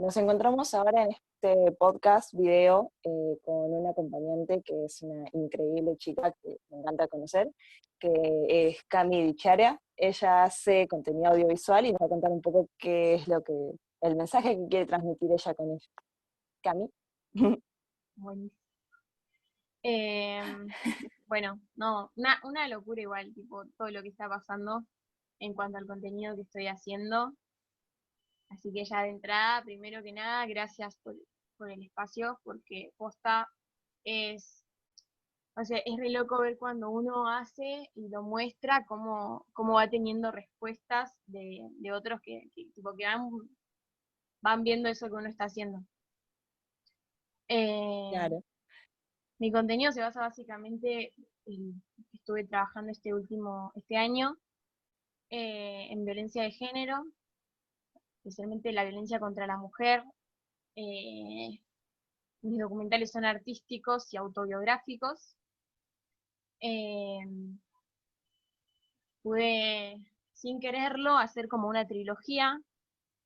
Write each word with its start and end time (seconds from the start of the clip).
nos 0.00 0.16
encontramos 0.16 0.72
ahora 0.72 1.04
en 1.04 1.10
este 1.10 1.72
podcast 1.72 2.32
video 2.32 2.90
eh, 3.02 3.38
con 3.44 3.70
una 3.74 3.90
acompañante 3.90 4.62
que 4.62 4.86
es 4.86 5.02
una 5.02 5.28
increíble 5.34 5.94
chica 5.98 6.34
que 6.42 6.56
me 6.70 6.78
encanta 6.78 7.06
conocer, 7.06 7.50
que 7.98 8.10
es 8.48 8.82
Cami 8.84 9.22
Dicharia. 9.22 9.78
Ella 9.96 10.44
hace 10.44 10.88
contenido 10.88 11.32
audiovisual 11.32 11.84
y 11.84 11.92
nos 11.92 12.00
va 12.00 12.06
a 12.06 12.08
contar 12.08 12.30
un 12.30 12.40
poco 12.40 12.70
qué 12.78 13.16
es 13.16 13.28
lo 13.28 13.42
que, 13.42 13.52
el 14.00 14.16
mensaje 14.16 14.56
que 14.56 14.68
quiere 14.68 14.86
transmitir 14.86 15.32
ella 15.32 15.54
con 15.54 15.70
ella. 15.70 15.90
Cami. 16.62 16.90
Buenísimo. 18.16 18.58
Em, 19.82 20.68
bueno, 21.26 21.60
no, 21.76 22.10
una, 22.16 22.40
una 22.44 22.68
locura 22.68 23.02
igual, 23.02 23.34
tipo, 23.34 23.64
todo 23.76 23.90
lo 23.90 24.02
que 24.02 24.08
está 24.08 24.30
pasando 24.30 24.82
en 25.40 25.52
cuanto 25.52 25.76
al 25.76 25.86
contenido 25.86 26.34
que 26.36 26.42
estoy 26.42 26.68
haciendo. 26.68 27.34
Así 28.50 28.72
que 28.72 28.84
ya 28.84 29.02
de 29.02 29.10
entrada, 29.10 29.62
primero 29.62 30.02
que 30.02 30.12
nada, 30.12 30.44
gracias 30.46 30.96
por, 31.02 31.14
el 31.70 31.82
espacio, 31.82 32.40
porque 32.42 32.90
posta 32.96 33.46
es, 34.02 34.64
o 35.56 35.64
sea, 35.64 35.78
es 35.78 35.96
re 35.98 36.10
loco 36.10 36.40
ver 36.40 36.56
cuando 36.58 36.88
uno 36.90 37.28
hace 37.28 37.90
y 37.94 38.08
lo 38.08 38.22
muestra, 38.22 38.84
cómo, 38.86 39.46
cómo 39.52 39.74
va 39.74 39.88
teniendo 39.88 40.32
respuestas 40.32 41.12
de, 41.26 41.92
otros 41.92 42.20
que, 42.22 42.48
tipo, 42.54 42.96
que 42.96 43.04
van, 43.04 43.28
van 44.42 44.62
viendo 44.62 44.88
eso 44.88 45.06
que 45.08 45.14
uno 45.14 45.28
está 45.28 45.44
haciendo. 45.44 45.84
Eh, 47.48 48.08
claro. 48.10 48.42
Mi 49.38 49.52
contenido 49.52 49.92
se 49.92 50.00
basa 50.00 50.20
básicamente, 50.20 51.12
en, 51.44 51.82
estuve 52.12 52.46
trabajando 52.46 52.90
este 52.90 53.12
último, 53.12 53.70
este 53.74 53.96
año, 53.96 54.36
eh, 55.28 55.88
en 55.90 56.04
violencia 56.04 56.42
de 56.42 56.52
género, 56.52 57.04
especialmente 58.20 58.72
la 58.72 58.84
violencia 58.84 59.18
contra 59.18 59.46
la 59.46 59.56
mujer. 59.56 60.04
Eh, 60.76 61.60
mis 62.42 62.58
documentales 62.58 63.10
son 63.10 63.24
artísticos 63.24 64.12
y 64.12 64.16
autobiográficos. 64.16 65.36
Eh, 66.60 67.20
pude, 69.22 69.98
sin 70.32 70.60
quererlo, 70.60 71.16
hacer 71.16 71.48
como 71.48 71.68
una 71.68 71.86
trilogía, 71.86 72.60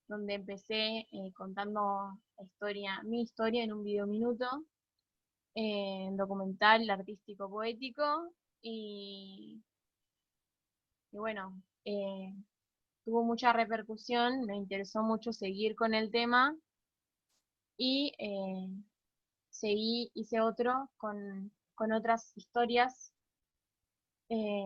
donde 0.06 0.34
empecé 0.34 1.06
contando 1.34 2.19
historia, 2.42 3.01
mi 3.05 3.23
historia 3.23 3.64
en 3.64 3.73
un 3.73 3.83
video 3.83 4.06
minuto, 4.06 4.47
documental, 6.12 6.89
artístico, 6.91 7.48
poético, 7.48 8.33
y, 8.67 9.62
bueno, 11.12 11.62
eh, 11.84 12.34
tuvo 13.05 13.23
mucha 13.23 13.53
repercusión, 13.53 14.45
me 14.47 14.57
interesó 14.57 15.03
mucho 15.03 15.33
seguir 15.33 15.77
con 15.77 15.95
el 15.95 16.11
tema 16.11 16.57
y 17.77 18.13
eh, 18.19 18.69
seguí, 19.51 20.11
hice 20.15 20.41
otro 20.41 20.91
con, 20.97 21.53
otras 21.93 22.33
historias 22.37 23.13
eh, 24.29 24.65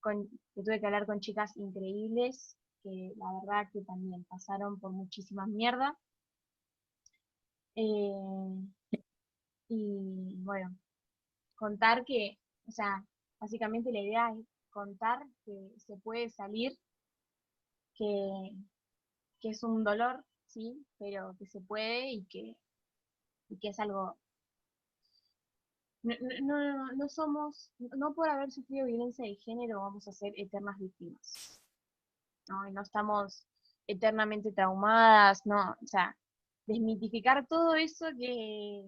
con, 0.00 0.28
que 0.54 0.62
tuve 0.62 0.80
que 0.80 0.86
hablar 0.86 1.06
con 1.06 1.20
chicas 1.20 1.56
increíbles 1.56 2.56
que 2.84 3.14
la 3.16 3.26
verdad 3.40 3.70
que 3.72 3.80
también 3.82 4.24
pasaron 4.24 4.78
por 4.78 4.92
muchísimas 4.92 5.48
mierdas. 5.48 5.94
y 9.68 10.36
bueno, 10.44 10.76
contar 11.56 12.04
que, 12.04 12.38
o 12.68 12.70
sea, 12.70 13.04
básicamente 13.40 13.90
la 13.90 14.00
idea 14.00 14.30
es 14.32 14.46
contar 14.70 15.18
que 15.44 15.70
se 15.78 15.96
puede 15.96 16.28
salir, 16.30 16.78
que, 17.96 18.56
es 19.42 19.62
un 19.62 19.84
dolor, 19.84 20.24
sí, 20.46 20.84
pero 20.98 21.34
que 21.38 21.46
se 21.46 21.60
puede 21.60 22.12
y 22.12 22.24
que, 22.24 22.56
que 23.60 23.68
es 23.68 23.78
algo... 23.78 24.16
No, 26.02 26.14
no, 26.42 26.92
no, 26.92 27.08
somos, 27.08 27.70
no 27.78 28.12
por 28.14 28.28
haber 28.28 28.50
sufrido 28.50 28.86
violencia 28.86 29.24
de 29.24 29.36
género 29.36 29.80
vamos 29.80 30.06
a 30.06 30.12
ser 30.12 30.34
eternas 30.36 30.78
víctimas. 30.78 31.60
No, 32.48 32.70
no 32.70 32.82
estamos 32.82 33.46
eternamente 33.86 34.52
traumadas, 34.52 35.46
no, 35.46 35.76
o 35.82 35.86
sea, 35.86 36.14
desmitificar 36.66 37.46
todo 37.46 37.74
eso 37.74 38.06
que, 38.18 38.84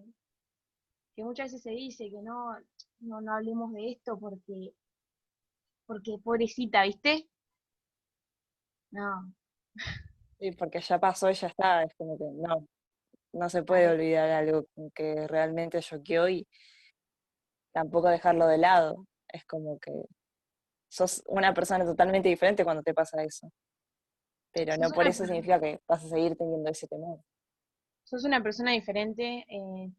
que 1.14 1.24
muchas 1.24 1.52
veces 1.52 1.62
se 1.62 1.70
dice, 1.70 2.10
que 2.10 2.22
no, 2.22 2.54
no, 3.00 3.20
no 3.22 3.32
hablemos 3.32 3.72
de 3.72 3.92
esto 3.92 4.18
porque 4.18 4.74
porque 5.86 6.18
pobrecita, 6.22 6.82
¿viste? 6.82 7.28
No. 8.90 9.32
Sí, 10.38 10.52
porque 10.52 10.80
ya 10.80 10.98
pasó 10.98 11.30
y 11.30 11.34
ya 11.34 11.46
está, 11.48 11.82
es 11.82 11.94
como 11.94 12.18
que 12.18 12.24
no, 12.24 12.66
no 13.32 13.48
se 13.48 13.62
puede 13.62 13.88
olvidar 13.88 14.30
algo 14.30 14.66
que 14.94 15.26
realmente 15.28 15.80
choqueó 15.80 16.28
y 16.28 16.46
tampoco 17.72 18.08
dejarlo 18.08 18.46
de 18.46 18.58
lado. 18.58 19.06
Es 19.28 19.44
como 19.44 19.78
que 19.78 19.92
sos 20.88 21.22
una 21.26 21.52
persona 21.52 21.84
totalmente 21.84 22.28
diferente 22.28 22.64
cuando 22.64 22.82
te 22.82 22.94
pasa 22.94 23.22
eso. 23.22 23.50
Pero 24.52 24.76
no 24.78 24.90
por 24.90 25.06
eso 25.06 25.26
significa 25.26 25.60
que 25.60 25.80
vas 25.86 26.04
a 26.04 26.08
seguir 26.08 26.36
teniendo 26.36 26.70
ese 26.70 26.88
temor. 26.88 27.20
Sos 28.04 28.24
una 28.24 28.42
persona 28.42 28.72
diferente 28.72 29.44
eh, 29.48 29.90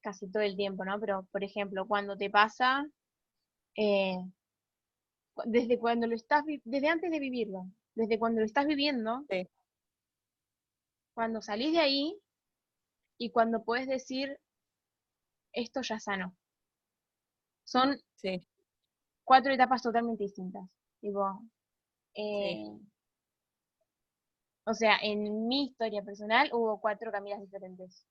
casi 0.00 0.30
todo 0.30 0.42
el 0.42 0.56
tiempo, 0.56 0.84
¿no? 0.84 0.98
Pero, 1.00 1.26
por 1.30 1.44
ejemplo, 1.44 1.86
cuando 1.86 2.16
te 2.16 2.30
pasa, 2.30 2.86
eh, 3.76 4.16
desde 5.44 5.78
cuando 5.78 6.06
lo 6.06 6.14
estás, 6.14 6.44
desde 6.64 6.88
antes 6.88 7.10
de 7.10 7.18
vivirlo, 7.18 7.66
desde 7.94 8.18
cuando 8.18 8.40
lo 8.40 8.46
estás 8.46 8.66
viviendo, 8.66 9.24
cuando 11.14 11.40
salís 11.40 11.72
de 11.72 11.80
ahí 11.80 12.20
y 13.18 13.30
cuando 13.30 13.64
puedes 13.64 13.86
decir, 13.86 14.38
esto 15.52 15.80
ya 15.82 15.98
sano. 16.00 16.36
Son 17.64 17.96
cuatro 19.24 19.52
etapas 19.52 19.82
totalmente 19.82 20.24
distintas. 20.24 20.68
Eh, 22.14 22.70
o 24.66 24.74
sea, 24.74 24.96
en 25.02 25.46
mi 25.46 25.66
historia 25.66 26.02
personal 26.02 26.50
hubo 26.52 26.80
cuatro 26.80 27.10
caminos 27.12 27.40
diferentes. 27.40 28.06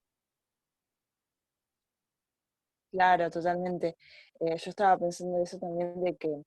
Claro, 2.91 3.29
totalmente. 3.31 3.97
Eh, 4.39 4.55
yo 4.57 4.69
estaba 4.69 4.97
pensando 4.97 5.41
eso 5.41 5.57
también 5.57 5.99
de 6.03 6.16
que 6.16 6.43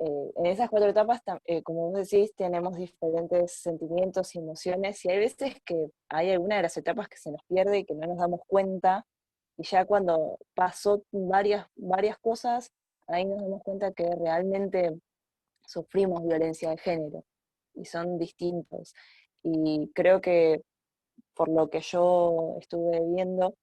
eh, 0.00 0.32
en 0.36 0.46
esas 0.46 0.70
cuatro 0.70 0.90
etapas, 0.90 1.22
eh, 1.44 1.62
como 1.62 1.90
vos 1.90 2.10
decís, 2.10 2.34
tenemos 2.34 2.76
diferentes 2.76 3.52
sentimientos 3.52 4.34
y 4.34 4.38
emociones 4.38 5.04
y 5.04 5.10
hay 5.10 5.18
veces 5.18 5.56
que 5.64 5.86
hay 6.08 6.32
alguna 6.32 6.56
de 6.56 6.62
las 6.62 6.76
etapas 6.76 7.08
que 7.08 7.16
se 7.16 7.30
nos 7.30 7.42
pierde 7.44 7.78
y 7.78 7.84
que 7.84 7.94
no 7.94 8.08
nos 8.08 8.18
damos 8.18 8.40
cuenta 8.46 9.06
y 9.56 9.64
ya 9.64 9.84
cuando 9.84 10.38
pasó 10.54 11.04
varias, 11.12 11.66
varias 11.76 12.18
cosas, 12.18 12.72
ahí 13.06 13.24
nos 13.24 13.40
damos 13.40 13.62
cuenta 13.62 13.92
que 13.92 14.10
realmente 14.16 14.98
sufrimos 15.66 16.24
violencia 16.24 16.70
de 16.70 16.78
género 16.78 17.24
y 17.74 17.84
son 17.84 18.18
distintos. 18.18 18.94
Y 19.44 19.90
creo 19.94 20.20
que 20.20 20.62
por 21.34 21.48
lo 21.48 21.70
que 21.70 21.80
yo 21.80 22.56
estuve 22.60 23.00
viendo, 23.14 23.54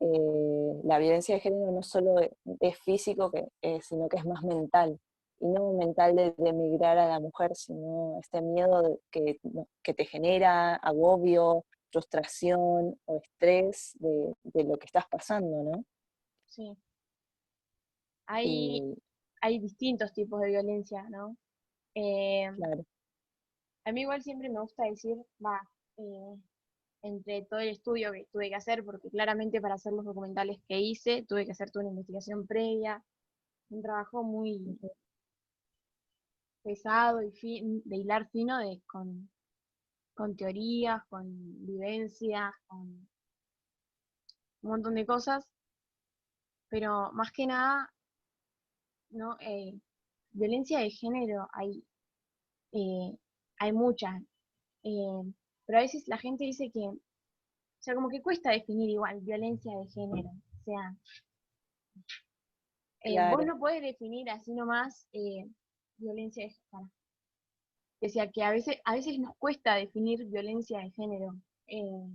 eh, 0.00 0.80
la 0.84 0.98
violencia 0.98 1.34
de 1.36 1.40
género 1.40 1.72
no 1.72 1.82
solo 1.82 2.16
es 2.60 2.78
físico, 2.80 3.30
que, 3.30 3.46
sino 3.82 4.08
que 4.08 4.18
es 4.18 4.26
más 4.26 4.42
mental 4.42 5.00
y 5.40 5.46
no 5.46 5.72
mental 5.72 6.16
de, 6.16 6.34
emigrar 6.38 6.98
a 6.98 7.08
la 7.08 7.20
mujer, 7.20 7.54
sino 7.54 8.18
este 8.20 8.40
miedo 8.40 9.00
que, 9.10 9.38
que, 9.82 9.94
te 9.94 10.04
genera 10.04 10.74
agobio, 10.76 11.64
frustración 11.90 12.98
o 13.04 13.20
estrés 13.22 13.96
de, 13.98 14.64
lo 14.64 14.78
que 14.78 14.86
estás 14.86 15.06
pasando, 15.08 15.62
¿no? 15.64 15.84
Sí. 16.46 16.76
Hay, 18.26 18.94
hay 19.40 19.58
distintos 19.58 20.12
tipos 20.12 20.40
de 20.40 20.48
violencia, 20.48 21.02
¿no? 21.08 21.36
Eh, 21.94 22.50
claro. 22.56 22.84
A 23.84 23.92
mí 23.92 24.02
igual 24.02 24.22
siempre 24.22 24.50
me 24.50 24.60
gusta 24.60 24.84
decir, 24.84 25.16
va, 25.44 25.60
eh, 25.96 26.36
entre 27.02 27.42
todo 27.46 27.60
el 27.60 27.68
estudio 27.68 28.12
que 28.12 28.26
tuve 28.30 28.48
que 28.48 28.54
hacer, 28.54 28.84
porque 28.84 29.08
claramente 29.08 29.60
para 29.60 29.74
hacer 29.74 29.92
los 29.92 30.04
documentales 30.04 30.58
que 30.68 30.78
hice, 30.78 31.24
tuve 31.26 31.46
que 31.46 31.52
hacer 31.52 31.70
toda 31.70 31.84
una 31.84 31.92
investigación 31.92 32.46
previa, 32.46 33.02
un 33.70 33.82
trabajo 33.82 34.22
muy, 34.22 34.78
pesado 36.68 37.22
y 37.22 37.30
de 37.84 37.96
hilar 37.96 38.28
fino 38.28 38.58
de, 38.58 38.82
con, 38.86 39.30
con 40.12 40.36
teorías, 40.36 41.02
con 41.08 41.24
vivencias, 41.64 42.52
con 42.66 42.80
un 44.60 44.70
montón 44.70 44.94
de 44.94 45.06
cosas, 45.06 45.50
pero 46.68 47.10
más 47.12 47.32
que 47.32 47.46
nada, 47.46 47.90
¿no? 49.10 49.38
Eh, 49.40 49.80
violencia 50.32 50.80
de 50.80 50.90
género 50.90 51.48
hay, 51.54 51.82
eh, 52.72 53.16
hay 53.60 53.72
mucha, 53.72 54.20
eh, 54.82 55.32
pero 55.64 55.78
a 55.78 55.82
veces 55.82 56.06
la 56.06 56.18
gente 56.18 56.44
dice 56.44 56.70
que, 56.70 56.80
o 56.80 56.98
sea, 57.78 57.94
como 57.94 58.10
que 58.10 58.20
cuesta 58.20 58.50
definir 58.50 58.90
igual 58.90 59.20
violencia 59.22 59.72
de 59.74 59.86
género, 59.86 60.28
o 60.28 60.62
sea, 60.64 60.94
vos 63.30 63.46
no 63.46 63.58
puedes 63.58 63.80
definir 63.80 64.28
así 64.28 64.52
nomás 64.52 65.06
violencia 65.98 66.44
de 66.44 66.50
género. 66.50 66.90
Decía 68.00 68.30
que 68.30 68.42
a 68.42 68.50
veces, 68.50 68.76
a 68.84 68.94
veces 68.94 69.18
nos 69.18 69.36
cuesta 69.36 69.74
definir 69.74 70.24
violencia 70.26 70.78
de 70.78 70.90
género. 70.90 71.34
eh, 71.66 72.06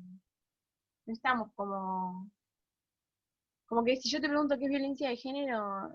no 1.05 1.13
estamos 1.13 1.51
como, 1.55 2.31
como 3.65 3.83
que 3.83 3.97
si 3.97 4.09
yo 4.09 4.21
te 4.21 4.29
pregunto 4.29 4.57
qué 4.57 4.65
es 4.65 4.69
violencia 4.69 5.09
de 5.09 5.17
género, 5.17 5.93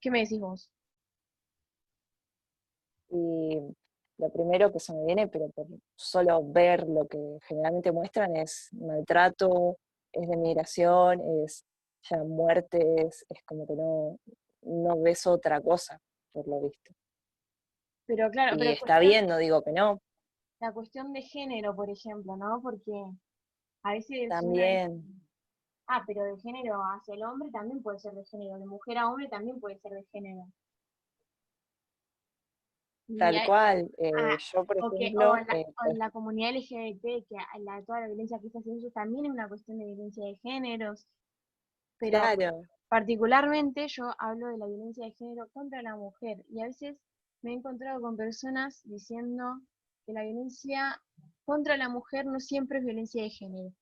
¿qué 0.00 0.10
me 0.10 0.20
decís 0.20 0.40
vos? 0.40 0.70
Y 3.10 3.58
lo 4.18 4.30
primero 4.30 4.72
que 4.72 4.80
se 4.80 4.92
me 4.92 5.04
viene, 5.04 5.28
pero 5.28 5.50
por 5.50 5.66
solo 5.96 6.42
ver 6.44 6.88
lo 6.88 7.06
que 7.06 7.38
generalmente 7.46 7.92
muestran, 7.92 8.36
es 8.36 8.70
maltrato, 8.72 9.78
es 10.12 10.28
denigración, 10.28 11.20
es 11.44 11.64
ya 12.08 12.22
muertes, 12.24 13.24
es 13.28 13.44
como 13.44 13.66
que 13.66 13.74
no, 13.74 14.18
no 14.62 15.00
ves 15.00 15.26
otra 15.26 15.60
cosa, 15.60 16.00
por 16.32 16.48
lo 16.48 16.60
visto. 16.60 16.92
Pero 18.06 18.30
claro, 18.30 18.56
y 18.56 18.58
pero 18.58 18.70
está 18.70 18.98
bien, 18.98 19.26
no 19.26 19.38
digo 19.38 19.62
que 19.62 19.72
no. 19.72 20.00
La 20.60 20.72
cuestión 20.72 21.12
de 21.12 21.22
género, 21.22 21.74
por 21.74 21.90
ejemplo, 21.90 22.36
¿no? 22.36 22.60
Porque 22.62 22.92
a 23.82 23.92
veces... 23.92 24.28
También. 24.28 25.22
Ah, 25.86 26.02
pero 26.06 26.24
de 26.24 26.40
género 26.40 26.80
hacia 26.82 27.14
el 27.14 27.24
hombre 27.24 27.50
también 27.50 27.82
puede 27.82 27.98
ser 27.98 28.12
de 28.14 28.24
género, 28.24 28.58
de 28.58 28.66
mujer 28.66 28.98
a 28.98 29.08
hombre 29.08 29.28
también 29.28 29.60
puede 29.60 29.78
ser 29.78 29.92
de 29.92 30.04
género. 30.12 30.46
Tal 33.18 33.36
cual. 33.46 33.90
Eh, 33.98 34.12
ah, 34.16 34.38
yo, 34.38 34.64
por 34.64 34.76
ejemplo. 34.78 35.36
en, 35.36 35.46
la, 35.46 35.58
eh, 35.58 35.66
en, 35.90 35.98
la, 35.98 36.10
comunidad 36.10 36.54
LGBT, 36.54 37.02
que 37.02 37.36
la, 37.60 37.82
toda 37.84 38.00
la 38.00 38.06
violencia 38.06 38.38
que 38.38 38.46
está 38.46 38.60
haciendo 38.60 38.90
también 38.90 39.26
es 39.26 39.32
una 39.32 39.48
cuestión 39.48 39.78
de 39.78 39.86
violencia 39.86 40.24
de 40.24 40.36
géneros. 40.42 41.06
Pero 41.98 42.18
claro. 42.18 42.62
Particularmente 42.92 43.88
yo 43.88 44.04
hablo 44.18 44.48
de 44.48 44.58
la 44.58 44.66
violencia 44.66 45.06
de 45.06 45.12
género 45.12 45.48
contra 45.54 45.80
la 45.80 45.96
mujer. 45.96 46.44
Y 46.50 46.60
a 46.60 46.66
veces 46.66 46.98
me 47.40 47.52
he 47.52 47.54
encontrado 47.54 48.02
con 48.02 48.18
personas 48.18 48.82
diciendo 48.84 49.62
que 50.04 50.12
la 50.12 50.22
violencia 50.24 51.00
contra 51.46 51.78
la 51.78 51.88
mujer 51.88 52.26
no 52.26 52.38
siempre 52.38 52.80
es 52.80 52.84
violencia 52.84 53.22
de 53.22 53.30
género. 53.30 53.72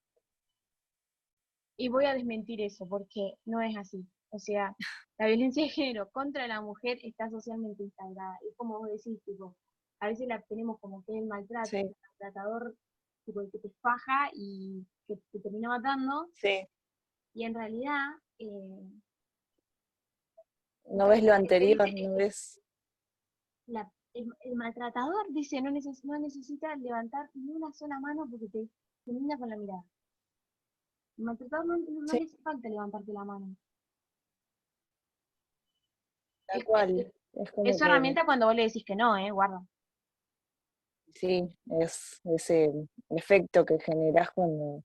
Y 1.76 1.88
voy 1.88 2.04
a 2.04 2.14
desmentir 2.14 2.60
eso, 2.60 2.86
porque 2.88 3.34
no 3.46 3.60
es 3.60 3.76
así. 3.76 4.06
O 4.28 4.38
sea, 4.38 4.76
la 5.18 5.26
violencia 5.26 5.64
de 5.64 5.70
género 5.70 6.08
contra 6.12 6.46
la 6.46 6.60
mujer 6.60 7.00
está 7.02 7.28
socialmente 7.30 7.82
instalada. 7.82 8.38
Y 8.48 8.54
como 8.54 8.78
vos 8.78 8.90
decís, 8.90 9.20
tipo, 9.24 9.56
a 9.98 10.06
veces 10.06 10.28
la 10.28 10.40
tenemos 10.42 10.78
como 10.78 11.02
que 11.04 11.18
el 11.18 11.26
maltrato, 11.26 11.76
el 11.76 11.96
maltratador, 12.00 12.76
tipo, 13.26 13.40
el 13.40 13.50
que 13.50 13.58
te 13.58 13.70
faja 13.80 14.30
y 14.34 14.86
que 15.08 15.16
te 15.32 15.40
termina 15.40 15.68
matando. 15.68 16.28
Sí. 16.34 16.64
Y 17.34 17.44
en 17.44 17.54
realidad... 17.54 18.08
Eh, 18.38 18.90
no 20.90 21.08
ves 21.08 21.22
lo 21.22 21.32
anterior, 21.32 21.88
no 21.92 22.16
ves... 22.16 22.60
La, 23.66 23.90
el, 24.14 24.56
maltratador 24.56 25.32
dice 25.32 25.60
no, 25.62 25.70
no 25.70 26.18
necesita 26.18 26.74
levantar 26.76 27.30
ni 27.34 27.54
una 27.54 27.72
sola 27.72 28.00
mano 28.00 28.26
porque 28.28 28.48
te 28.48 28.68
termina 29.04 29.38
con 29.38 29.50
la 29.50 29.56
mirada. 29.56 29.84
El 31.16 31.24
maltratador 31.24 31.66
no, 31.66 31.76
no, 31.78 32.04
hace 32.06 32.26
falta 32.38 32.68
levantarte 32.68 33.12
la 33.12 33.24
mano. 33.24 33.56
Tal 36.46 36.64
cual. 36.64 37.12
Es, 37.32 37.52
como 37.52 37.70
es 37.70 37.80
herramienta 37.80 38.24
cuando 38.24 38.46
vos 38.46 38.56
le 38.56 38.64
decís 38.64 38.84
que 38.84 38.96
no, 38.96 39.16
¿eh? 39.16 39.30
Guarda. 39.30 39.64
Sí, 41.14 41.48
es 41.80 42.20
ese 42.24 42.72
efecto 43.10 43.64
que 43.64 43.78
generás 43.80 44.30
cuando 44.32 44.82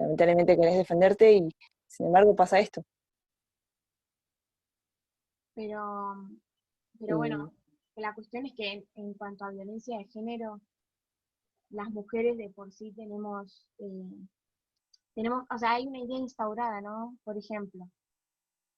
lamentablemente 0.00 0.56
querés 0.56 0.78
defenderte 0.78 1.32
y 1.32 1.48
sin 1.86 2.06
embargo 2.06 2.34
pasa 2.34 2.58
esto. 2.58 2.82
Pero, 5.54 6.28
pero 6.98 7.18
bueno, 7.18 7.52
la 7.96 8.14
cuestión 8.14 8.46
es 8.46 8.54
que 8.54 8.86
en, 8.94 9.14
cuanto 9.14 9.44
a 9.44 9.50
violencia 9.50 9.98
de 9.98 10.06
género, 10.06 10.60
las 11.70 11.90
mujeres 11.90 12.36
de 12.38 12.48
por 12.50 12.72
sí 12.72 12.92
tenemos, 12.92 13.66
eh, 13.78 14.26
tenemos, 15.14 15.44
o 15.54 15.58
sea, 15.58 15.72
hay 15.72 15.86
una 15.86 15.98
idea 15.98 16.18
instaurada, 16.18 16.80
¿no? 16.80 17.16
Por 17.24 17.36
ejemplo, 17.36 17.88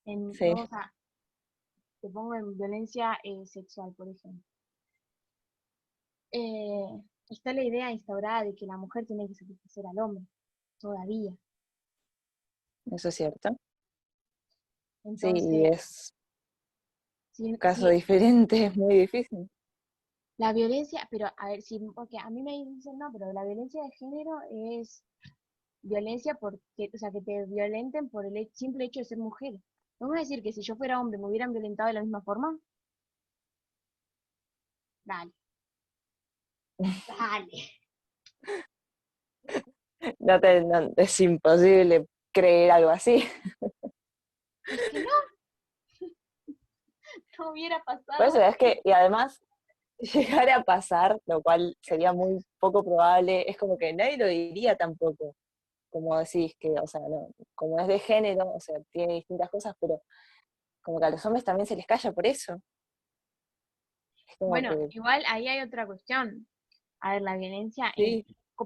en, 0.06 0.32
te 0.32 2.08
pongo 2.10 2.34
en 2.34 2.56
violencia 2.56 3.16
eh, 3.22 3.46
sexual, 3.46 3.94
por 3.96 4.08
ejemplo. 4.08 4.44
Eh, 6.32 7.02
está 7.28 7.52
la 7.52 7.62
idea 7.62 7.92
instaurada 7.92 8.44
de 8.44 8.54
que 8.54 8.66
la 8.66 8.76
mujer 8.76 9.06
tiene 9.06 9.28
que 9.28 9.34
satisfacer 9.34 9.84
al 9.86 9.98
hombre, 9.98 10.26
todavía. 10.82 11.32
Eso 12.90 13.08
es 13.08 13.14
cierto. 13.14 13.56
sí, 15.16 15.64
es 15.64 16.14
un 17.38 17.56
caso 17.56 17.88
diferente, 17.88 18.66
es 18.66 18.76
muy 18.76 18.98
difícil. 18.98 19.48
La 20.38 20.52
violencia, 20.52 21.06
pero 21.10 21.28
a 21.36 21.48
ver, 21.48 21.62
si, 21.62 21.78
porque 21.94 22.18
a 22.18 22.28
mí 22.28 22.42
me 22.42 22.52
dicen, 22.52 22.98
no, 22.98 23.10
pero 23.12 23.32
la 23.32 23.44
violencia 23.44 23.82
de 23.82 23.90
género 23.92 24.32
es 24.50 25.04
violencia 25.82 26.34
porque, 26.34 26.90
o 26.92 26.98
sea, 26.98 27.10
que 27.12 27.20
te 27.22 27.46
violenten 27.46 28.08
por 28.10 28.26
el 28.26 28.50
simple 28.52 28.86
hecho 28.86 29.00
de 29.00 29.06
ser 29.06 29.18
mujer. 29.18 29.54
¿Vamos 30.00 30.16
a 30.16 30.20
decir 30.20 30.42
que 30.42 30.52
si 30.52 30.62
yo 30.62 30.74
fuera 30.76 31.00
hombre 31.00 31.18
me 31.18 31.26
hubieran 31.26 31.52
violentado 31.52 31.88
de 31.88 31.94
la 31.94 32.02
misma 32.02 32.22
forma? 32.22 32.58
Dale. 35.04 35.32
Dale. 37.18 38.62
No, 40.18 40.40
te, 40.40 40.64
es 40.96 41.20
imposible 41.20 42.06
creer 42.32 42.70
algo 42.72 42.90
así. 42.90 43.24
Es 44.64 44.90
que 44.90 45.02
no, 45.02 45.10
no 47.38 47.50
hubiera 47.50 47.82
pasado. 47.82 48.18
Por 48.18 48.26
eso 48.26 48.40
es 48.40 48.56
que, 48.56 48.80
y 48.84 48.90
además, 48.90 49.42
llegar 49.98 50.50
a 50.50 50.62
pasar, 50.64 51.20
lo 51.26 51.42
cual 51.42 51.76
sería 51.80 52.12
muy 52.12 52.44
poco 52.58 52.84
probable, 52.84 53.48
es 53.48 53.56
como 53.56 53.78
que 53.78 53.92
nadie 53.92 54.16
lo 54.16 54.26
diría 54.26 54.76
tampoco. 54.76 55.36
Como 55.90 56.18
decís, 56.18 56.56
que, 56.58 56.70
o 56.70 56.86
sea, 56.86 57.02
no, 57.02 57.28
como 57.54 57.78
es 57.78 57.86
de 57.86 57.98
género, 57.98 58.50
o 58.50 58.60
sea, 58.60 58.76
tiene 58.90 59.14
distintas 59.14 59.50
cosas, 59.50 59.74
pero 59.78 60.02
como 60.82 60.98
que 60.98 61.06
a 61.06 61.10
los 61.10 61.24
hombres 61.26 61.44
también 61.44 61.66
se 61.66 61.76
les 61.76 61.86
calla 61.86 62.12
por 62.12 62.26
eso. 62.26 62.60
Bueno, 64.40 64.74
igual 64.88 65.22
ahí 65.28 65.46
hay 65.48 65.60
otra 65.60 65.86
cuestión. 65.86 66.48
A 67.00 67.12
ver, 67.12 67.22
la 67.22 67.36
violencia 67.36 67.92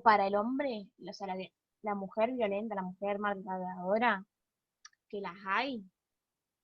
para 0.01 0.27
el 0.27 0.35
hombre, 0.35 0.89
o 1.09 1.13
sea, 1.13 1.27
la, 1.29 1.37
la, 1.83 1.95
mujer 1.95 2.33
violenta, 2.33 2.75
la 2.75 2.83
mujer 2.83 3.19
maltratadora, 3.19 4.25
que 5.09 5.21
las 5.21 5.37
hay, 5.47 5.85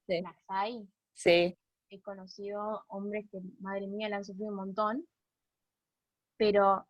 las 0.07 0.37
hay. 0.49 0.89
Sí 1.13 1.57
he 1.93 2.01
conocido 2.01 2.85
hombres 2.89 3.27
que, 3.31 3.41
madre 3.61 3.87
mía, 3.87 4.09
la 4.09 4.17
han 4.17 4.25
sufrido 4.25 4.51
un 4.51 4.57
montón, 4.57 5.07
pero 6.39 6.87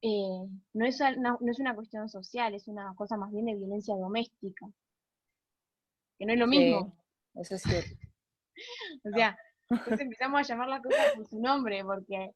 eh, 0.00 0.48
no, 0.74 0.86
es 0.86 1.00
una, 1.00 1.36
no 1.40 1.50
es 1.50 1.58
una 1.58 1.74
cuestión 1.74 2.08
social, 2.08 2.54
es 2.54 2.68
una 2.68 2.94
cosa 2.94 3.16
más 3.16 3.32
bien 3.32 3.46
de 3.46 3.56
violencia 3.56 3.96
doméstica, 3.96 4.66
que 6.18 6.26
no 6.26 6.32
es 6.32 6.38
lo 6.38 6.46
mismo. 6.46 6.96
eso 7.34 7.56
es 7.56 7.62
cierto. 7.62 7.96
o 9.04 9.10
sea, 9.10 9.36
entonces 9.68 10.00
empezamos 10.00 10.38
a 10.38 10.42
llamar 10.42 10.68
las 10.68 10.82
cosas 10.82 11.12
por 11.16 11.26
su 11.26 11.40
nombre, 11.40 11.84
porque... 11.84 12.30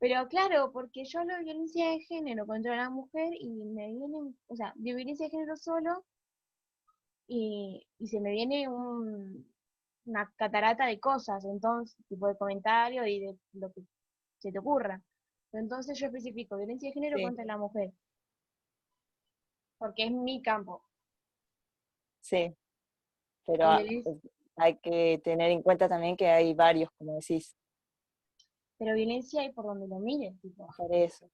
Pero 0.00 0.26
claro, 0.28 0.72
porque 0.72 1.04
yo 1.04 1.20
hablo 1.20 1.36
de 1.36 1.44
violencia 1.44 1.90
de 1.90 2.00
género 2.00 2.46
contra 2.46 2.74
la 2.74 2.88
mujer 2.88 3.34
y 3.38 3.50
me 3.50 3.86
vienen, 3.88 4.34
o 4.46 4.56
sea, 4.56 4.72
de 4.74 4.94
violencia 4.94 5.26
de 5.26 5.30
género 5.30 5.56
solo 5.56 6.06
y, 7.28 7.86
y 7.98 8.08
se 8.08 8.18
me 8.18 8.30
viene 8.30 8.66
un, 8.66 9.46
una 10.06 10.32
catarata 10.36 10.86
de 10.86 10.98
cosas, 10.98 11.44
entonces, 11.44 11.96
tipo 12.08 12.26
de 12.28 12.36
comentarios 12.38 13.06
y 13.06 13.20
de 13.20 13.38
lo 13.52 13.70
que 13.72 13.82
se 14.38 14.50
te 14.50 14.58
ocurra. 14.58 15.02
Entonces 15.52 15.98
yo 15.98 16.06
especifico 16.06 16.56
violencia 16.56 16.88
de 16.88 16.94
género 16.94 17.20
contra 17.20 17.44
la 17.44 17.58
mujer. 17.58 17.92
Porque 19.78 20.04
es 20.04 20.12
mi 20.12 20.40
campo. 20.40 20.82
Sí. 22.22 22.56
Pero 23.44 23.68
hay 24.56 24.78
que 24.78 25.20
tener 25.22 25.50
en 25.50 25.62
cuenta 25.62 25.88
también 25.88 26.16
que 26.16 26.28
hay 26.28 26.54
varios, 26.54 26.90
como 26.96 27.14
decís. 27.16 27.54
Pero 28.80 28.94
violencia 28.94 29.42
hay 29.42 29.52
por 29.52 29.66
donde 29.66 29.86
lo 29.86 29.98
mires, 29.98 30.40
tipo. 30.40 30.66
Por 30.74 30.94
eso. 30.94 31.30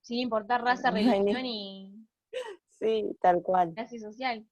Sin 0.00 0.18
importar 0.18 0.60
raza, 0.60 0.90
religión 0.90 1.46
y. 1.46 1.94
Sí, 2.68 3.16
tal 3.20 3.42
cual. 3.42 3.72
Clase 3.74 4.00
social. 4.00 4.44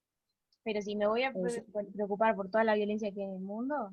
Pero 0.63 0.81
si 0.83 0.95
me 0.95 1.09
voy 1.09 1.25
a 1.25 1.33
preocupar 1.33 2.37
por 2.37 2.49
toda 2.49 2.63
la 2.63 2.77
violencia 2.77 3.11
que 3.13 3.23
hay 3.23 3.27
en 3.27 3.35
el 3.35 3.41
mundo. 3.41 3.93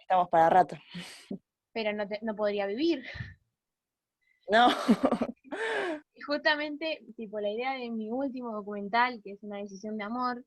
Estamos 0.00 0.30
para 0.30 0.48
rato. 0.48 0.76
Pero 1.74 1.92
no, 1.92 2.04
no 2.22 2.34
podría 2.34 2.64
vivir. 2.64 3.04
No. 4.48 4.68
y 6.14 6.22
justamente, 6.22 7.04
tipo, 7.14 7.40
la 7.40 7.50
idea 7.50 7.74
de 7.74 7.90
mi 7.90 8.10
último 8.10 8.52
documental, 8.52 9.20
que 9.22 9.32
es 9.32 9.42
una 9.42 9.58
decisión 9.58 9.98
de 9.98 10.04
amor, 10.04 10.46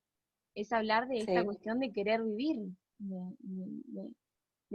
es 0.55 0.73
hablar 0.73 1.07
de 1.07 1.19
esta 1.19 1.45
cuestión 1.45 1.79
de 1.79 1.93
querer 1.93 2.23
vivir. 2.23 2.71
De, 2.97 4.09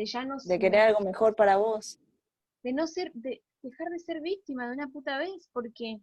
ya 0.05 0.25
no 0.25 0.37
De 0.45 0.59
querer 0.59 0.81
algo 0.81 1.01
mejor 1.01 1.35
para 1.35 1.57
vos. 1.57 1.99
De 2.63 2.73
no 2.73 2.87
ser, 2.87 3.13
de 3.15 3.43
dejar 3.63 3.89
de 3.89 3.99
ser 3.99 4.21
víctima 4.21 4.67
de 4.67 4.75
una 4.75 4.89
puta 4.89 5.19
vez, 5.19 5.49
porque 5.53 6.01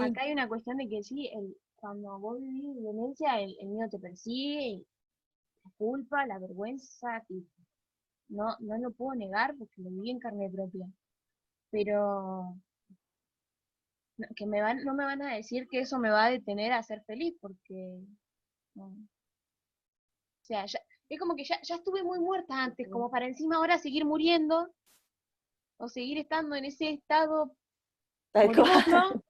acá 0.00 0.22
hay 0.22 0.32
una 0.32 0.48
cuestión 0.48 0.76
de 0.76 0.88
que 0.88 1.02
sí, 1.02 1.28
el, 1.34 1.56
cuando 1.76 2.18
vos 2.18 2.40
vivís 2.40 2.76
violencia, 2.76 3.40
el, 3.40 3.56
el 3.60 3.68
miedo 3.68 3.88
te 3.90 3.98
persigue, 3.98 4.84
la 5.64 5.70
culpa, 5.76 6.26
la 6.26 6.38
vergüenza, 6.38 7.24
no, 8.28 8.56
no 8.60 8.78
lo 8.78 8.92
puedo 8.92 9.14
negar 9.14 9.56
porque 9.56 9.82
lo 9.82 9.90
viví 9.90 10.10
en 10.10 10.18
carne 10.18 10.50
propia. 10.50 10.86
Pero 11.70 12.56
que 14.34 14.46
me 14.46 14.60
van, 14.60 14.84
no 14.84 14.94
me 14.94 15.04
van 15.04 15.22
a 15.22 15.34
decir 15.34 15.68
que 15.68 15.80
eso 15.80 15.98
me 15.98 16.10
va 16.10 16.26
a 16.26 16.30
detener 16.30 16.72
a 16.72 16.82
ser 16.82 17.02
feliz, 17.04 17.36
porque... 17.40 18.00
O 18.76 18.92
sea, 20.42 20.64
ya, 20.66 20.80
es 21.08 21.18
como 21.18 21.36
que 21.36 21.44
ya, 21.44 21.60
ya 21.62 21.76
estuve 21.76 22.02
muy 22.02 22.18
muerta 22.18 22.62
antes, 22.62 22.88
como 22.90 23.10
para 23.10 23.26
encima 23.26 23.56
ahora 23.56 23.78
seguir 23.78 24.04
muriendo 24.04 24.72
o 25.78 25.88
seguir 25.88 26.18
estando 26.18 26.56
en 26.56 26.64
ese 26.64 26.90
estado 26.90 27.56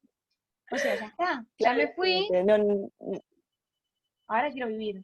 O 0.70 0.76
sea, 0.76 0.97
ya 0.97 1.06
está, 1.06 1.47
ya 1.58 1.73
me 1.73 1.88
fui. 1.94 2.28
ahora 4.26 4.50
quiero 4.50 4.68
vivir. 4.68 5.02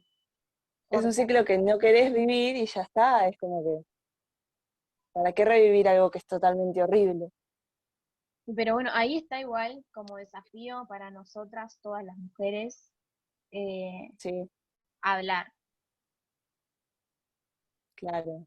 Es 0.91 1.03
un 1.03 1.11
ciclo 1.11 1.43
que 1.43 1.57
no 1.57 1.79
querés 1.79 2.13
vivir 2.13 2.55
y 2.55 2.67
ya 2.67 2.81
está, 2.83 3.27
es 3.27 3.35
como 3.37 3.63
que, 3.63 3.85
¿para 5.11 5.33
qué 5.33 5.43
revivir 5.43 5.87
algo 5.87 6.11
que 6.11 6.19
es 6.19 6.25
totalmente 6.27 6.83
horrible? 6.83 7.31
Pero 8.55 8.75
bueno, 8.75 8.91
ahí 8.93 9.17
está 9.17 9.39
igual 9.39 9.83
como 9.91 10.17
desafío 10.17 10.85
para 10.87 11.09
nosotras, 11.09 11.79
todas 11.81 12.03
las 12.03 12.15
mujeres, 12.15 12.93
eh, 13.51 14.11
sí. 14.19 14.47
hablar. 15.01 15.51
Claro. 17.95 18.45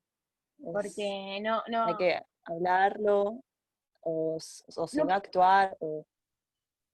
Porque 0.59 1.41
no, 1.41 1.63
no. 1.69 1.87
Hay 1.87 1.97
que 1.97 2.21
hablarlo, 2.45 3.43
o, 4.01 4.37
o 4.37 4.87
si 4.89 4.97
no, 4.99 5.15
actuar, 5.15 5.77
o 5.81 6.05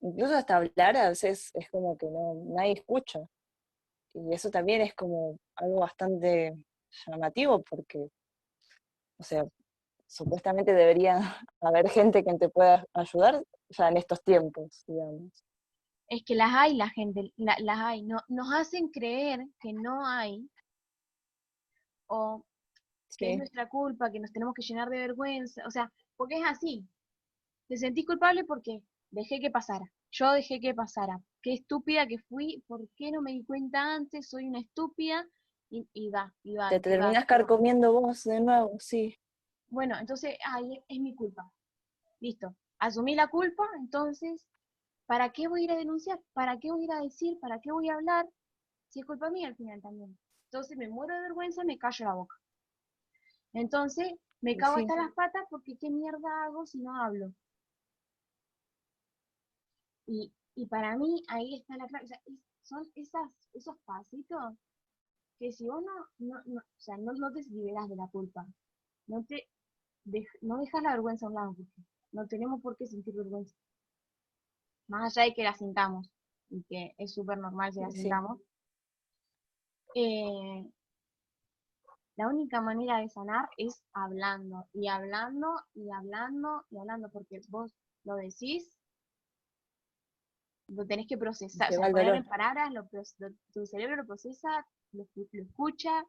incluso 0.00 0.34
hasta 0.34 0.56
hablar 0.56 0.96
a 0.96 1.08
veces 1.08 1.50
es 1.54 1.70
como 1.70 1.96
que 1.96 2.06
no, 2.06 2.34
nadie 2.54 2.72
escucha. 2.72 3.20
Y 4.14 4.32
eso 4.32 4.50
también 4.50 4.80
es 4.82 4.94
como 4.94 5.38
algo 5.56 5.80
bastante 5.80 6.54
llamativo 7.06 7.62
porque, 7.62 8.08
o 9.18 9.22
sea, 9.22 9.44
supuestamente 10.06 10.72
debería 10.72 11.18
haber 11.60 11.88
gente 11.88 12.22
que 12.22 12.34
te 12.34 12.48
pueda 12.48 12.84
ayudar 12.92 13.42
ya 13.70 13.88
en 13.88 13.96
estos 13.96 14.22
tiempos, 14.22 14.84
digamos. 14.86 15.32
Es 16.08 16.22
que 16.24 16.34
las 16.34 16.52
hay, 16.52 16.74
la 16.76 16.90
gente, 16.90 17.32
las 17.36 17.78
hay. 17.78 18.02
No, 18.02 18.18
nos 18.28 18.52
hacen 18.52 18.88
creer 18.88 19.40
que 19.58 19.72
no 19.72 20.06
hay, 20.06 20.48
o 22.06 22.44
que 23.16 23.32
es 23.32 23.38
nuestra 23.38 23.68
culpa, 23.68 24.10
que 24.10 24.20
nos 24.20 24.32
tenemos 24.32 24.54
que 24.54 24.62
llenar 24.62 24.88
de 24.88 24.98
vergüenza, 24.98 25.62
o 25.66 25.70
sea, 25.70 25.92
porque 26.16 26.38
es 26.38 26.44
así. 26.44 26.84
Te 27.68 27.76
sentís 27.76 28.06
culpable 28.06 28.44
porque 28.44 28.82
dejé 29.10 29.40
que 29.40 29.50
pasara. 29.50 29.90
Yo 30.10 30.32
dejé 30.32 30.60
que 30.60 30.74
pasara. 30.74 31.20
Qué 31.42 31.54
estúpida 31.54 32.06
que 32.06 32.18
fui, 32.18 32.62
¿por 32.66 32.88
qué 32.96 33.10
no 33.10 33.22
me 33.22 33.32
di 33.32 33.44
cuenta 33.44 33.94
antes? 33.94 34.28
Soy 34.28 34.48
una 34.48 34.60
estúpida 34.60 35.26
y, 35.70 35.88
y 35.92 36.10
va, 36.10 36.34
y 36.42 36.56
va. 36.56 36.68
Te 36.68 36.80
terminas 36.80 37.24
carcomiendo 37.24 37.92
vos 37.92 38.24
de 38.24 38.40
nuevo, 38.40 38.78
sí. 38.78 39.16
Bueno, 39.68 39.98
entonces, 39.98 40.36
ay, 40.44 40.82
es 40.88 41.00
mi 41.00 41.14
culpa. 41.14 41.50
Listo. 42.20 42.54
Asumí 42.78 43.14
la 43.14 43.28
culpa, 43.28 43.64
entonces, 43.78 44.46
¿para 45.06 45.32
qué 45.32 45.48
voy 45.48 45.62
a 45.62 45.64
ir 45.64 45.72
a 45.72 45.76
denunciar? 45.76 46.20
¿Para 46.32 46.58
qué 46.58 46.70
voy 46.70 46.82
a 46.82 46.84
ir 46.84 46.92
a 46.92 47.00
decir? 47.00 47.38
¿Para 47.40 47.60
qué 47.60 47.72
voy 47.72 47.88
a 47.88 47.94
hablar? 47.94 48.28
Si 48.88 49.00
es 49.00 49.06
culpa 49.06 49.30
mía 49.30 49.48
al 49.48 49.56
final 49.56 49.80
también. 49.80 50.16
Entonces 50.54 50.78
me 50.78 50.88
muero 50.88 51.12
de 51.12 51.22
vergüenza, 51.22 51.64
me 51.64 51.76
callo 51.78 52.04
la 52.04 52.14
boca. 52.14 52.36
Entonces, 53.54 54.14
me 54.40 54.56
cago 54.56 54.76
hasta 54.76 54.94
las 54.94 55.12
patas 55.12 55.42
porque 55.50 55.76
qué 55.76 55.90
mierda 55.90 56.44
hago 56.44 56.64
si 56.64 56.78
no 56.78 56.94
hablo. 56.94 57.34
Y, 60.06 60.32
para 60.70 60.96
mí 60.96 61.24
ahí 61.26 61.56
está 61.56 61.76
la 61.76 61.88
clave. 61.88 62.06
son 62.62 62.88
esas, 62.94 63.28
esos 63.52 63.76
pasitos 63.84 64.54
que 65.40 65.50
si 65.50 65.66
vos 65.66 65.82
no, 65.82 66.38
no, 66.46 66.60
o 66.60 66.62
sea, 66.76 66.98
no, 66.98 67.32
te 67.32 67.42
liberas 67.50 67.88
de 67.88 67.96
la 67.96 68.06
culpa, 68.06 68.46
no 69.08 69.24
te 69.24 69.48
no 70.40 70.58
dejas 70.58 70.82
la 70.84 70.92
vergüenza 70.92 71.26
a 71.26 71.30
un 71.30 71.34
lado, 71.34 71.54
porque 71.54 71.82
no 72.12 72.28
tenemos 72.28 72.62
por 72.62 72.76
qué 72.76 72.86
sentir 72.86 73.16
vergüenza. 73.16 73.56
Más 74.86 75.16
allá 75.16 75.26
de 75.26 75.34
que 75.34 75.42
la 75.42 75.54
sintamos, 75.54 76.08
y 76.48 76.62
que 76.62 76.94
es 76.96 77.12
súper 77.12 77.38
normal 77.38 77.72
que 77.74 77.80
la 77.80 77.90
sintamos, 77.90 78.40
eh, 79.94 80.70
la 82.16 82.28
única 82.28 82.60
manera 82.60 82.98
de 82.98 83.08
sanar 83.08 83.48
es 83.56 83.82
hablando, 83.92 84.68
y 84.72 84.88
hablando, 84.88 85.54
y 85.74 85.90
hablando, 85.90 86.64
y 86.70 86.78
hablando, 86.78 87.10
porque 87.10 87.40
vos 87.48 87.72
lo 88.04 88.16
decís 88.16 88.74
lo 90.68 90.86
tenés 90.86 91.06
que 91.06 91.18
procesar, 91.18 91.70
o 91.70 91.74
sea, 91.74 91.90
poner 91.90 92.14
en 92.14 92.24
palabras, 92.24 92.72
tu 93.52 93.66
cerebro 93.66 93.96
lo 93.96 94.06
procesa, 94.06 94.66
lo, 94.92 95.06
escucha 95.32 96.04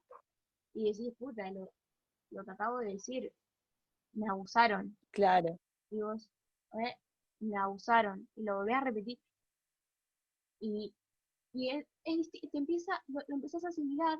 y 0.73 0.91
decís, 0.91 1.13
puta, 1.17 1.49
lo, 1.51 1.71
lo 2.31 2.45
que 2.45 2.51
acabo 2.51 2.79
de 2.79 2.93
decir, 2.93 3.31
me 4.13 4.29
abusaron. 4.29 4.97
Claro. 5.11 5.59
Y 5.89 6.01
vos, 6.01 6.29
me 7.39 7.57
abusaron, 7.57 8.27
y 8.35 8.43
lo 8.43 8.57
volvés 8.57 8.75
a 8.75 8.81
repetir. 8.81 9.19
Y, 10.59 10.95
y 11.53 11.85
te 12.05 12.57
empieza, 12.57 12.91
lo, 13.07 13.21
empiezas 13.27 13.63
a 13.65 13.69
asimilar, 13.69 14.17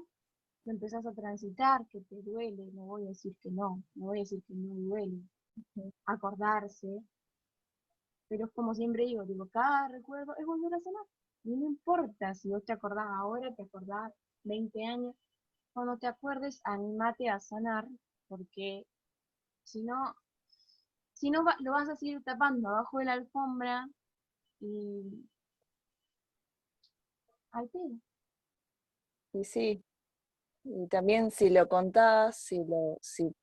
lo 0.65 0.71
empezás 0.71 1.05
a 1.05 1.13
transitar, 1.13 1.85
que 1.87 2.01
te 2.01 2.21
duele, 2.23 2.71
no 2.73 2.85
voy 2.85 3.05
a 3.05 3.09
decir 3.09 3.35
que 3.41 3.51
no, 3.51 3.83
no 3.95 4.05
voy 4.07 4.19
a 4.19 4.21
decir 4.21 4.43
que 4.47 4.53
no 4.55 4.73
duele. 4.75 5.21
Acordarse, 6.05 7.01
pero 8.27 8.45
es 8.45 8.51
como 8.53 8.73
siempre 8.73 9.05
digo, 9.05 9.23
digo, 9.25 9.47
cada 9.51 9.87
recuerdo 9.87 10.35
es 10.37 10.45
volver 10.45 10.73
a 10.73 10.79
sanar. 10.79 11.05
Y 11.43 11.55
no 11.55 11.67
importa 11.67 12.33
si 12.33 12.49
vos 12.49 12.65
te 12.65 12.73
acordás 12.73 13.07
ahora, 13.19 13.53
te 13.53 13.63
acordás 13.63 14.11
20 14.43 14.83
años, 14.85 15.15
cuando 15.73 15.97
te 15.97 16.07
acuerdes, 16.07 16.61
animate 16.63 17.29
a 17.29 17.39
sanar, 17.39 17.87
porque 18.27 18.85
si 19.63 19.83
no, 19.83 20.15
si 21.13 21.29
no 21.29 21.43
lo 21.59 21.71
vas 21.71 21.89
a 21.89 21.95
seguir 21.95 22.23
tapando 22.23 22.69
abajo 22.69 22.99
de 22.99 23.05
la 23.05 23.13
alfombra 23.13 23.87
y 24.59 25.27
al. 27.55 27.69
Y 29.33 29.43
sí, 29.43 29.83
y 30.63 30.87
también 30.87 31.31
si 31.31 31.49
lo 31.49 31.67
contás, 31.67 32.37
si 32.37 32.63
lo, 32.63 32.97
si 33.01 33.33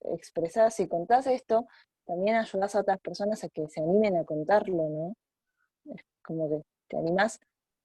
expresás, 0.00 0.74
si 0.74 0.88
contás 0.88 1.26
esto, 1.26 1.66
también 2.06 2.36
ayudas 2.36 2.74
a 2.74 2.80
otras 2.80 3.00
personas 3.00 3.44
a 3.44 3.48
que 3.48 3.68
se 3.68 3.80
animen 3.80 4.16
a 4.16 4.24
contarlo, 4.24 4.88
¿no? 4.88 5.14
Es 5.94 6.02
como 6.22 6.48
que 6.48 6.62
te 6.88 6.96
animas 6.96 7.40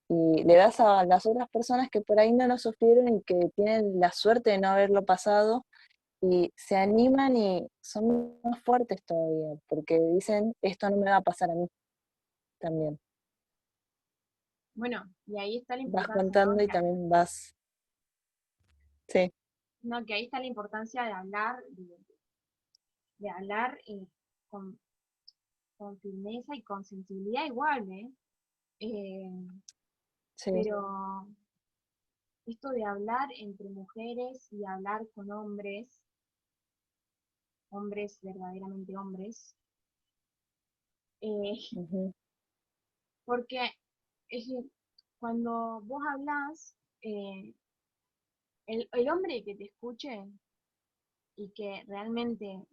y 0.10 0.44
le 0.44 0.56
das 0.56 0.80
a 0.80 1.04
las 1.06 1.26
otras 1.26 1.50
personas 1.50 1.90
que 1.90 2.02
por 2.02 2.20
ahí 2.20 2.32
no 2.32 2.48
lo 2.48 2.58
sufrieron 2.58 3.08
y 3.10 3.22
que 3.24 3.36
tienen 3.56 4.00
la 4.00 4.12
suerte 4.12 4.52
de 4.52 4.60
no 4.60 4.70
haberlo 4.70 5.06
pasado 5.06 5.66
y 6.22 6.52
se 6.56 6.78
animan 6.78 7.36
y 7.36 7.68
son 7.82 8.40
más 8.44 8.60
fuertes 8.64 9.04
todavía, 9.04 9.60
porque 9.68 10.00
dicen, 10.00 10.54
esto 10.62 10.90
no 10.90 10.98
me 10.98 11.12
va 11.12 11.18
a 11.18 11.22
pasar 11.22 11.52
a 11.52 11.56
mí 11.56 11.68
también. 12.60 13.00
Bueno, 14.78 15.12
y 15.26 15.40
ahí 15.40 15.58
está 15.58 15.76
la 15.76 15.82
importancia. 15.82 16.16
Vas 16.16 16.24
contando 16.24 16.64
y 16.64 16.68
también 16.68 17.10
vas. 17.10 17.56
Sí. 19.08 19.34
No, 19.82 20.06
que 20.06 20.14
ahí 20.14 20.26
está 20.26 20.40
la 20.40 20.46
importancia 20.46 21.04
de 21.04 21.14
hablar, 21.14 21.64
de 23.18 23.30
hablar 23.30 23.80
eh, 23.88 24.06
con, 24.50 24.80
firmeza 26.04 26.56
y 26.56 26.62
con 26.62 26.86
sensibilidad 26.86 27.46
igual, 27.46 27.92
¿eh? 27.92 28.12
eh 28.80 29.48
pero 30.46 31.28
esto 32.46 32.70
de 32.70 32.86
hablar 32.86 33.30
entre 33.40 33.70
mujeres 33.70 34.48
y 34.52 34.64
hablar 34.64 35.08
con 35.16 35.32
hombres, 35.32 35.88
hombres 37.70 38.20
verdaderamente 38.22 38.96
hombres, 38.96 39.56
eh, 41.22 41.58
porque 43.26 43.72
cuando 45.20 45.82
vos 45.84 46.02
hablas, 46.14 46.76
el, 47.02 47.56
el 48.66 49.10
hombre 49.10 49.44
que 49.44 49.56
te 49.56 49.66
escuche 49.66 50.26
y 51.38 51.50
que 51.52 51.84
realmente 51.88 52.68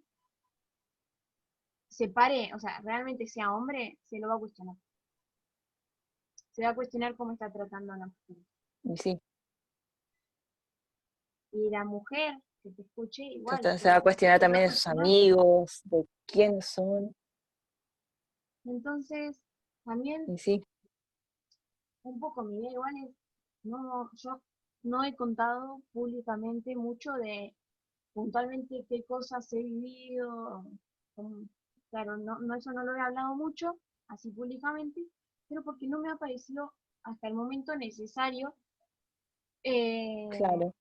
se 1.88 2.08
pare, 2.08 2.50
o 2.54 2.58
sea, 2.58 2.80
realmente 2.82 3.26
sea 3.26 3.52
hombre, 3.52 3.98
se 4.06 4.18
lo 4.18 4.28
va 4.28 4.34
a 4.34 4.38
cuestionar. 4.38 4.76
Se 6.50 6.62
va 6.64 6.70
a 6.70 6.74
cuestionar 6.74 7.16
cómo 7.16 7.32
está 7.32 7.50
tratando 7.52 7.92
a 7.92 7.98
la 7.98 8.06
mujer. 8.06 8.44
Sí. 8.96 9.20
Y 11.52 11.70
la 11.70 11.84
mujer 11.84 12.34
que 12.62 12.70
te 12.70 12.82
escuche 12.82 13.22
igual. 13.22 13.60
se 13.78 13.88
va 13.88 13.96
a 13.96 14.00
cuestionar 14.00 14.40
también 14.40 14.64
de 14.64 14.70
sus 14.70 14.86
amigos, 14.86 15.82
de 15.84 16.04
quiénes 16.26 16.66
son. 16.66 17.14
Entonces, 18.64 19.40
también. 19.84 20.36
Sí. 20.36 20.64
Un 22.04 22.20
poco 22.20 22.44
mi 22.44 22.58
idea 22.58 22.72
igual 22.72 22.94
es, 23.06 23.14
no, 23.64 24.10
yo 24.14 24.40
no 24.84 25.04
he 25.04 25.14
contado 25.16 25.80
públicamente 25.92 26.76
mucho 26.76 27.12
de 27.14 27.54
puntualmente 28.12 28.86
qué 28.88 29.04
cosas 29.04 29.52
he 29.52 29.58
vivido, 29.58 30.64
Claro, 31.90 32.16
no, 32.16 32.40
no, 32.40 32.56
eso 32.56 32.72
no 32.72 32.82
lo 32.82 32.96
he 32.96 33.00
hablado 33.00 33.36
mucho, 33.36 33.78
así 34.08 34.30
públicamente, 34.32 35.00
pero 35.48 35.62
porque 35.62 35.86
no 35.86 36.00
me 36.00 36.10
ha 36.10 36.16
parecido 36.16 36.72
hasta 37.04 37.28
el 37.28 37.34
momento 37.34 37.76
necesario. 37.76 38.56
Eh, 39.62 40.28
claro. 40.36 40.74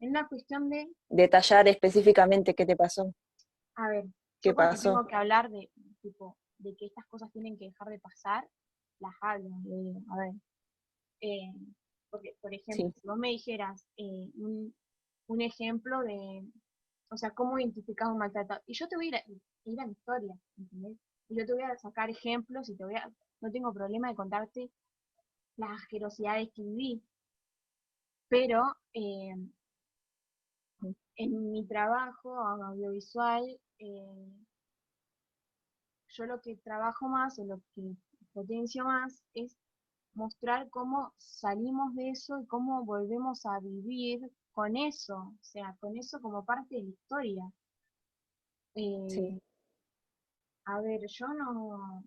En 0.00 0.10
una 0.10 0.28
cuestión 0.28 0.68
de... 0.68 0.92
Detallar 1.08 1.66
específicamente 1.68 2.54
qué 2.54 2.66
te 2.66 2.76
pasó. 2.76 3.14
A 3.76 3.88
ver, 3.88 4.04
¿qué 4.42 4.52
pasó? 4.52 4.90
Tengo 4.90 5.06
que 5.06 5.16
hablar 5.16 5.50
de, 5.50 5.70
tipo, 6.02 6.36
de 6.58 6.76
que 6.76 6.86
estas 6.86 7.06
cosas 7.06 7.32
tienen 7.32 7.56
que 7.56 7.64
dejar 7.64 7.88
de 7.88 7.98
pasar, 7.98 8.46
las 9.00 9.14
hablo, 9.20 9.50
le 9.64 9.76
digo, 9.76 10.00
a 10.12 10.18
ver. 10.18 10.34
Eh, 11.20 11.52
porque, 12.10 12.34
por 12.40 12.54
ejemplo, 12.54 12.92
si 13.00 13.06
vos 13.06 13.18
me 13.18 13.28
dijeras 13.28 13.84
eh, 13.96 14.30
un, 14.36 14.74
un, 15.26 15.40
ejemplo 15.40 16.00
de, 16.00 16.46
o 17.10 17.16
sea, 17.16 17.30
cómo 17.32 17.58
identificas 17.58 18.08
un 18.08 18.18
maltratado, 18.18 18.62
y 18.66 18.74
yo 18.74 18.88
te 18.88 18.96
voy 18.96 19.06
a 19.06 19.08
ir 19.08 19.16
a, 19.16 19.22
ir 19.64 19.80
a 19.80 19.86
mi 19.86 19.92
historia, 19.92 20.34
¿entendés? 20.56 20.96
Y 21.28 21.38
yo 21.38 21.46
te 21.46 21.52
voy 21.52 21.62
a 21.62 21.76
sacar 21.76 22.08
ejemplos 22.08 22.68
y 22.68 22.76
te 22.76 22.84
voy 22.84 22.94
a, 22.94 23.10
no 23.40 23.50
tengo 23.50 23.72
problema 23.72 24.08
de 24.08 24.14
contarte 24.14 24.70
las 25.56 25.82
asquerosidades 25.82 26.48
que 26.54 26.62
viví. 26.62 27.02
Pero 28.28 28.62
eh, 28.94 29.34
en 31.16 31.50
mi 31.50 31.66
trabajo 31.66 32.38
audiovisual, 32.38 33.44
eh, 33.78 34.32
yo 36.08 36.26
lo 36.26 36.40
que 36.40 36.56
trabajo 36.56 37.08
más 37.08 37.38
o 37.38 37.44
lo 37.44 37.60
que 37.74 37.96
potencio 38.32 38.84
más 38.84 39.22
es 39.34 39.56
mostrar 40.14 40.68
cómo 40.70 41.12
salimos 41.18 41.94
de 41.94 42.10
eso 42.10 42.40
y 42.40 42.46
cómo 42.46 42.84
volvemos 42.84 43.46
a 43.46 43.60
vivir 43.60 44.20
con 44.52 44.76
eso, 44.76 45.16
o 45.16 45.38
sea, 45.40 45.76
con 45.80 45.96
eso 45.96 46.20
como 46.20 46.44
parte 46.44 46.76
de 46.76 46.82
la 46.82 46.88
historia. 46.90 47.52
Eh, 48.74 49.40
a 50.64 50.80
ver, 50.80 51.00
yo 51.08 51.28
no, 51.28 52.04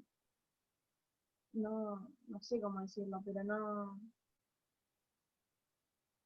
no, 1.54 2.08
no 2.28 2.40
sé 2.42 2.62
cómo 2.62 2.82
decirlo, 2.82 3.22
pero 3.26 3.44
no, 3.44 4.00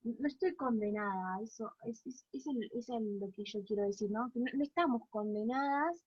no 0.03 0.27
estoy 0.27 0.55
condenada, 0.55 1.41
eso 1.41 1.71
es, 1.83 2.05
es, 2.05 2.25
es, 2.31 2.45
lo 2.89 3.31
que 3.31 3.43
yo 3.45 3.63
quiero 3.63 3.83
decir, 3.83 4.11
¿no? 4.11 4.29
Que 4.31 4.39
no, 4.39 4.63
estamos 4.63 5.01
condenadas, 5.09 6.03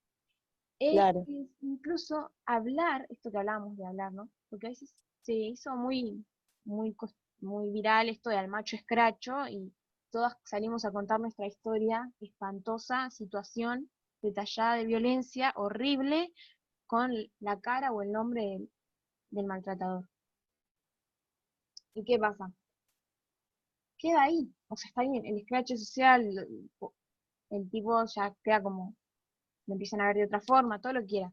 claro. 0.78 1.24
incluso 1.60 2.30
hablar, 2.46 3.06
esto 3.10 3.30
que 3.30 3.38
hablábamos 3.38 3.76
de 3.76 3.86
hablar, 3.86 4.12
¿no? 4.12 4.28
Porque 4.48 4.66
a 4.66 4.70
veces 4.70 4.94
se 5.22 5.34
hizo 5.34 5.76
muy, 5.76 6.24
muy, 6.64 6.96
muy 7.40 7.70
viral 7.70 8.08
esto 8.08 8.30
de 8.30 8.38
al 8.38 8.48
macho 8.48 8.76
escracho 8.76 9.46
y 9.48 9.72
todas 10.10 10.36
salimos 10.44 10.84
a 10.84 10.90
contar 10.90 11.20
nuestra 11.20 11.46
historia 11.46 12.10
espantosa, 12.20 13.10
situación 13.10 13.90
detallada 14.22 14.76
de 14.76 14.86
violencia 14.86 15.52
horrible 15.56 16.32
con 16.86 17.12
la 17.40 17.60
cara 17.60 17.92
o 17.92 18.02
el 18.02 18.10
nombre 18.12 18.66
del 19.30 19.46
maltratador. 19.46 20.04
¿Y 21.94 22.04
qué 22.04 22.18
pasa? 22.18 22.50
Queda 23.98 24.22
ahí, 24.22 24.52
o 24.68 24.76
sea, 24.76 24.88
está 24.88 25.00
ahí 25.02 25.16
en 25.16 25.26
el 25.26 25.38
escrache 25.38 25.76
social, 25.76 26.22
el 27.50 27.70
tipo 27.70 28.04
ya 28.06 28.34
queda 28.44 28.62
como, 28.62 28.94
lo 29.68 29.74
empiezan 29.74 30.00
a 30.00 30.08
ver 30.08 30.16
de 30.16 30.24
otra 30.24 30.40
forma, 30.40 30.80
todo 30.80 30.94
lo 30.94 31.00
que 31.02 31.06
quiera. 31.06 31.32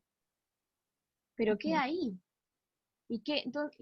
Pero 1.35 1.57
queda 1.57 1.83
ahí. 1.83 2.17
¿Y 3.07 3.21
qué? 3.21 3.41
Entonces, 3.45 3.77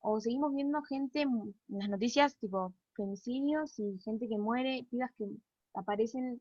o 0.00 0.20
seguimos 0.20 0.54
viendo 0.54 0.82
gente 0.82 1.22
en 1.22 1.54
las 1.68 1.88
noticias 1.88 2.36
tipo 2.36 2.74
femicidios 2.94 3.78
y 3.78 3.98
gente 4.00 4.28
que 4.28 4.38
muere, 4.38 4.86
pibas 4.90 5.10
que 5.16 5.26
aparecen 5.74 6.40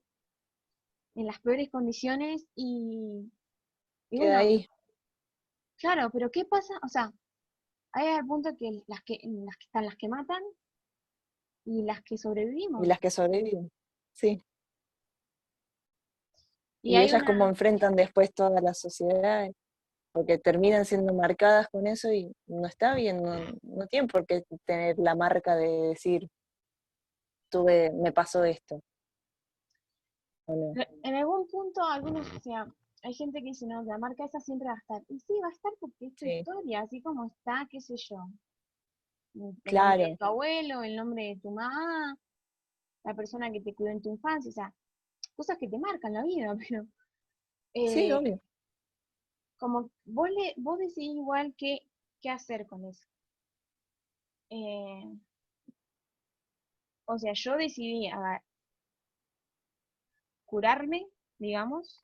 en 1.16 1.26
las 1.26 1.40
peores 1.40 1.70
condiciones 1.70 2.46
y, 2.56 3.32
queda 4.10 4.40
ahí. 4.40 4.68
Claro, 5.78 6.10
pero 6.12 6.32
¿qué 6.32 6.46
pasa? 6.46 6.74
O 6.84 6.90
sea, 6.90 7.14
hay 7.94 8.08
al 8.08 8.26
punto 8.26 8.56
que 8.58 8.84
las 8.88 9.04
que, 9.04 9.20
las 9.24 9.58
que 9.58 9.66
están 9.66 9.86
las 9.86 9.96
que 9.96 10.10
matan 10.10 10.42
y 11.66 11.84
las 11.84 12.02
que 12.04 12.18
sobrevivimos. 12.18 12.84
Y 12.84 12.88
las 12.88 13.00
que 13.00 13.12
sobreviven, 13.12 13.72
sí. 14.14 14.44
Y, 16.84 16.98
ellas 16.98 17.24
como 17.24 17.48
enfrentan 17.48 17.96
después 17.96 18.34
toda 18.34 18.60
la 18.60 18.74
sociedad, 18.74 19.50
porque 20.12 20.38
terminan 20.38 20.86
siendo 20.86 21.14
marcadas 21.14 21.68
con 21.70 21.88
eso 21.88 22.12
y 22.12 22.32
no 22.48 22.68
está 22.68 22.96
bien, 22.96 23.22
no, 23.22 23.36
no 23.62 23.88
tienen 23.88 24.08
por 24.08 24.26
qué 24.26 24.44
tener 24.66 24.98
la 24.98 25.16
marca 25.16 25.56
de 25.56 25.70
decir, 25.90 26.28
tuve, 27.50 27.92
me 27.92 28.12
pasó 28.12 28.44
esto. 28.44 28.82
En 30.48 31.16
algún 31.16 31.48
punto, 31.48 31.84
algunos, 31.84 32.28
o 32.34 32.40
sea, 32.40 32.68
hay 33.04 33.14
gente 33.14 33.40
que 33.40 33.46
dice, 33.46 33.66
no, 33.68 33.84
la 33.84 33.98
marca 33.98 34.26
esa 34.26 34.40
siempre 34.40 34.68
va 34.68 34.74
a 34.74 34.78
estar. 34.78 35.02
Y 35.08 35.20
sí, 35.20 35.34
va 35.42 35.48
a 35.48 35.52
estar 35.52 35.72
porque 35.80 36.08
es 36.08 36.16
tu 36.16 36.26
historia, 36.26 36.82
así 36.82 37.02
como 37.02 37.26
está, 37.26 37.68
qué 37.70 37.80
sé 37.80 37.96
yo. 37.98 38.18
El 39.36 39.56
claro. 39.64 39.90
nombre 39.90 40.10
de 40.10 40.18
tu 40.18 40.26
abuelo, 40.26 40.84
el 40.84 40.96
nombre 40.96 41.24
de 41.24 41.36
tu 41.38 41.52
mamá, 41.52 42.18
la 43.04 43.14
persona 43.14 43.52
que 43.52 43.62
te 43.62 43.74
cuidó 43.74 43.92
en 43.92 44.02
tu 44.02 44.10
infancia, 44.10 44.50
o 44.50 44.54
sea, 44.54 44.74
cosas 45.36 45.58
que 45.58 45.68
te 45.68 45.80
marcan 45.80 46.14
la 46.14 46.24
vida, 46.24 46.56
pero... 46.70 46.84
sí, 47.74 48.08
eh, 48.08 48.14
obvio. 48.14 48.42
Como 49.58 49.92
vos, 50.06 50.30
le, 50.30 50.54
vos 50.58 50.80
decidís 50.80 51.16
igual 51.16 51.54
qué, 51.58 51.80
qué 52.22 52.30
hacer 52.30 52.66
con 52.66 52.86
eso. 52.86 53.06
Eh, 54.50 55.04
o 57.06 57.18
sea, 57.18 57.34
yo 57.34 57.56
decidí 57.56 58.08
a, 58.08 58.42
curarme, 60.52 61.08
digamos, 61.40 62.04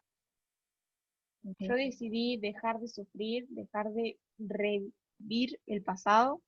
yo 1.43 1.75
decidí 1.75 2.37
dejar 2.37 2.79
de 2.79 2.87
sufrir, 2.87 3.45
dejar 3.49 3.91
de 3.91 4.17
revivir 4.37 5.59
el 5.65 5.83
pasado 5.83 6.41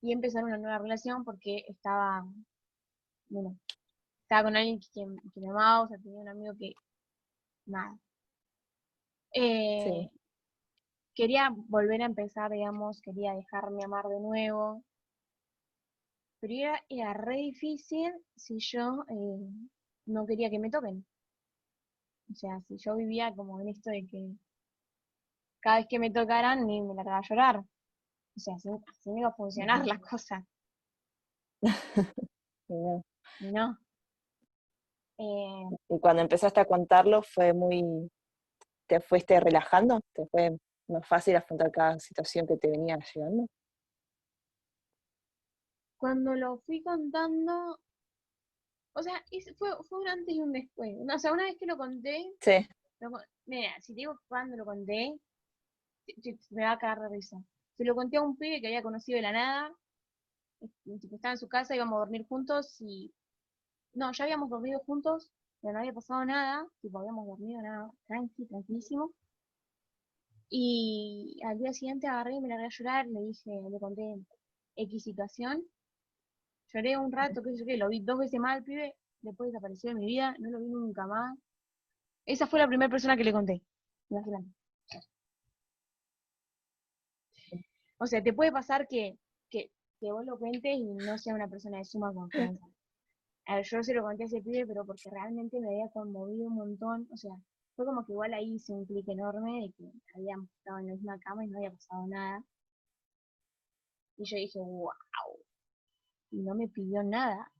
y 0.00 0.12
empezar 0.12 0.44
una 0.44 0.56
nueva 0.56 0.78
relación 0.78 1.24
porque 1.24 1.64
estaba, 1.66 2.24
bueno, 3.28 3.58
estaba 4.22 4.44
con 4.44 4.56
alguien 4.56 4.80
que, 4.92 5.06
me 5.06 5.48
amaba, 5.48 5.82
o 5.82 5.88
sea, 5.88 5.98
tenía 5.98 6.20
un 6.20 6.28
amigo 6.28 6.54
que, 6.58 6.72
nada. 7.66 7.98
Eh, 9.34 10.10
quería 11.14 11.50
volver 11.68 12.02
a 12.02 12.06
empezar, 12.06 12.50
digamos, 12.50 13.00
quería 13.02 13.34
dejarme 13.34 13.84
amar 13.84 14.06
de 14.06 14.20
nuevo, 14.20 14.82
pero 16.40 16.54
era, 16.54 16.84
era 16.88 17.12
re 17.14 17.36
difícil 17.36 18.12
si 18.36 18.58
yo 18.58 19.04
eh, 19.08 19.50
no 20.06 20.26
quería 20.26 20.50
que 20.50 20.58
me 20.58 20.70
toquen. 20.70 21.04
O 22.30 22.34
sea, 22.34 22.60
si 22.68 22.76
yo 22.78 22.96
vivía 22.96 23.34
como 23.34 23.60
en 23.60 23.68
esto 23.68 23.90
de 23.90 24.06
que 24.06 24.32
cada 25.60 25.78
vez 25.78 25.86
que 25.88 25.98
me 25.98 26.10
tocaran 26.10 26.66
ni 26.66 26.80
me 26.80 26.94
largaba 26.94 27.18
a 27.18 27.28
llorar. 27.28 27.58
O 27.58 28.40
sea, 28.40 28.54
así, 28.54 28.68
me 29.10 29.20
iba 29.20 29.28
a 29.28 29.34
funcionar 29.34 29.86
la 29.86 29.98
cosa. 29.98 30.46
no. 33.40 33.78
Eh, 35.18 35.76
y 35.88 35.98
cuando 35.98 36.22
empezaste 36.22 36.60
a 36.60 36.66
contarlo 36.66 37.22
fue 37.22 37.52
muy, 37.52 38.10
¿te 38.86 39.00
fuiste 39.00 39.40
relajando? 39.40 40.00
¿Te 40.12 40.26
fue 40.26 40.58
más 40.88 41.06
fácil 41.06 41.36
afrontar 41.36 41.70
cada 41.70 41.98
situación 41.98 42.46
que 42.46 42.56
te 42.56 42.70
venía 42.70 42.98
llegando? 42.98 43.46
Cuando 45.96 46.34
lo 46.34 46.58
fui 46.58 46.82
contando, 46.82 47.78
o 48.92 49.02
sea, 49.02 49.22
fue, 49.56 49.70
fue 49.88 50.00
un 50.00 50.08
antes 50.08 50.34
y 50.34 50.40
un 50.40 50.52
después. 50.52 50.94
O 51.12 51.18
sea, 51.18 51.32
una 51.32 51.44
vez 51.44 51.56
que 51.58 51.66
lo 51.66 51.78
conté, 51.78 52.32
sí. 52.40 52.66
mira, 53.46 53.70
si 53.80 53.94
te 53.94 54.00
digo 54.00 54.20
cuando 54.28 54.56
lo 54.56 54.66
conté, 54.66 55.18
me 56.50 56.64
va 56.64 56.72
a 56.72 56.78
caer 56.78 56.98
de 56.98 57.08
risa. 57.08 57.38
Se 57.76 57.84
lo 57.84 57.94
conté 57.94 58.18
a 58.18 58.22
un 58.22 58.36
pibe 58.36 58.60
que 58.60 58.66
había 58.68 58.82
conocido 58.82 59.16
de 59.16 59.22
la 59.22 59.32
nada, 59.32 59.74
estaba 60.84 61.32
en 61.32 61.38
su 61.38 61.48
casa, 61.48 61.74
íbamos 61.74 61.96
a 61.96 62.00
dormir 62.00 62.26
juntos 62.26 62.80
y... 62.80 63.12
No, 63.96 64.12
ya 64.12 64.24
habíamos 64.24 64.48
dormido 64.50 64.78
juntos, 64.86 65.32
pero 65.60 65.72
no 65.72 65.80
había 65.80 65.92
pasado 65.92 66.24
nada, 66.24 66.66
tipo, 66.80 66.98
habíamos 67.00 67.26
dormido 67.26 67.60
nada, 67.62 67.90
tranqui, 68.06 68.46
tranquilísimo. 68.46 69.10
Y 70.48 71.40
al 71.44 71.58
día 71.58 71.72
siguiente 71.72 72.06
agarré 72.06 72.34
y 72.34 72.40
me 72.40 72.48
largué 72.48 72.66
a 72.66 72.68
llorar, 72.68 73.06
le 73.06 73.20
dije, 73.22 73.50
le 73.70 73.80
conté 73.80 74.16
X 74.76 75.02
situación, 75.02 75.64
Lloré 76.72 76.98
un 76.98 77.12
rato, 77.12 77.42
qué 77.42 77.52
sé 77.52 77.60
yo 77.60 77.64
qué, 77.64 77.76
lo 77.76 77.88
vi 77.88 78.00
dos 78.00 78.18
veces 78.18 78.40
más 78.40 78.56
al 78.56 78.64
pibe, 78.64 78.94
después 79.22 79.50
desapareció 79.50 79.90
de 79.90 79.96
mi 79.96 80.06
vida, 80.06 80.34
no 80.38 80.50
lo 80.50 80.58
vi 80.58 80.68
nunca 80.68 81.06
más. 81.06 81.38
Esa 82.26 82.46
fue 82.46 82.58
la 82.58 82.66
primera 82.66 82.90
persona 82.90 83.16
que 83.16 83.24
le 83.24 83.32
conté. 83.32 83.62
O 87.98 88.06
sea, 88.06 88.22
te 88.22 88.32
puede 88.32 88.52
pasar 88.52 88.86
que, 88.88 89.16
que, 89.48 89.70
que, 90.00 90.12
vos 90.12 90.26
lo 90.26 90.38
cuentes 90.38 90.76
y 90.76 90.84
no 90.84 91.16
sea 91.18 91.34
una 91.34 91.48
persona 91.48 91.78
de 91.78 91.84
suma 91.84 92.12
confianza. 92.12 92.66
A 93.46 93.56
ver, 93.56 93.64
yo 93.64 93.82
se 93.82 93.94
lo 93.94 94.02
conté 94.02 94.24
a 94.24 94.26
ese 94.26 94.40
pibe, 94.40 94.66
pero 94.66 94.84
porque 94.84 95.08
realmente 95.10 95.60
me 95.60 95.68
había 95.68 95.88
conmovido 95.90 96.48
un 96.48 96.54
montón. 96.54 97.08
O 97.12 97.16
sea, 97.16 97.32
fue 97.76 97.86
como 97.86 98.04
que 98.04 98.12
igual 98.12 98.34
ahí 98.34 98.54
hice 98.54 98.72
un 98.72 98.84
clic 98.86 99.08
enorme 99.08 99.62
de 99.62 99.72
que 99.76 99.92
habíamos 100.14 100.50
estado 100.50 100.78
en 100.78 100.86
la 100.88 100.92
misma 100.94 101.18
cama 101.20 101.44
y 101.44 101.48
no 101.48 101.58
había 101.58 101.70
pasado 101.70 102.06
nada. 102.08 102.44
Y 104.16 104.24
yo 104.24 104.36
dije, 104.36 104.58
wow, 104.58 104.90
y 106.30 106.42
no 106.42 106.54
me 106.54 106.68
pidió 106.68 107.02
nada. 107.02 107.50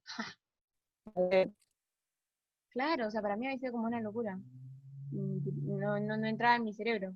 claro, 2.70 3.06
o 3.06 3.10
sea, 3.10 3.22
para 3.22 3.36
mí 3.36 3.46
había 3.46 3.58
sido 3.58 3.72
como 3.72 3.86
una 3.86 4.00
locura. 4.00 4.38
No, 5.12 6.00
no, 6.00 6.16
no 6.16 6.26
entraba 6.26 6.56
en 6.56 6.64
mi 6.64 6.74
cerebro. 6.74 7.14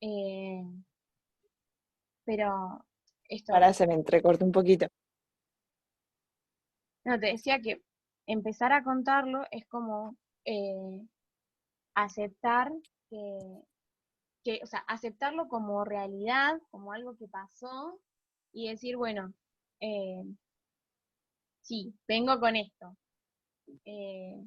Eh, 0.00 0.62
pero 2.24 2.84
esto. 3.28 3.54
Ahora 3.54 3.72
se 3.72 3.86
me 3.86 3.94
entrecortó 3.94 4.44
un 4.44 4.52
poquito. 4.52 4.86
No, 7.08 7.18
te 7.18 7.28
decía 7.28 7.58
que 7.62 7.82
empezar 8.26 8.70
a 8.74 8.84
contarlo 8.84 9.46
es 9.50 9.64
como 9.66 10.18
eh, 10.44 11.00
aceptar 11.94 12.72
que, 13.10 13.38
que, 14.44 14.60
o 14.62 14.66
sea, 14.66 14.80
aceptarlo 14.88 15.48
como 15.48 15.84
realidad, 15.84 16.60
como 16.70 16.92
algo 16.92 17.16
que 17.16 17.28
pasó, 17.28 17.98
y 18.52 18.68
decir, 18.68 18.96
bueno, 18.96 19.32
eh, 19.80 20.22
sí, 21.62 21.94
vengo 22.08 22.38
con 22.40 22.56
esto. 22.56 22.96
Eh, 23.84 24.46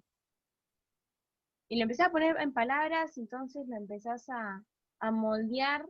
y 1.70 1.78
lo 1.78 1.84
empecé 1.84 2.04
a 2.04 2.12
poner 2.12 2.40
en 2.40 2.54
palabras, 2.54 3.18
entonces 3.18 3.68
lo 3.68 3.76
empezás 3.76 4.30
a, 4.30 4.64
a 5.00 5.12
moldear 5.12 5.88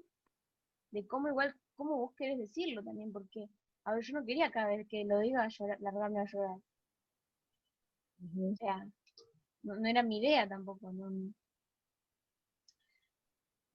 de 0.91 1.07
cómo 1.07 1.27
igual, 1.29 1.55
cómo 1.75 1.97
vos 1.97 2.13
querés 2.15 2.39
decirlo 2.39 2.83
también, 2.83 3.11
porque, 3.11 3.49
a 3.83 3.93
ver, 3.93 4.03
yo 4.03 4.13
no 4.19 4.25
quería 4.25 4.51
cada 4.51 4.67
vez 4.67 4.87
que 4.89 5.03
lo 5.05 5.19
diga 5.19 5.47
llorar, 5.47 5.79
largarme 5.81 6.21
a 6.21 6.25
llorar. 6.25 6.57
O 8.51 8.55
sea, 8.55 8.85
no, 9.63 9.85
era 9.85 10.03
mi 10.03 10.19
idea 10.19 10.47
tampoco, 10.47 10.91
no. 10.91 11.33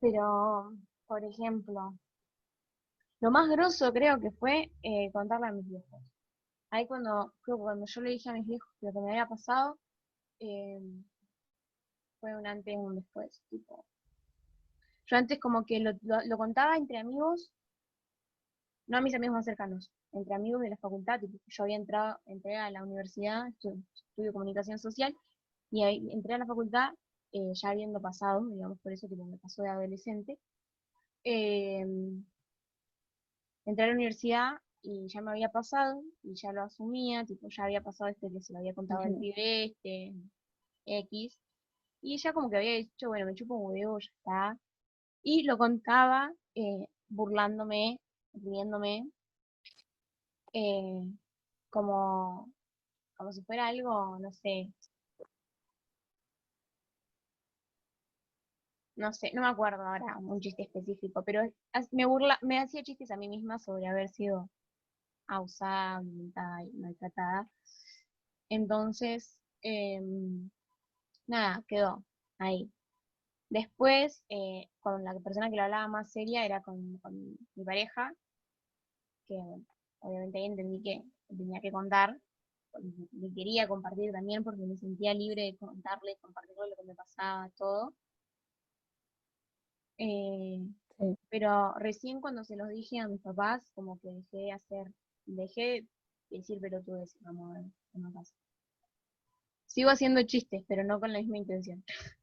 Pero, 0.00 0.72
por 1.06 1.24
ejemplo, 1.24 1.94
lo 3.20 3.30
más 3.30 3.48
grosso 3.48 3.92
creo 3.92 4.20
que 4.20 4.30
fue 4.32 4.70
eh, 4.82 5.10
contarle 5.12 5.48
a 5.48 5.52
mis 5.52 5.68
viejos. 5.68 6.02
Ahí 6.70 6.86
cuando, 6.86 7.34
creo 7.42 7.58
cuando 7.58 7.86
yo 7.86 8.00
le 8.02 8.10
dije 8.10 8.28
a 8.28 8.32
mis 8.34 8.46
viejos 8.46 8.68
lo 8.80 8.92
que 8.92 9.00
me 9.00 9.10
había 9.10 9.26
pasado, 9.28 9.78
eh, 10.40 10.80
fue 12.20 12.36
un 12.36 12.46
antes 12.46 12.74
y 12.74 12.76
un 12.76 12.96
después. 12.96 13.42
Tipo. 13.50 13.84
Yo 15.06 15.16
antes 15.16 15.38
como 15.38 15.64
que 15.64 15.80
lo, 15.80 15.92
lo, 16.02 16.36
contaba 16.36 16.76
entre 16.76 16.98
amigos, 16.98 17.50
no 18.86 18.98
a 18.98 19.00
mis 19.00 19.14
amigos 19.14 19.34
más 19.34 19.44
cercanos, 19.44 19.90
entre 20.12 20.34
amigos 20.34 20.62
de 20.62 20.70
la 20.70 20.76
facultad, 20.76 21.20
yo 21.20 21.62
había 21.62 21.76
entrado, 21.76 22.18
entré 22.26 22.56
a 22.56 22.70
la 22.70 22.82
universidad, 22.82 23.48
estudio, 23.48 24.32
comunicación 24.32 24.78
social, 24.78 25.14
y 25.70 25.82
ahí, 25.82 26.08
entré 26.12 26.34
a 26.34 26.38
la 26.38 26.46
facultad 26.46 26.90
eh, 27.32 27.52
ya 27.54 27.70
habiendo 27.70 28.00
pasado, 28.00 28.46
digamos 28.46 28.78
por 28.80 28.92
eso 28.92 29.08
que 29.08 29.16
me 29.16 29.36
pasó 29.38 29.62
de 29.62 29.68
adolescente. 29.68 30.38
Eh, 31.24 31.84
entré 33.64 33.84
a 33.84 33.88
la 33.88 33.94
universidad 33.94 34.52
y 34.82 35.08
ya 35.08 35.20
me 35.20 35.32
había 35.32 35.50
pasado, 35.50 36.02
y 36.22 36.34
ya 36.34 36.52
lo 36.52 36.62
asumía, 36.62 37.24
tipo, 37.24 37.48
ya 37.48 37.64
había 37.64 37.80
pasado 37.80 38.10
este 38.10 38.30
que 38.30 38.40
se 38.40 38.52
lo 38.52 38.60
había 38.60 38.74
contado 38.74 39.02
al 39.02 39.16
pibe, 39.18 39.64
este, 39.64 40.14
X, 40.86 41.36
y 42.00 42.18
ya 42.18 42.32
como 42.32 42.48
que 42.48 42.56
había 42.58 42.74
dicho, 42.76 43.08
bueno, 43.08 43.26
me 43.26 43.34
chupo 43.34 43.56
un 43.56 43.72
huevo, 43.72 43.98
ya 43.98 44.10
está, 44.16 44.58
y 45.22 45.42
lo 45.42 45.58
contaba 45.58 46.32
eh, 46.54 46.86
burlándome, 47.08 48.00
riéndome, 48.42 49.08
eh, 50.52 51.02
como, 51.70 52.50
como 53.16 53.32
si 53.32 53.42
fuera 53.42 53.68
algo, 53.68 54.18
no 54.18 54.32
sé, 54.32 54.72
no 58.96 59.12
sé, 59.12 59.30
no 59.34 59.42
me 59.42 59.48
acuerdo 59.48 59.82
ahora 59.82 60.16
un 60.18 60.40
chiste 60.40 60.62
específico, 60.64 61.22
pero 61.24 61.42
me 61.92 62.06
burla, 62.06 62.38
me 62.42 62.58
hacía 62.58 62.82
chistes 62.82 63.10
a 63.10 63.16
mí 63.16 63.28
misma 63.28 63.58
sobre 63.58 63.86
haber 63.86 64.08
sido 64.08 64.50
abusada, 65.28 66.02
y 66.02 66.76
maltratada. 66.78 67.48
Entonces, 68.48 69.38
em, 69.62 70.50
nada, 71.26 71.64
quedó 71.68 72.04
ahí. 72.38 72.70
Después, 73.50 74.24
eh, 74.30 74.68
con 74.80 75.04
la 75.04 75.14
persona 75.20 75.50
que 75.50 75.56
lo 75.56 75.62
hablaba 75.64 75.88
más 75.88 76.12
seria 76.12 76.44
era 76.46 76.62
con, 76.62 77.00
mi 77.56 77.64
pareja, 77.64 78.12
que 79.28 79.36
obviamente 80.00 80.38
ahí 80.38 80.46
entendí 80.46 80.82
que 80.82 81.02
tenía 81.28 81.60
que 81.60 81.72
contar, 81.72 82.18
me 83.12 83.32
quería 83.34 83.68
compartir 83.68 84.12
también 84.12 84.44
porque 84.44 84.66
me 84.66 84.76
sentía 84.76 85.14
libre 85.14 85.42
de 85.42 85.56
contarle, 85.56 86.16
compartirle 86.20 86.68
lo 86.70 86.76
que 86.76 86.88
me 86.88 86.94
pasaba, 86.94 87.50
todo. 87.56 87.94
Eh, 89.98 90.60
pero 91.30 91.74
recién 91.74 92.20
cuando 92.20 92.44
se 92.44 92.56
los 92.56 92.68
dije 92.68 93.00
a 93.00 93.08
mis 93.08 93.20
papás, 93.20 93.70
como 93.74 93.98
que 94.00 94.08
dejé 94.10 94.36
de 94.38 94.52
hacer, 94.52 94.92
dejé 95.26 95.60
de 95.62 95.86
decir 96.30 96.60
pelotudes, 96.60 97.16
vamos 97.20 97.50
a 97.50 97.60
ver 97.60 98.12
pasa. 98.14 98.34
Sigo 99.66 99.90
haciendo 99.90 100.22
chistes, 100.22 100.64
pero 100.68 100.84
no 100.84 101.00
con 101.00 101.12
la 101.12 101.18
misma 101.18 101.38
intención. 101.38 101.84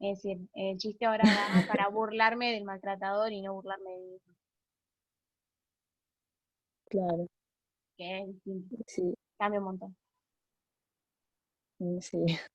Es 0.00 0.22
decir, 0.22 0.38
el 0.54 0.78
chiste 0.78 1.06
ahora 1.06 1.24
va 1.24 1.66
para 1.66 1.88
burlarme 1.90 2.52
del 2.52 2.62
maltratador 2.62 3.32
y 3.32 3.42
no 3.42 3.52
burlarme 3.52 3.90
de 3.90 3.98
mí 3.98 4.20
Claro. 6.88 7.26
Que 7.96 8.20
es 8.20 8.26
distinto. 8.26 8.76
Sí. 8.86 9.14
Cambia 9.38 9.60
un 9.60 9.64
montón. 9.66 9.96
Mm, 11.80 12.00
sí. 12.00 12.24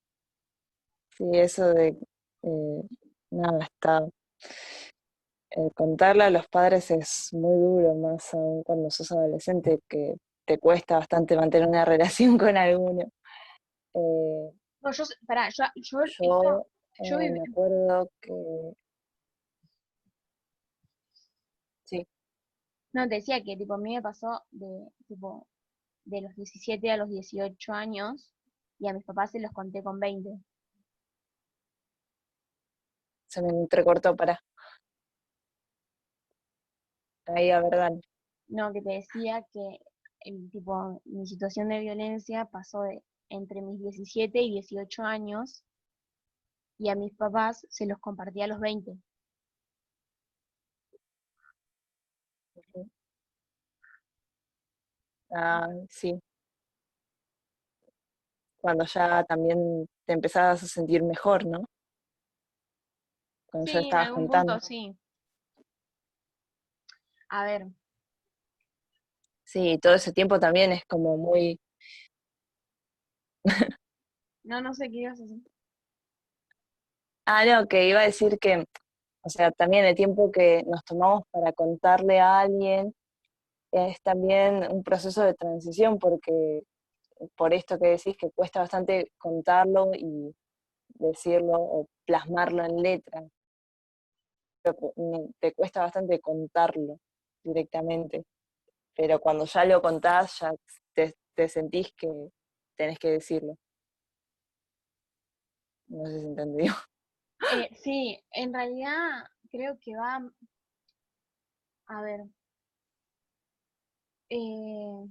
Sí, 1.16 1.26
eso 1.34 1.68
de 1.76 1.96
eh, 2.42 2.82
nada, 3.30 3.66
está. 3.66 4.08
Eh, 5.52 5.70
contarle 5.76 6.24
a 6.24 6.32
los 6.32 6.48
padres 6.48 6.90
es 6.90 7.30
muy 7.34 7.56
duro, 7.56 7.94
más 7.94 8.34
aún 8.34 8.64
cuando 8.64 8.90
sos 8.90 9.12
adolescente, 9.12 9.80
que 9.88 10.16
te 10.46 10.58
cuesta 10.58 10.98
bastante 10.98 11.36
mantener 11.36 11.68
una 11.68 11.86
relación 12.26 12.38
con 12.38 12.58
alguno. 12.58 13.04
Eh, 13.94 14.52
no, 14.82 14.92
yo, 14.92 15.04
pará, 15.28 15.50
yo, 15.50 15.66
yo, 15.76 16.00
yo 17.04 17.20
eh, 17.20 17.32
me 17.32 17.42
acuerdo 17.48 18.10
que... 18.20 18.74
Sí. 21.84 22.08
No, 22.94 23.08
te 23.10 23.16
decía 23.16 23.44
que 23.44 23.58
tipo 23.58 23.74
a 23.74 23.78
mí 23.78 23.96
me 23.96 24.02
pasó 24.02 24.44
de 24.52 24.88
tipo 25.08 25.48
de 26.06 26.22
los 26.22 26.36
17 26.36 26.92
a 26.92 26.98
los 26.98 27.10
18 27.10 27.74
años 27.74 28.32
y 28.80 28.88
a 28.88 28.94
mis 28.94 29.04
papás 29.04 29.32
se 29.32 29.40
los 29.40 29.52
conté 29.52 29.82
con 29.82 30.00
20. 30.00 30.30
Se 33.28 33.42
me 33.42 33.50
entrecortó 33.50 34.16
para. 34.16 34.40
Ahí 37.26 37.50
a 37.50 37.62
verdad. 37.62 37.94
No, 38.48 38.72
que 38.72 38.82
te 38.82 38.92
decía 38.92 39.44
que 39.52 39.80
el 40.20 40.52
tipo 40.52 41.02
mi 41.06 41.26
situación 41.26 41.70
de 41.70 41.80
violencia 41.80 42.46
pasó 42.46 42.82
de 42.82 43.02
entre 43.30 43.62
mis 43.62 43.80
17 43.80 44.40
y 44.40 44.52
18 44.52 45.04
años 45.04 45.64
y 46.78 46.90
a 46.90 46.96
mis 46.96 47.16
papás 47.16 47.66
se 47.70 47.88
los 47.88 47.98
compartía 48.00 48.46
a 48.46 48.50
los 48.50 48.60
20. 48.60 48.98
Ah, 55.34 55.68
sí. 55.90 56.20
Cuando 58.62 58.86
ya 58.86 59.24
también 59.26 59.88
te 60.06 60.14
empezabas 60.14 60.64
a 60.64 60.68
sentir 60.68 61.04
mejor, 61.04 61.46
¿no? 61.46 61.66
Cuando 63.48 63.72
ya 63.72 63.80
estabas 63.80 64.12
contando. 64.12 64.60
sí. 64.60 64.96
A 67.30 67.46
ver. 67.46 67.68
Sí, 69.44 69.78
todo 69.82 69.96
ese 69.96 70.14
tiempo 70.14 70.40
también 70.40 70.72
es 70.72 70.86
como 70.86 71.18
muy... 71.18 71.60
no, 74.44 74.62
no 74.62 74.74
sé 74.74 74.90
qué 74.90 74.98
ibas 74.98 75.20
a 75.20 75.24
decir. 75.24 75.44
Ah, 77.26 77.46
no, 77.46 77.68
que 77.68 77.88
iba 77.88 78.02
a 78.02 78.06
decir 78.06 78.38
que, 78.40 78.66
o 79.22 79.30
sea, 79.30 79.52
también 79.52 79.86
el 79.86 79.96
tiempo 79.96 80.32
que 80.32 80.64
nos 80.68 80.84
tomamos 80.84 81.24
para 81.32 81.54
contarle 81.54 82.20
a 82.20 82.42
alguien 82.42 82.94
es 83.74 84.02
también 84.02 84.72
un 84.72 84.84
proceso 84.84 85.24
de 85.24 85.34
transición, 85.34 85.98
porque 85.98 86.64
por 87.36 87.54
esto 87.54 87.80
que 87.80 87.88
decís 87.90 88.16
que 88.18 88.30
cuesta 88.32 88.60
bastante 88.60 89.12
contarlo 89.18 89.92
y 89.96 90.34
decirlo 90.90 91.54
o 91.60 91.88
plasmarlo 92.06 92.64
en 92.64 92.82
letra. 92.82 93.24
Te 95.40 95.54
cuesta 95.54 95.82
bastante 95.82 96.20
contarlo 96.20 97.00
directamente, 97.44 98.24
pero 98.96 99.20
cuando 99.20 99.46
ya 99.46 99.66
lo 99.66 99.82
contás, 99.82 100.40
ya 100.40 100.54
te, 100.94 101.16
te 101.34 101.50
sentís 101.50 101.92
que 101.94 102.10
tenés 102.78 103.00
que 103.00 103.12
decirlo. 103.12 103.58
No 105.88 106.06
sé 106.06 106.20
si 106.20 106.26
entendió. 106.26 106.74
Eh, 107.52 107.70
sí, 107.76 108.18
en 108.32 108.54
realidad 108.54 109.26
creo 109.52 109.78
que 109.78 109.98
va, 109.98 110.26
a 111.88 112.02
ver, 112.02 112.22
eh, 114.34 115.10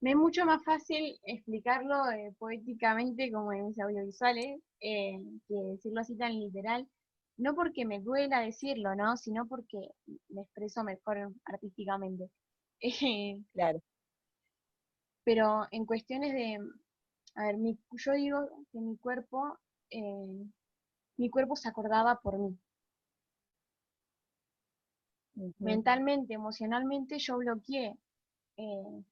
me 0.00 0.10
es 0.10 0.16
mucho 0.16 0.44
más 0.44 0.62
fácil 0.64 1.18
explicarlo 1.24 2.10
eh, 2.10 2.34
poéticamente 2.38 3.30
como 3.30 3.52
en 3.52 3.66
mis 3.66 3.78
audiovisuales 3.80 4.60
que 4.80 5.54
decirlo 5.54 6.00
así 6.00 6.16
tan 6.16 6.32
literal, 6.38 6.88
no 7.36 7.54
porque 7.54 7.84
me 7.84 8.00
duela 8.00 8.40
decirlo, 8.40 8.94
¿no? 8.96 9.16
Sino 9.16 9.46
porque 9.46 9.78
me 10.28 10.42
expreso 10.42 10.82
mejor 10.84 11.32
artísticamente. 11.44 12.30
claro. 13.54 13.80
Pero 15.24 15.66
en 15.70 15.86
cuestiones 15.86 16.32
de, 16.32 16.58
a 17.36 17.46
ver, 17.46 17.58
mi, 17.58 17.78
yo 17.92 18.12
digo 18.12 18.48
que 18.72 18.80
mi 18.80 18.96
cuerpo 18.98 19.58
mi 21.16 21.30
cuerpo 21.30 21.56
se 21.56 21.68
acordaba 21.68 22.20
por 22.20 22.38
mí. 22.38 22.58
Mentalmente, 25.58 26.34
emocionalmente, 26.34 27.18
yo 27.18 27.38
bloqueé 27.38 27.96
eh, 28.56 29.04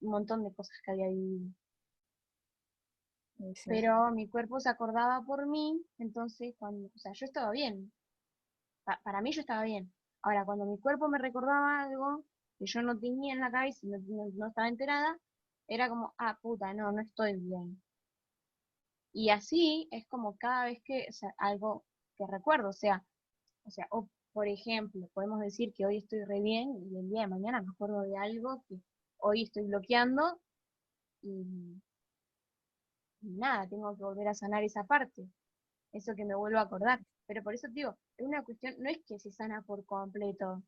un 0.00 0.10
montón 0.10 0.44
de 0.44 0.52
cosas 0.54 0.76
que 0.84 0.92
había 0.92 1.08
vivido. 1.08 1.50
pero 3.66 4.10
mi 4.12 4.28
cuerpo 4.28 4.60
se 4.60 4.68
acordaba 4.68 5.22
por 5.22 5.46
mí, 5.46 5.82
entonces 5.98 6.54
cuando, 6.58 6.88
o 6.88 6.98
sea, 6.98 7.12
yo 7.12 7.26
estaba 7.26 7.50
bien. 7.52 7.92
para 9.02 9.20
mí 9.22 9.32
yo 9.32 9.40
estaba 9.40 9.62
bien. 9.64 9.92
Ahora, 10.22 10.44
cuando 10.44 10.66
mi 10.66 10.78
cuerpo 10.78 11.08
me 11.08 11.18
recordaba 11.18 11.82
algo 11.82 12.24
que 12.58 12.66
yo 12.66 12.82
no 12.82 12.98
tenía 12.98 13.34
en 13.34 13.40
la 13.40 13.50
cabeza 13.50 13.80
y 13.82 13.88
no, 13.88 14.46
estaba 14.46 14.68
enterada, 14.68 15.18
era 15.68 15.88
como, 15.88 16.14
ah, 16.18 16.38
puta, 16.40 16.72
no, 16.74 16.92
no 16.92 17.00
estoy 17.02 17.36
bien. 17.36 17.80
Y 19.12 19.30
así 19.30 19.88
es 19.90 20.06
como 20.08 20.36
cada 20.36 20.66
vez 20.66 20.80
que, 20.84 21.06
o 21.08 21.12
sea, 21.12 21.34
algo 21.38 21.84
que 22.16 22.24
recuerdo, 22.26 22.68
o 22.70 22.72
sea, 22.72 23.04
o 23.64 23.70
sea, 23.70 23.86
o 23.90 24.08
por 24.36 24.48
ejemplo, 24.48 25.08
podemos 25.14 25.40
decir 25.40 25.72
que 25.72 25.86
hoy 25.86 25.96
estoy 25.96 26.22
re 26.24 26.42
bien 26.42 26.68
y 26.92 26.98
el 26.98 27.08
día 27.08 27.22
de 27.22 27.28
mañana 27.28 27.62
me 27.62 27.70
acuerdo 27.70 28.02
de 28.02 28.18
algo 28.18 28.62
que 28.68 28.76
hoy 29.16 29.44
estoy 29.44 29.64
bloqueando 29.64 30.38
y, 31.22 31.80
nada, 33.22 33.66
tengo 33.66 33.96
que 33.96 34.04
volver 34.04 34.28
a 34.28 34.34
sanar 34.34 34.62
esa 34.62 34.84
parte, 34.84 35.26
eso 35.94 36.12
que 36.14 36.26
me 36.26 36.34
vuelvo 36.34 36.58
a 36.58 36.64
acordar. 36.64 37.00
Pero 37.26 37.42
por 37.42 37.54
eso 37.54 37.68
digo, 37.70 37.96
es 38.18 38.26
una 38.26 38.44
cuestión, 38.44 38.74
no 38.78 38.90
es 38.90 38.98
que 39.06 39.18
se 39.18 39.32
sana 39.32 39.62
por 39.62 39.86
completo, 39.86 40.62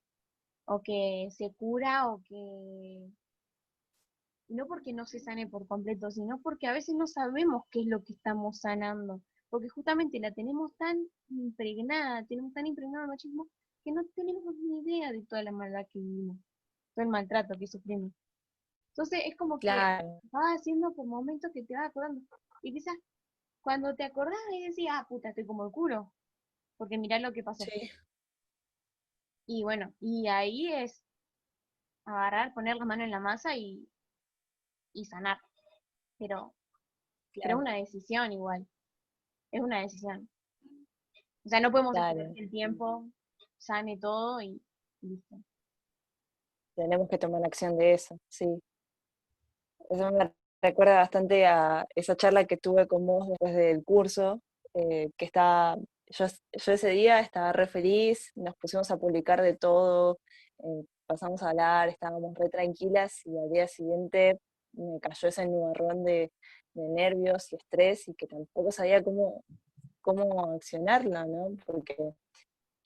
o 0.64 0.80
que 0.80 1.28
se 1.30 1.52
cura, 1.58 2.10
o 2.10 2.22
que... 2.22 3.06
No 4.48 4.66
porque 4.66 4.94
no 4.94 5.04
se 5.04 5.20
sane 5.20 5.46
por 5.46 5.66
completo, 5.66 6.10
sino 6.10 6.40
porque 6.40 6.68
a 6.68 6.72
veces 6.72 6.94
no 6.94 7.06
sabemos 7.06 7.64
qué 7.70 7.82
es 7.82 7.86
lo 7.86 8.02
que 8.02 8.14
estamos 8.14 8.60
sanando. 8.60 9.20
Porque 9.50 9.68
justamente 9.68 10.20
la 10.20 10.32
tenemos 10.32 10.74
tan 10.78 10.96
impregnada, 11.28 12.24
tenemos 12.24 12.54
tan 12.54 12.66
impregnado 12.66 13.04
el 13.04 13.10
machismo, 13.10 13.46
que 13.88 13.94
no 13.94 14.04
tenemos 14.14 14.54
ni 14.56 14.80
idea 14.80 15.10
de 15.12 15.22
toda 15.22 15.42
la 15.42 15.50
maldad 15.50 15.86
que 15.90 15.98
vivimos, 15.98 16.36
todo 16.94 17.04
el 17.04 17.08
maltrato 17.10 17.58
que 17.58 17.66
sufrimos. 17.66 18.12
Entonces 18.90 19.20
es 19.24 19.36
como 19.36 19.58
que 19.58 19.68
vas 19.68 20.58
haciendo 20.58 20.92
por 20.92 21.06
momentos 21.06 21.50
que 21.54 21.62
te 21.62 21.74
vas 21.74 21.88
acordando. 21.88 22.20
Y 22.62 22.74
quizás 22.74 22.94
cuando 23.62 23.94
te 23.94 24.04
acordás 24.04 24.38
y 24.52 24.68
decís, 24.68 24.88
ah, 24.90 25.06
puta, 25.08 25.30
estoy 25.30 25.46
como 25.46 25.64
el 25.64 25.72
culo. 25.72 26.12
Porque 26.76 26.98
mirá 26.98 27.18
lo 27.18 27.32
que 27.32 27.42
pasó. 27.42 27.64
Y 29.46 29.62
bueno, 29.62 29.94
y 30.00 30.28
ahí 30.28 30.70
es 30.70 31.02
agarrar, 32.04 32.52
poner 32.52 32.76
la 32.76 32.84
mano 32.84 33.04
en 33.04 33.10
la 33.10 33.20
masa 33.20 33.56
y, 33.56 33.88
y 34.92 35.06
sanar. 35.06 35.38
Pero, 36.18 36.54
es 37.32 37.54
una 37.54 37.76
decisión 37.76 38.32
igual. 38.32 38.66
Es 39.50 39.62
una 39.62 39.80
decisión. 39.80 40.28
O 41.44 41.48
sea, 41.48 41.60
no 41.60 41.70
podemos 41.70 41.94
que 41.94 42.42
el 42.42 42.50
tiempo 42.50 43.08
sane 43.58 43.98
todo 43.98 44.40
y 44.40 44.60
listo. 45.02 45.36
Tenemos 46.74 47.08
que 47.08 47.18
tomar 47.18 47.44
acción 47.44 47.76
de 47.76 47.92
eso, 47.94 48.18
sí. 48.28 48.46
Eso 49.90 50.10
me 50.12 50.32
recuerda 50.62 50.96
bastante 50.96 51.46
a 51.46 51.86
esa 51.94 52.16
charla 52.16 52.44
que 52.44 52.56
tuve 52.56 52.86
con 52.86 53.06
vos 53.06 53.28
después 53.28 53.54
del 53.54 53.84
curso, 53.84 54.42
eh, 54.74 55.10
que 55.16 55.24
está, 55.24 55.76
yo, 56.06 56.26
ese 56.52 56.88
día 56.90 57.20
estaba 57.20 57.52
re 57.52 57.66
feliz, 57.66 58.32
nos 58.36 58.56
pusimos 58.56 58.90
a 58.90 58.96
publicar 58.96 59.42
de 59.42 59.56
todo, 59.56 60.20
eh, 60.58 60.84
pasamos 61.06 61.42
a 61.42 61.50
hablar, 61.50 61.88
estábamos 61.88 62.36
re 62.36 62.48
tranquilas 62.50 63.24
y 63.26 63.36
al 63.38 63.50
día 63.50 63.66
siguiente 63.66 64.38
me 64.72 65.00
cayó 65.00 65.28
ese 65.28 65.46
nubarrón 65.46 66.04
de, 66.04 66.30
nervios 66.74 67.52
y 67.52 67.56
estrés 67.56 68.06
y 68.06 68.14
que 68.14 68.28
tampoco 68.28 68.70
sabía 68.70 69.02
cómo, 69.02 69.42
cómo 70.00 70.52
accionarla, 70.54 71.26
¿no? 71.26 71.56
Porque 71.66 71.96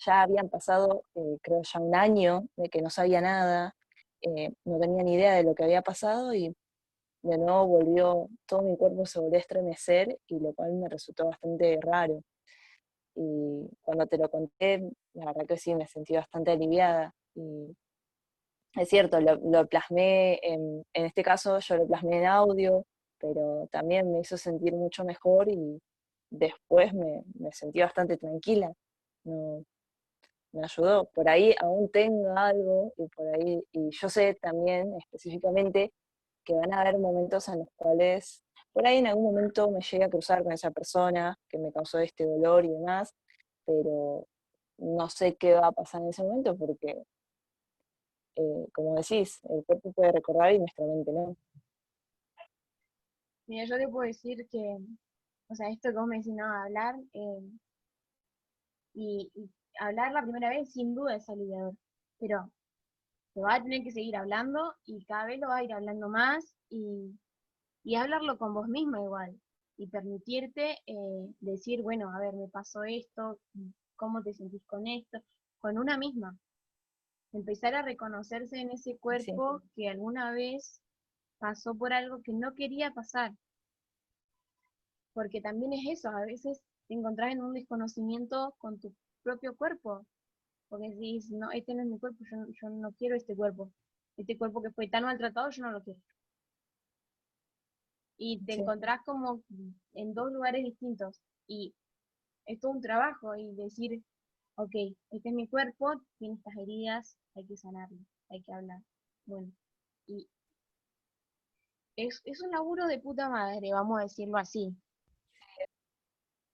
ya 0.05 0.23
habían 0.23 0.49
pasado, 0.49 1.05
eh, 1.15 1.39
creo, 1.43 1.63
ya 1.63 1.81
un 1.81 1.95
año 1.95 2.47
de 2.57 2.69
que 2.69 2.83
no 2.83 2.91
sabía 2.91 3.21
nada, 3.21 3.75
no 4.65 4.79
tenía 4.79 5.03
ni 5.03 5.15
idea 5.15 5.35
de 5.35 5.43
lo 5.43 5.55
que 5.55 5.65
había 5.65 5.83
pasado 5.83 6.33
y 6.35 6.55
de 7.23 7.39
nuevo 7.39 7.67
volvió, 7.67 8.29
todo 8.47 8.63
mi 8.63 8.77
cuerpo 8.77 9.07
se 9.07 9.21
volvió 9.21 9.39
estremecer 9.39 10.19
y 10.27 10.41
lo 10.41 10.53
cual 10.55 10.73
me 10.75 10.89
resultó 10.89 11.27
bastante 11.27 11.79
raro. 11.81 12.23
Y 13.15 13.69
cuando 13.83 14.07
te 14.07 14.19
lo 14.19 14.29
conté, 14.31 14.91
la 15.15 15.27
verdad 15.27 15.47
que 15.47 15.57
sí, 15.57 15.75
me 15.75 15.87
sentí 15.87 16.15
bastante 16.15 16.51
aliviada. 16.51 17.15
Y 17.35 17.77
es 18.75 18.89
cierto, 18.89 19.21
lo, 19.21 19.67
plasmé, 19.67 20.41
en, 20.43 20.85
en, 20.95 21.05
este 21.05 21.23
caso 21.23 21.59
yo 21.61 21.77
lo 21.77 21.87
plasmé 21.87 22.19
en 22.19 22.27
audio, 22.27 22.87
pero 23.19 23.69
también 23.71 24.11
me 24.11 24.21
hizo 24.21 24.37
sentir 24.37 24.73
mucho 24.75 25.05
mejor 25.05 25.49
y 25.49 25.81
después 26.31 26.93
me, 26.95 27.23
me 27.35 27.53
sentí 27.53 27.81
bastante 27.81 28.17
tranquila. 28.17 28.73
No, 29.25 29.65
me 30.53 30.65
ayudó. 30.65 31.07
Por 31.07 31.29
ahí 31.29 31.55
aún 31.61 31.91
tengo 31.91 32.37
algo 32.37 32.93
y 32.97 33.09
por 33.09 33.27
ahí, 33.35 33.63
y 33.73 33.91
yo 33.91 34.09
sé 34.09 34.35
también 34.35 34.95
específicamente 34.99 35.93
que 36.45 36.55
van 36.55 36.73
a 36.73 36.81
haber 36.81 36.99
momentos 36.99 37.49
en 37.49 37.61
los 37.61 37.69
cuales 37.77 38.43
por 38.73 38.87
ahí 38.87 38.99
en 38.99 39.07
algún 39.07 39.25
momento 39.25 39.71
me 39.71 39.81
llegue 39.81 40.05
a 40.05 40.11
cruzar 40.11 40.43
con 40.43 40.53
esa 40.53 40.71
persona 40.71 41.39
que 41.49 41.59
me 41.59 41.73
causó 41.73 41.99
este 41.99 42.25
dolor 42.25 42.65
y 42.65 42.71
demás, 42.71 43.15
pero 43.67 44.27
no 44.79 45.09
sé 45.09 45.37
qué 45.37 45.55
va 45.55 45.69
a 45.69 45.73
pasar 45.73 46.03
en 46.03 46.09
ese 46.09 46.23
momento 46.23 46.57
porque, 46.57 47.03
eh, 48.37 48.67
como 48.73 48.97
decís, 48.97 49.41
el 49.45 49.65
cuerpo 49.65 49.93
puede 49.93 50.13
recordar 50.13 50.53
y 50.53 50.59
nuestra 50.59 50.87
mente 50.87 51.13
no. 51.13 51.37
Mira, 53.47 53.67
yo 53.67 53.77
te 53.77 53.89
puedo 53.89 54.07
decir 54.07 54.49
que, 54.49 54.79
o 55.49 55.55
sea, 55.55 55.69
esto 55.69 55.93
vos 55.93 56.07
me 56.07 56.17
decís, 56.17 56.33
no, 56.33 56.45
hablar, 56.45 56.95
eh, 57.13 57.51
y, 58.95 59.31
hablar 59.87 60.13
la 60.13 60.23
primera 60.23 60.51
vez 60.51 60.73
sin 60.73 60.95
duda 60.95 61.17
es 61.17 61.29
aliviador, 61.29 61.75
pero 62.19 62.51
te 63.35 63.41
va 63.41 63.55
a 63.55 63.63
tener 63.63 63.83
que 63.83 63.91
seguir 63.91 64.17
hablando 64.17 64.75
y 64.85 65.05
cada 65.05 65.27
vez 65.27 65.41
lo 65.41 65.49
va 65.49 65.59
a 65.59 65.65
ir 65.65 65.73
hablando 65.73 66.09
más 66.09 66.55
y, 66.69 67.19
hablarlo 67.97 68.39
con 68.39 68.55
vos 68.55 68.69
misma 68.69 69.03
igual 69.03 69.41
y 69.77 69.89
permitirte 69.89 70.79
eh, 70.87 71.35
decir, 71.41 71.83
bueno, 71.83 72.15
a 72.15 72.21
ver, 72.21 72.35
me 72.35 72.49
pasó 72.49 72.85
esto, 72.85 73.39
¿cómo 73.97 74.23
te 74.23 74.33
sentís 74.33 74.65
con 74.67 74.87
esto? 74.87 75.19
Con 75.59 75.79
una 75.79 75.99
misma. 75.99 76.37
Empezar 77.33 77.75
a 77.75 77.83
reconocerse 77.83 78.61
en 78.61 78.71
ese 78.71 78.97
cuerpo 78.99 79.63
que 79.75 79.89
alguna 79.89 80.33
vez 80.33 80.81
pasó 81.39 81.75
por 81.75 81.93
algo 81.93 82.23
que 82.23 82.33
no 82.33 82.55
quería 82.55 82.93
pasar. 82.93 83.33
Porque 85.13 85.41
también 85.41 85.73
es 85.73 85.99
eso, 85.99 86.11
a 86.11 86.25
veces 86.25 86.61
te 86.87 86.95
encontrás 86.95 87.33
en 87.33 87.43
un 87.43 87.55
desconocimiento 87.55 88.55
con 88.59 88.79
tu 88.79 88.95
propio 89.23 89.57
cuerpo, 89.57 90.07
porque 90.69 90.89
decís, 90.89 91.31
no, 91.31 91.51
este 91.51 91.75
no 91.75 91.83
es 91.83 91.89
mi 91.89 91.99
cuerpo, 91.99 92.19
yo, 92.61 92.71
no 92.71 92.93
quiero 92.93 93.17
este 93.17 93.37
cuerpo. 93.37 93.73
Este 94.17 94.37
cuerpo 94.37 94.63
que 94.63 94.71
fue 94.71 94.89
tan 94.89 95.05
maltratado, 95.05 95.51
yo 95.51 95.63
no 95.63 95.71
lo 95.73 95.83
quiero. 95.83 96.01
Y 98.19 98.45
te 98.45 98.55
encontrás 98.55 99.01
como 99.05 99.43
en 99.95 100.15
dos 100.15 100.33
lugares 100.33 100.65
distintos. 100.65 101.21
Y 101.47 101.75
es 102.47 102.61
todo 102.61 102.73
un 102.73 102.81
trabajo 102.81 103.35
y 103.37 103.55
decir, 103.55 104.03
ok, 104.57 104.75
este 105.11 105.29
es 105.29 105.35
mi 105.35 105.49
cuerpo, 105.49 105.93
tiene 106.19 106.35
estas 106.35 106.57
heridas, 106.57 107.17
hay 107.35 107.47
que 107.47 107.57
sanarlo, 107.57 107.99
hay 108.31 108.43
que 108.43 108.53
hablar. 108.53 108.81
Bueno, 109.27 109.53
y 110.07 110.29
es, 111.97 112.21
es 112.25 112.43
un 112.43 112.51
laburo 112.51 112.87
de 112.87 112.99
puta 112.99 113.29
madre, 113.29 113.73
vamos 113.73 114.01
a 114.01 114.05
decirlo 114.05 114.39
así. 114.39 114.75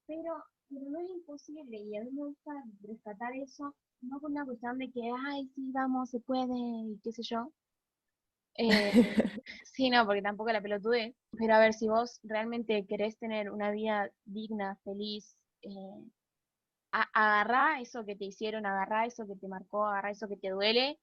Pero, 0.06 0.42
pero 0.68 0.88
no 0.90 1.00
es 1.00 1.10
imposible 1.10 1.76
y 1.78 1.96
a 1.96 2.04
mí 2.04 2.10
me 2.12 2.24
gusta 2.24 2.52
rescatar 2.82 3.34
eso 3.34 3.74
no 4.00 4.20
por 4.20 4.30
una 4.30 4.44
cuestión 4.44 4.78
de 4.78 4.90
que, 4.90 5.00
ay, 5.26 5.46
sí, 5.54 5.70
vamos, 5.72 6.10
se 6.10 6.20
puede, 6.20 6.54
y 6.54 7.00
qué 7.02 7.12
sé 7.12 7.22
yo. 7.22 7.52
Eh, 8.60 8.90
sí, 9.72 9.88
no, 9.88 10.04
porque 10.04 10.20
tampoco 10.20 10.50
la 10.50 10.60
pelotude. 10.60 11.14
Pero 11.38 11.54
a 11.54 11.60
ver, 11.60 11.74
si 11.74 11.86
vos 11.88 12.18
realmente 12.24 12.84
querés 12.88 13.16
tener 13.16 13.50
una 13.52 13.70
vida 13.70 14.10
digna, 14.24 14.76
feliz, 14.82 15.36
eh, 15.62 15.70
agarrá 16.90 17.80
eso 17.80 18.04
que 18.04 18.16
te 18.16 18.24
hicieron, 18.24 18.66
agarrá 18.66 19.06
eso 19.06 19.26
que 19.28 19.36
te 19.36 19.46
marcó, 19.48 19.86
agarrá 19.86 20.10
eso 20.10 20.28
que 20.28 20.36
te 20.36 20.50
duele, 20.50 20.98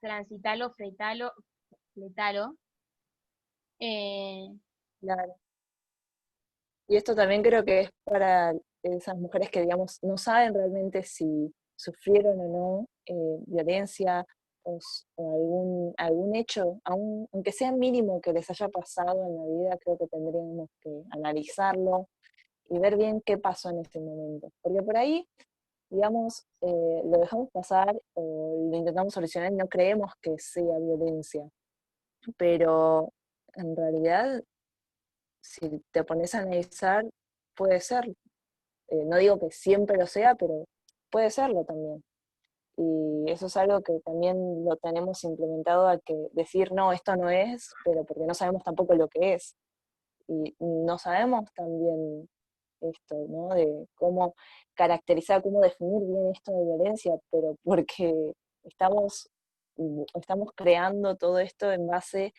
transitalo, 0.00 0.70
fretalo, 0.70 1.32
fletalo. 1.94 2.56
Eh, 3.78 4.48
claro. 5.00 5.36
Y 6.88 6.96
esto 6.96 7.14
también 7.14 7.42
creo 7.42 7.64
que 7.64 7.80
es 7.80 7.90
para 8.04 8.54
esas 8.82 9.16
mujeres 9.16 9.50
que, 9.50 9.62
digamos, 9.62 9.98
no 10.02 10.16
saben 10.16 10.54
realmente 10.54 11.02
si 11.02 11.52
sufrieron 11.74 12.40
o 12.40 12.48
no 12.48 12.86
eh, 13.06 13.38
violencia 13.46 14.24
o, 14.62 14.78
algún, 15.16 15.94
algún 15.96 16.34
hecho, 16.34 16.80
aunque 16.84 17.52
sea 17.52 17.72
mínimo 17.72 18.20
que 18.20 18.32
les 18.32 18.48
haya 18.50 18.68
pasado 18.68 19.24
en 19.24 19.36
la 19.36 19.44
vida, 19.44 19.78
creo 19.78 19.96
que 19.96 20.06
tendríamos 20.08 20.70
que 20.80 21.02
analizarlo 21.10 22.08
y 22.68 22.78
ver 22.78 22.96
bien 22.96 23.22
qué 23.24 23.38
pasó 23.38 23.70
en 23.70 23.80
ese 23.80 24.00
momento. 24.00 24.50
Porque 24.62 24.82
por 24.82 24.96
ahí, 24.96 25.28
digamos, 25.88 26.46
eh, 26.62 27.02
lo 27.04 27.18
dejamos 27.18 27.48
pasar 27.52 27.96
o 28.14 28.68
lo 28.70 28.76
intentamos 28.76 29.12
solucionar 29.12 29.52
y 29.52 29.56
no 29.56 29.68
creemos 29.68 30.12
que 30.20 30.36
sea 30.38 30.78
violencia. 30.78 31.48
Pero 32.36 33.12
en 33.54 33.76
realidad, 33.76 34.42
si 35.46 35.82
te 35.92 36.04
pones 36.04 36.34
a 36.34 36.40
analizar, 36.40 37.04
puede 37.54 37.80
ser 37.80 38.14
eh, 38.88 39.04
no 39.04 39.16
digo 39.16 39.38
que 39.38 39.50
siempre 39.50 39.96
lo 39.98 40.06
sea, 40.06 40.34
pero 40.36 40.66
puede 41.10 41.30
serlo 41.30 41.64
también. 41.64 42.04
Y 42.76 43.30
eso 43.30 43.46
es 43.46 43.56
algo 43.56 43.82
que 43.82 44.00
también 44.04 44.64
lo 44.64 44.76
tenemos 44.76 45.24
implementado 45.24 45.88
a 45.88 45.98
que 45.98 46.14
decir, 46.32 46.72
no, 46.72 46.92
esto 46.92 47.16
no 47.16 47.30
es, 47.30 47.72
pero 47.84 48.04
porque 48.04 48.24
no 48.26 48.34
sabemos 48.34 48.62
tampoco 48.64 48.94
lo 48.94 49.08
que 49.08 49.34
es. 49.34 49.56
y 50.28 50.54
no 50.60 50.98
sabemos 50.98 51.44
también 51.54 52.28
esto, 52.80 53.16
¿no? 53.28 53.48
De 53.54 53.86
cómo 53.96 54.34
caracterizar, 54.74 55.42
cómo 55.42 55.60
definir 55.60 56.02
bien 56.06 56.30
esto 56.32 56.52
de 56.52 56.64
violencia, 56.64 57.12
pero 57.30 57.56
porque 57.64 58.32
estamos, 58.64 59.30
estamos 60.14 60.50
creando 60.54 61.16
todo 61.16 61.38
esto 61.38 61.72
en 61.72 61.86
base 61.86 62.32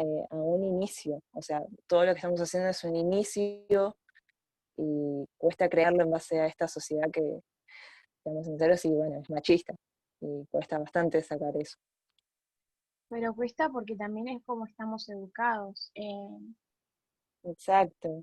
eh, 0.00 0.26
a 0.30 0.36
un 0.36 0.62
inicio, 0.62 1.20
o 1.32 1.42
sea, 1.42 1.60
todo 1.88 2.04
lo 2.04 2.12
que 2.12 2.18
estamos 2.18 2.40
haciendo 2.40 2.68
es 2.68 2.84
un 2.84 2.94
inicio 2.94 3.96
y 4.76 5.24
cuesta 5.36 5.68
crearlo 5.68 6.04
en 6.04 6.10
base 6.12 6.38
a 6.40 6.46
esta 6.46 6.68
sociedad 6.68 7.10
que, 7.10 7.40
seamos 8.22 8.46
sinceros, 8.46 8.84
y 8.84 8.94
bueno, 8.94 9.20
es 9.20 9.28
machista, 9.28 9.74
y 10.20 10.46
cuesta 10.52 10.78
bastante 10.78 11.20
sacar 11.20 11.56
eso. 11.56 11.76
Pero 13.08 13.34
cuesta 13.34 13.70
porque 13.70 13.96
también 13.96 14.28
es 14.28 14.44
como 14.44 14.66
estamos 14.66 15.08
educados. 15.08 15.90
Eh, 15.96 16.54
Exacto. 17.42 18.22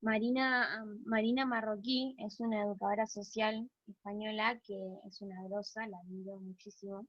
Marina, 0.00 0.84
Marina 1.04 1.46
Marroquí 1.46 2.16
es 2.18 2.40
una 2.40 2.62
educadora 2.62 3.06
social 3.06 3.70
española 3.86 4.58
que 4.64 4.76
es 5.06 5.20
una 5.20 5.40
grosa, 5.44 5.86
la 5.86 5.98
admiro 5.98 6.40
muchísimo. 6.40 7.06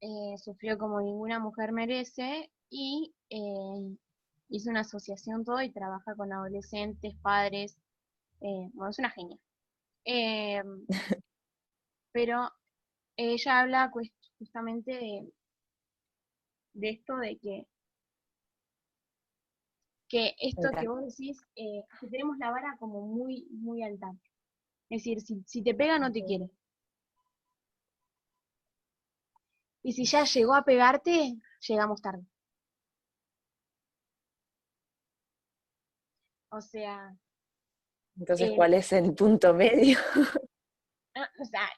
Eh, 0.00 0.36
sufrió 0.38 0.76
como 0.76 1.00
ninguna 1.00 1.38
mujer 1.38 1.72
merece 1.72 2.50
y 2.70 3.14
eh, 3.30 3.96
hizo 4.48 4.70
una 4.70 4.80
asociación 4.80 5.44
todo 5.44 5.62
y 5.62 5.72
trabaja 5.72 6.14
con 6.16 6.32
adolescentes, 6.32 7.14
padres. 7.22 7.76
Eh, 8.40 8.70
bueno, 8.72 8.90
es 8.90 8.98
una 8.98 9.10
genia. 9.10 9.38
pero 12.12 12.50
ella 13.16 13.60
habla 13.60 13.90
justamente 14.38 14.92
de, 14.92 15.32
de 16.74 16.90
esto 16.90 17.16
de 17.16 17.38
que 17.38 17.66
que 20.08 20.34
esto 20.38 20.68
que 20.78 20.86
vos 20.86 21.04
decís, 21.04 21.44
eh, 21.56 21.82
que 22.00 22.08
tenemos 22.08 22.38
la 22.38 22.50
vara 22.50 22.76
como 22.78 23.06
muy, 23.06 23.48
muy 23.50 23.82
alta. 23.82 24.14
Es 24.88 25.00
decir, 25.02 25.20
si, 25.44 25.62
te 25.62 25.74
pega, 25.74 25.98
no 25.98 26.12
te 26.12 26.24
quiere. 26.24 26.50
Y 29.82 29.92
si 29.92 30.04
ya 30.04 30.24
llegó 30.24 30.54
a 30.54 30.64
pegarte, 30.64 31.36
llegamos 31.66 32.00
tarde. 32.00 32.24
O 36.54 36.60
sea. 36.60 37.12
Entonces, 38.16 38.50
eh, 38.50 38.56
¿cuál 38.56 38.74
es 38.74 38.92
el 38.92 39.12
punto 39.14 39.52
medio? 39.52 39.98
o 41.40 41.44
sea, 41.44 41.68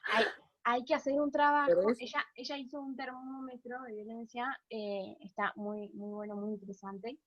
hay, 0.63 0.85
que 0.85 0.93
hacer 0.93 1.19
un 1.19 1.31
trabajo. 1.31 1.71
Ella, 1.99 2.23
ella 2.35 2.57
hizo 2.57 2.79
un 2.79 2.95
termómetro 2.95 3.81
de 3.83 3.93
violencia, 3.93 4.45
eh, 4.69 5.17
está 5.21 5.51
muy, 5.55 5.89
muy 5.89 6.11
bueno, 6.11 6.35
muy 6.35 6.51
interesante. 6.51 7.17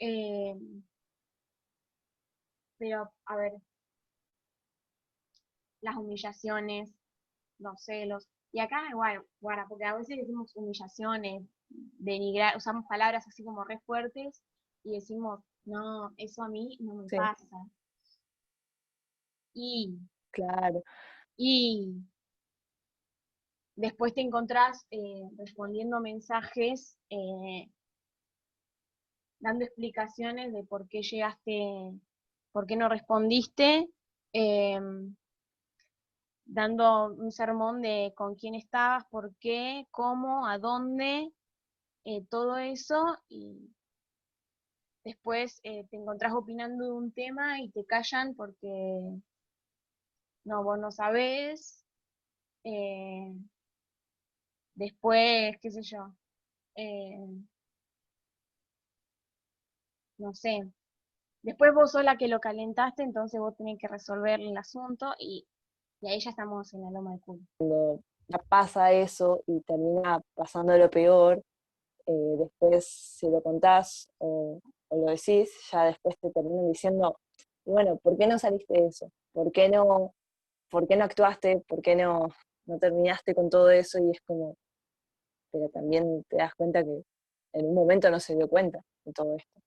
Eh, 0.00 0.56
pero, 2.76 3.08
a 3.26 3.36
ver, 3.36 3.52
las 5.80 5.96
humillaciones, 5.96 6.92
los 7.58 7.84
celos. 7.84 8.28
Y 8.50 8.58
acá 8.58 8.82
igual, 8.90 9.24
bueno, 9.40 9.64
porque 9.68 9.84
a 9.84 9.94
veces 9.94 10.16
decimos 10.16 10.50
humillaciones, 10.56 11.44
denigrar, 11.68 12.56
usamos 12.56 12.84
palabras 12.86 13.28
así 13.28 13.44
como 13.44 13.62
re 13.62 13.78
fuertes 13.86 14.42
y 14.82 14.94
decimos, 14.94 15.44
no, 15.68 16.12
eso 16.16 16.42
a 16.42 16.48
mí 16.48 16.76
no 16.80 16.94
me 16.94 17.08
pasa. 17.08 17.46
Y, 19.54 19.98
claro. 20.30 20.82
Y 21.36 21.94
después 23.76 24.14
te 24.14 24.20
encontrás 24.20 24.86
eh, 24.90 25.22
respondiendo 25.36 26.00
mensajes 26.00 26.98
eh, 27.10 27.70
dando 29.40 29.64
explicaciones 29.64 30.52
de 30.52 30.64
por 30.64 30.88
qué 30.88 31.02
llegaste, 31.02 31.92
por 32.52 32.66
qué 32.66 32.76
no 32.76 32.88
respondiste, 32.88 33.88
em, 34.32 35.14
dando 36.44 37.12
un 37.14 37.30
sermón 37.30 37.82
de 37.82 38.12
con 38.16 38.34
quién 38.34 38.54
estabas, 38.54 39.04
por 39.10 39.34
qué, 39.36 39.86
cómo, 39.90 40.46
a 40.46 40.58
dónde, 40.58 41.30
eh, 42.04 42.24
todo 42.30 42.56
eso, 42.58 43.18
y 43.28 43.70
después 45.08 45.60
eh, 45.62 45.86
te 45.90 45.96
encontrás 45.96 46.32
opinando 46.34 46.84
de 46.84 46.92
un 46.92 47.12
tema 47.12 47.60
y 47.60 47.70
te 47.70 47.84
callan 47.84 48.34
porque 48.34 49.00
no, 50.44 50.62
vos 50.62 50.78
no 50.78 50.90
sabés. 50.90 51.84
Eh, 52.64 53.32
después, 54.74 55.56
qué 55.60 55.70
sé 55.70 55.82
yo 55.82 56.14
no 60.18 60.34
sé, 60.34 60.70
después 61.42 61.72
vos 61.74 61.92
sola 61.92 62.16
que 62.16 62.28
lo 62.28 62.40
calentaste, 62.40 63.02
entonces 63.02 63.40
vos 63.40 63.56
tenés 63.56 63.78
que 63.78 63.88
resolver 63.88 64.40
el 64.40 64.56
asunto 64.56 65.14
y, 65.18 65.46
ahí 66.02 66.20
ya 66.20 66.30
estamos 66.30 66.72
en 66.74 66.82
la 66.82 66.90
loma 66.90 67.12
de 67.12 67.20
culo. 67.20 67.40
Cuando 67.56 68.02
pasa 68.48 68.92
eso 68.92 69.42
y 69.46 69.60
termina 69.62 70.20
pasando 70.34 70.76
lo 70.76 70.90
peor, 70.90 71.42
eh, 72.06 72.34
después 72.38 72.86
si 72.86 73.28
lo 73.28 73.42
contás 73.42 74.08
lo 74.90 75.06
decís, 75.06 75.50
ya 75.70 75.84
después 75.84 76.16
te 76.20 76.30
terminan 76.30 76.72
diciendo, 76.72 77.18
bueno, 77.64 77.96
¿por 77.98 78.16
qué 78.16 78.26
no 78.26 78.38
saliste 78.38 78.72
de 78.74 78.86
eso? 78.86 79.10
¿Por 79.32 79.52
qué 79.52 79.68
no, 79.68 80.14
por 80.70 80.86
qué 80.86 80.96
no 80.96 81.04
actuaste? 81.04 81.62
¿Por 81.68 81.82
qué 81.82 81.94
no, 81.96 82.28
no 82.66 82.78
terminaste 82.78 83.34
con 83.34 83.50
todo 83.50 83.70
eso? 83.70 83.98
Y 83.98 84.10
es 84.10 84.20
como, 84.22 84.56
pero 85.52 85.68
también 85.68 86.24
te 86.28 86.36
das 86.36 86.54
cuenta 86.54 86.82
que 86.82 87.02
en 87.52 87.66
un 87.66 87.74
momento 87.74 88.10
no 88.10 88.20
se 88.20 88.34
dio 88.36 88.48
cuenta 88.48 88.80
de 89.04 89.12
todo 89.12 89.36
esto. 89.36 89.60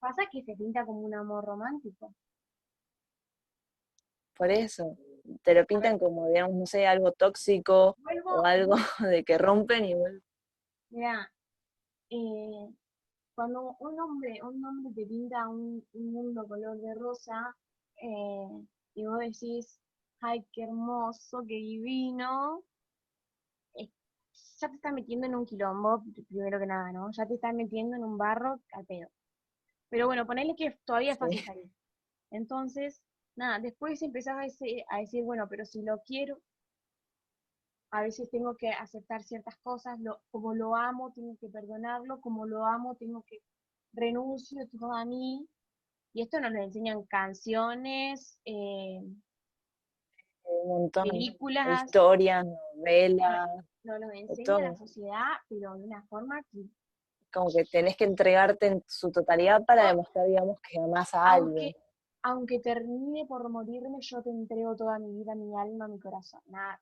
Pasa 0.00 0.22
que 0.30 0.42
se 0.42 0.54
pinta 0.54 0.84
como 0.84 1.00
un 1.00 1.14
amor 1.14 1.44
romántico. 1.44 2.14
Por 4.36 4.50
eso, 4.50 4.96
te 5.42 5.54
lo 5.54 5.66
pintan 5.66 5.98
como, 5.98 6.28
digamos, 6.28 6.54
no 6.54 6.66
sé, 6.66 6.86
algo 6.86 7.12
tóxico 7.12 7.96
o 8.24 8.44
algo 8.44 8.74
de 9.10 9.24
que 9.24 9.38
rompen 9.38 9.84
y 9.84 9.94
vuelven. 9.94 10.22
Mira, 10.90 11.32
eh, 12.10 12.68
cuando 13.38 13.76
un 13.78 14.00
hombre, 14.00 14.40
un 14.42 14.64
hombre 14.64 14.92
te 14.96 15.06
pinta 15.06 15.48
un, 15.48 15.86
mundo 15.94 16.44
color 16.48 16.76
de 16.80 16.92
rosa 16.96 17.54
eh, 18.02 18.66
y 18.94 19.06
vos 19.06 19.20
decís, 19.20 19.78
ay, 20.20 20.44
qué 20.52 20.64
hermoso, 20.64 21.44
qué 21.46 21.54
divino, 21.54 22.64
ya 24.58 24.68
te 24.68 24.74
está 24.74 24.90
metiendo 24.90 25.28
en 25.28 25.36
un 25.36 25.46
quilombo, 25.46 26.02
primero 26.28 26.58
que 26.58 26.66
nada, 26.66 26.90
¿no? 26.90 27.12
Ya 27.12 27.26
te 27.26 27.34
está 27.34 27.52
metiendo 27.52 27.94
en 27.94 28.02
un 28.02 28.18
barro 28.18 28.60
al 28.72 28.84
pedo. 28.86 29.08
Pero 29.88 30.06
bueno, 30.06 30.26
ponele 30.26 30.56
que 30.56 30.76
todavía 30.84 31.12
es 31.12 31.18
fácil 31.18 31.38
salir. 31.38 31.70
Entonces, 32.32 33.00
nada, 33.36 33.60
después 33.60 34.02
empezás 34.02 34.36
a 34.36 34.98
decir, 34.98 35.22
bueno, 35.22 35.46
pero 35.48 35.64
si 35.64 35.82
lo 35.82 36.00
quiero, 36.04 36.40
a 37.90 38.02
veces 38.02 38.30
tengo 38.30 38.56
que 38.56 38.70
aceptar 38.70 39.22
ciertas 39.22 39.56
cosas, 39.58 39.98
lo, 40.00 40.20
como 40.30 40.54
lo 40.54 40.76
amo, 40.76 41.12
tengo 41.12 41.36
que 41.40 41.48
perdonarlo, 41.48 42.20
como 42.20 42.46
lo 42.46 42.66
amo, 42.66 42.96
tengo 42.96 43.22
que 43.22 43.40
renuncio 43.92 44.66
todo 44.68 44.92
a 44.92 45.04
mí. 45.04 45.48
Y 46.12 46.22
esto 46.22 46.40
nos 46.40 46.52
lo 46.52 46.62
enseñan 46.62 47.02
canciones, 47.04 48.38
eh, 48.44 49.00
montón 50.66 51.08
películas, 51.08 51.84
historias, 51.84 52.46
novelas. 52.76 53.48
Nos 53.84 54.00
lo 54.00 54.10
enseña 54.12 54.70
la 54.70 54.76
sociedad, 54.76 55.32
pero 55.48 55.74
de 55.74 55.84
una 55.84 56.02
forma 56.06 56.42
que 56.50 56.66
como 57.32 57.50
que 57.50 57.64
tenés 57.64 57.96
que 57.96 58.04
entregarte 58.04 58.66
en 58.66 58.84
su 58.86 59.10
totalidad 59.10 59.64
para 59.64 59.84
ah. 59.84 59.88
demostrar, 59.88 60.26
digamos, 60.26 60.58
que 60.60 60.78
amás 60.78 61.12
a 61.14 61.32
alguien. 61.32 61.74
Aunque 62.22 62.58
termine 62.58 63.26
por 63.26 63.48
morirme, 63.48 63.98
yo 64.00 64.22
te 64.22 64.30
entrego 64.30 64.74
toda 64.76 64.98
mi 64.98 65.12
vida, 65.12 65.34
mi 65.34 65.54
alma, 65.56 65.88
mi 65.88 65.98
corazón. 65.98 66.40
Nada. 66.46 66.80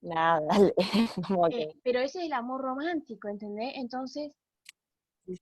Nada, 0.00 0.40
dale. 0.46 0.74
Eh, 1.52 1.74
pero 1.82 2.00
ese 2.00 2.20
es 2.20 2.24
el 2.26 2.32
amor 2.32 2.62
romántico, 2.62 3.28
¿entendés? 3.28 3.72
Entonces, 3.76 4.32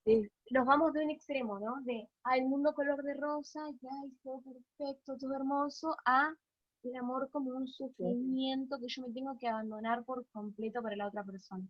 sí, 0.05 0.29
los 0.51 0.67
vamos 0.67 0.93
de 0.93 1.05
un 1.05 1.11
extremo, 1.11 1.59
¿no? 1.59 1.81
De, 1.83 2.09
el 2.35 2.45
mundo 2.47 2.73
color 2.75 3.03
de 3.03 3.15
rosa, 3.15 3.61
ya, 3.83 3.91
todo 4.23 4.41
perfecto, 4.41 5.17
todo 5.19 5.35
hermoso, 5.35 5.95
a 6.05 6.35
el 6.83 6.97
amor 6.97 7.29
como 7.31 7.51
un 7.51 7.67
sufrimiento 7.67 8.79
que 8.79 8.87
yo 8.89 9.03
me 9.03 9.13
tengo 9.13 9.37
que 9.39 9.49
abandonar 9.49 10.05
por 10.05 10.25
completo 10.29 10.83
para 10.83 10.97
la 10.97 11.09
otra 11.09 11.25
persona. 11.25 11.67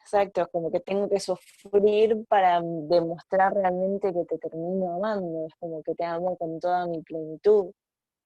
Exacto, 0.00 0.42
es 0.42 0.48
como 0.48 0.70
que 0.70 0.80
tengo 0.80 1.08
que 1.08 1.20
sufrir 1.20 2.24
para 2.28 2.60
demostrar 2.62 3.54
realmente 3.54 4.12
que 4.12 4.24
te 4.24 4.38
termino 4.38 4.94
amando, 4.94 5.46
es 5.46 5.54
como 5.58 5.82
que 5.82 5.94
te 5.94 6.04
amo 6.04 6.36
con 6.36 6.60
toda 6.60 6.86
mi 6.86 7.02
plenitud. 7.02 7.72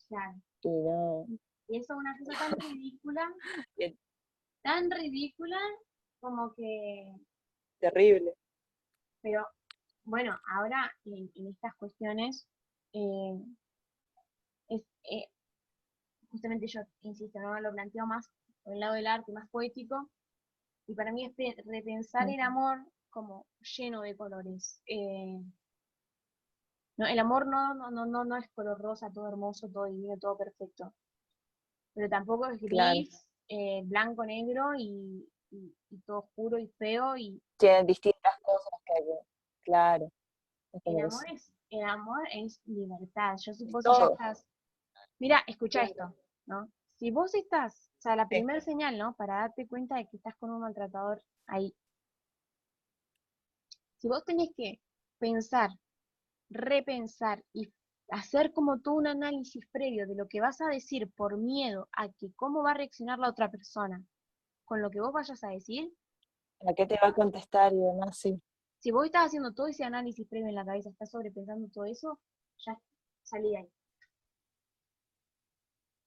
Claro. 0.08 0.34
Y 0.62 0.68
no. 0.68 1.26
Y 1.68 1.78
eso 1.78 1.94
es 1.94 1.98
una 1.98 2.16
cosa 2.18 2.48
tan 2.48 2.60
ridícula, 2.60 3.32
tan 4.62 4.90
ridícula 4.90 5.58
como 6.20 6.54
que... 6.54 7.12
Terrible. 7.78 8.34
Pero 9.22 9.46
bueno, 10.04 10.38
ahora 10.48 10.92
en, 11.04 11.30
estas 11.46 11.74
cuestiones, 11.76 12.46
eh, 12.92 13.40
es, 14.68 14.82
eh, 15.10 15.26
justamente 16.30 16.66
yo 16.66 16.80
insisto, 17.02 17.38
¿no? 17.40 17.58
lo 17.60 17.72
planteo 17.72 18.06
más 18.06 18.28
por 18.62 18.74
el 18.74 18.80
lado 18.80 18.94
del 18.94 19.06
arte, 19.06 19.32
más 19.32 19.48
poético, 19.50 20.10
y 20.86 20.94
para 20.94 21.12
mí 21.12 21.24
es 21.24 21.56
repensar 21.64 22.28
el 22.28 22.40
amor 22.40 22.78
como 23.10 23.46
lleno 23.60 24.02
de 24.02 24.16
colores. 24.16 24.80
Eh, 24.86 25.40
no, 26.96 27.06
el 27.06 27.18
amor 27.18 27.46
no, 27.46 27.74
no, 27.74 27.90
no, 28.06 28.24
no 28.24 28.36
es 28.36 28.48
color 28.50 28.80
rosa, 28.80 29.10
todo 29.10 29.28
hermoso, 29.28 29.68
todo 29.68 29.86
divino, 29.86 30.16
todo 30.18 30.36
perfecto. 30.36 30.92
Pero 31.94 32.08
tampoco 32.08 32.46
es 32.46 32.60
gris, 32.60 33.26
eh, 33.48 33.82
blanco, 33.84 34.24
negro 34.24 34.74
y, 34.78 35.28
todo 36.06 36.20
oscuro 36.20 36.58
y 36.58 36.68
feo. 36.78 37.16
y 37.16 37.42
Tienen 37.58 37.86
distintas 37.86 38.38
cosas 38.40 38.80
que 38.86 38.92
hay, 38.94 39.04
claro. 39.64 40.10
El 40.84 41.00
amor, 41.00 41.24
es, 41.32 41.52
el 41.70 41.84
amor 41.84 42.28
es 42.32 42.60
libertad. 42.64 43.36
Yo 43.44 43.52
supongo 43.52 44.08
que 44.08 44.12
estás... 44.12 44.46
Mira, 45.18 45.42
escucha 45.46 45.82
esto, 45.82 46.14
¿no? 46.46 46.70
Si 46.96 47.10
vos 47.10 47.34
estás, 47.34 47.90
o 47.98 48.02
sea, 48.02 48.16
la 48.16 48.28
primera 48.28 48.60
señal, 48.60 48.96
¿no? 48.96 49.14
Para 49.14 49.40
darte 49.40 49.66
cuenta 49.68 49.96
de 49.96 50.06
que 50.06 50.16
estás 50.16 50.34
con 50.36 50.50
un 50.50 50.60
maltratador 50.60 51.22
ahí. 51.46 51.74
Si 53.98 54.08
vos 54.08 54.24
tenés 54.24 54.50
que 54.56 54.80
pensar 55.18 55.70
repensar 56.52 57.44
y 57.52 57.72
hacer 58.12 58.52
como 58.52 58.78
todo 58.80 58.94
un 58.94 59.06
análisis 59.06 59.66
previo 59.72 60.06
de 60.06 60.14
lo 60.14 60.28
que 60.28 60.40
vas 60.40 60.60
a 60.60 60.68
decir 60.68 61.10
por 61.12 61.38
miedo 61.38 61.88
a 61.96 62.10
que 62.10 62.30
cómo 62.36 62.62
va 62.62 62.72
a 62.72 62.74
reaccionar 62.74 63.18
la 63.18 63.30
otra 63.30 63.50
persona 63.50 64.04
con 64.64 64.82
lo 64.82 64.90
que 64.90 65.00
vos 65.00 65.12
vayas 65.12 65.42
a 65.42 65.48
decir. 65.48 65.90
¿A 66.68 66.74
qué 66.74 66.86
te 66.86 66.98
va 67.02 67.08
a 67.08 67.14
contestar 67.14 67.72
y 67.72 67.78
demás? 67.78 68.18
Sí. 68.18 68.40
Si 68.80 68.90
vos 68.90 69.06
estás 69.06 69.26
haciendo 69.26 69.52
todo 69.54 69.66
ese 69.66 69.84
análisis 69.84 70.28
previo 70.28 70.48
en 70.48 70.54
la 70.54 70.64
cabeza, 70.64 70.90
estás 70.90 71.10
sobrepensando 71.10 71.68
todo 71.72 71.86
eso, 71.86 72.20
ya 72.66 72.78
salí 73.22 73.56
ahí. 73.56 73.68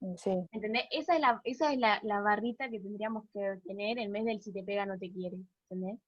Mm, 0.01 0.15
sí. 0.15 0.31
¿Entendés? 0.51 0.83
Esa 0.91 1.15
es, 1.15 1.21
la, 1.21 1.41
esa 1.43 1.73
es 1.73 1.79
la, 1.79 1.99
la 2.03 2.21
barrita 2.21 2.69
que 2.69 2.79
tendríamos 2.79 3.25
que 3.33 3.59
tener 3.65 3.97
en 3.97 4.11
vez 4.11 4.25
del 4.25 4.41
si 4.41 4.53
te 4.53 4.63
pega 4.63 4.85
no 4.85 4.99
te 4.99 5.11
quiere. 5.11 5.37
¿Entendés? 5.69 5.99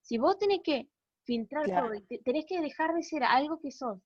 Si 0.00 0.16
vos 0.16 0.38
tenés 0.38 0.60
que 0.62 0.88
filtrar 1.24 1.66
todo. 1.66 1.90
tenés 2.24 2.46
que 2.46 2.62
dejar 2.62 2.94
de 2.94 3.02
ser 3.02 3.24
algo 3.24 3.58
que 3.60 3.70
sos 3.70 3.98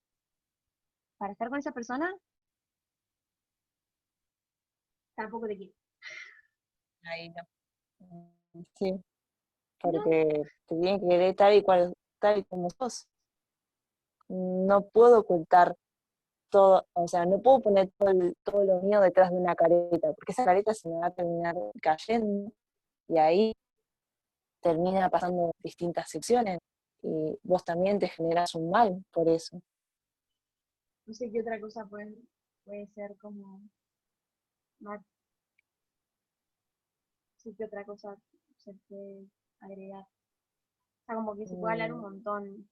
para 1.19 1.33
estar 1.33 1.49
con 1.49 1.59
esa 1.59 1.73
persona. 1.73 2.14
Tampoco 5.16 5.49
te 5.49 5.57
quiero. 5.57 5.73
Ahí 7.03 7.31
no. 7.31 8.33
Sí. 8.77 9.01
Porque 9.81 10.43
te 10.66 10.77
tienen 10.77 11.01
que 11.01 11.09
querer 11.09 11.35
tal 11.37 11.55
y 11.55 11.62
cual, 11.62 11.95
tal 12.21 12.39
y 12.39 12.45
como 12.45 12.71
sos. 12.71 13.07
No 14.29 14.87
puedo 14.89 15.21
ocultar 15.21 15.77
todo, 16.51 16.87
o 16.93 17.09
sea, 17.09 17.27
no 17.27 17.41
puedo 17.41 17.61
poner 17.61 17.91
todo, 17.99 18.12
todo 18.43 18.64
lo 18.64 18.83
mío 18.83 19.01
detrás 19.01 19.31
de 19.31 19.37
una 19.37 19.55
careta, 19.55 20.12
porque 20.14 20.33
esa 20.33 20.45
careta 20.45 20.75
se 20.75 20.89
me 20.89 20.97
va 20.99 21.07
a 21.07 21.11
terminar 21.11 21.55
cayendo 21.83 22.53
y 23.09 23.19
ahí 23.19 23.53
termina 24.61 25.09
pasando 25.11 25.53
distintas 25.62 26.09
secciones 26.11 26.59
y 27.03 27.39
vos 27.43 27.64
también 27.64 27.99
te 27.99 28.09
generas 28.09 28.55
un 28.55 28.71
mal 28.71 29.05
por 29.12 29.29
eso. 29.29 29.61
No 31.09 31.15
sé 31.15 31.31
qué 31.33 31.41
otra 31.41 31.59
cosa 31.59 31.87
puede, 31.87 32.15
puede 32.67 32.87
ser 32.89 33.17
como 33.17 33.63
No 34.81 35.03
sé 37.37 37.55
qué 37.57 37.65
otra 37.65 37.83
cosa 37.87 38.15
se 38.59 38.75
puede 38.87 39.27
agregar. 39.61 40.03
O 40.03 41.07
sea, 41.07 41.15
como 41.15 41.35
que 41.35 41.47
se 41.47 41.57
puede 41.57 41.73
hablar 41.73 41.95
un 41.95 42.01
mm. 42.01 42.03
montón. 42.03 42.69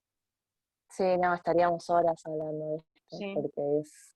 Sí, 0.91 1.16
no, 1.16 1.32
estaríamos 1.32 1.89
horas 1.89 2.20
hablando 2.26 2.72
de 2.72 2.76
esto, 2.76 3.41
porque 3.41 3.80
es 3.80 4.14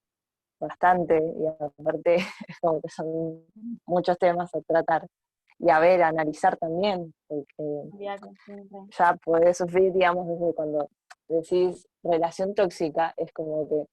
bastante, 0.61 1.17
y 1.17 1.47
aparte 1.47 2.17
como 2.61 2.83
que 2.83 2.91
son 2.91 3.47
muchos 3.87 4.19
temas 4.19 4.55
a 4.55 4.61
tratar 4.61 5.09
y 5.59 5.71
a 5.71 5.81
ver, 5.81 6.03
a 6.03 6.09
analizar 6.09 6.59
también, 6.59 7.15
porque 7.27 7.91
ya 8.91 9.17
puedes 9.25 9.57
sufrir, 9.57 9.95
digamos, 9.95 10.29
desde 10.29 10.55
cuando 10.55 10.91
decís 11.31 11.87
relación 12.03 12.55
tóxica, 12.55 13.15
es 13.17 13.33
como 13.33 13.69
que, 13.69 13.85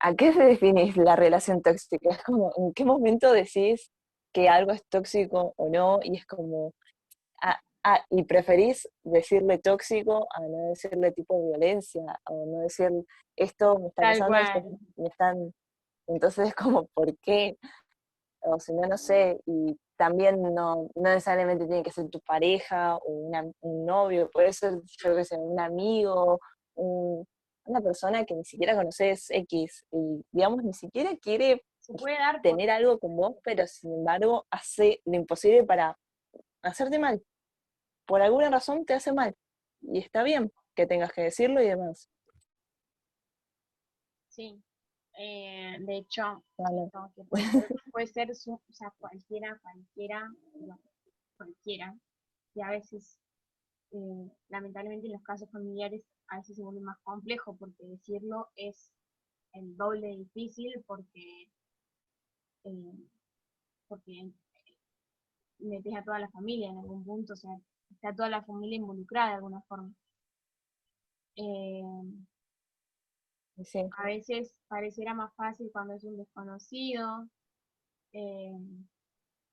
¿a 0.00 0.14
qué 0.14 0.32
se 0.32 0.42
definís 0.42 0.96
la 0.96 1.16
relación 1.16 1.62
tóxica? 1.62 2.10
Es 2.10 2.22
como, 2.22 2.52
¿en 2.56 2.72
qué 2.72 2.84
momento 2.84 3.32
decís 3.32 3.90
que 4.32 4.48
algo 4.48 4.72
es 4.72 4.84
tóxico 4.88 5.54
o 5.56 5.68
no? 5.68 6.00
Y 6.02 6.16
es 6.16 6.26
como, 6.26 6.72
ah, 7.42 7.60
ah 7.84 8.04
y 8.10 8.24
preferís 8.24 8.88
decirle 9.02 9.58
tóxico 9.58 10.26
a 10.34 10.40
no 10.40 10.68
decirle 10.68 11.12
tipo 11.12 11.42
violencia, 11.48 12.20
o 12.26 12.46
no 12.46 12.60
decir 12.60 12.90
esto 13.36 13.78
me 13.78 13.88
está 13.88 14.02
pasando, 14.02 14.78
me 14.96 15.08
están... 15.08 15.54
Entonces 16.08 16.48
es 16.48 16.54
como, 16.54 16.86
¿por 16.94 17.16
qué? 17.18 17.58
O 18.40 18.58
si 18.58 18.72
no, 18.72 18.88
no 18.88 18.96
sé, 18.96 19.38
y 19.44 19.78
también 19.98 20.40
no, 20.54 20.88
necesariamente 20.94 21.66
tiene 21.66 21.82
que 21.82 21.90
ser 21.90 22.08
tu 22.08 22.20
pareja 22.20 22.96
o 22.96 23.30
un 23.60 23.84
novio, 23.84 24.30
puede 24.30 24.52
ser, 24.52 24.80
yo 25.02 25.16
que 25.16 25.24
sé, 25.24 25.36
un 25.36 25.60
amigo, 25.60 26.40
una 26.78 27.80
persona 27.80 28.24
que 28.24 28.34
ni 28.34 28.44
siquiera 28.44 28.74
conoces 28.74 29.30
X, 29.30 29.86
y 29.92 30.24
digamos, 30.32 30.64
ni 30.64 30.72
siquiera 30.72 31.16
quiere 31.16 31.64
tener 32.42 32.70
algo 32.70 32.98
con 32.98 33.16
vos, 33.16 33.36
pero 33.42 33.66
sin 33.66 33.92
embargo 33.92 34.46
hace 34.50 35.00
lo 35.04 35.14
imposible 35.14 35.64
para 35.64 35.98
hacerte 36.62 36.98
mal. 36.98 37.22
Por 38.06 38.22
alguna 38.22 38.50
razón 38.50 38.84
te 38.84 38.94
hace 38.94 39.12
mal. 39.12 39.36
Y 39.82 39.98
está 39.98 40.22
bien 40.22 40.52
que 40.74 40.86
tengas 40.86 41.12
que 41.12 41.22
decirlo 41.22 41.62
y 41.62 41.68
demás. 41.68 42.10
Sí, 44.28 44.62
eh, 45.18 45.76
de 45.80 45.96
hecho, 45.96 46.44
puede, 47.90 48.06
ser, 48.06 48.30
o 48.30 48.34
sea, 48.34 48.94
cualquiera, 48.98 49.58
cualquiera, 49.62 50.32
cualquiera, 51.36 51.98
y 52.54 52.62
a 52.62 52.70
veces, 52.70 53.18
eh, 53.90 54.30
lamentablemente 54.48 55.08
en 55.08 55.14
los 55.14 55.22
casos 55.22 55.50
familiares, 55.50 56.02
a 56.28 56.36
veces 56.36 56.56
se 56.56 56.62
vuelve 56.62 56.80
más 56.80 56.98
complejo 57.02 57.56
porque 57.56 57.86
decirlo 57.86 58.48
es 58.56 58.90
el 59.52 59.76
doble 59.76 60.08
difícil 60.16 60.72
porque, 60.86 61.48
eh, 62.64 62.94
porque 63.88 64.30
metes 65.58 65.94
a 65.96 66.04
toda 66.04 66.18
la 66.18 66.30
familia 66.30 66.68
en 66.68 66.78
algún 66.78 67.04
punto, 67.04 67.32
o 67.32 67.36
sea, 67.36 67.50
está 67.90 68.14
toda 68.14 68.28
la 68.28 68.44
familia 68.44 68.76
involucrada 68.76 69.30
de 69.30 69.34
alguna 69.36 69.62
forma. 69.62 69.92
A 73.96 74.04
veces 74.04 74.54
pareciera 74.68 75.14
más 75.14 75.34
fácil 75.34 75.70
cuando 75.72 75.94
es 75.94 76.04
un 76.04 76.16
desconocido, 76.16 77.28
eh, 78.12 78.52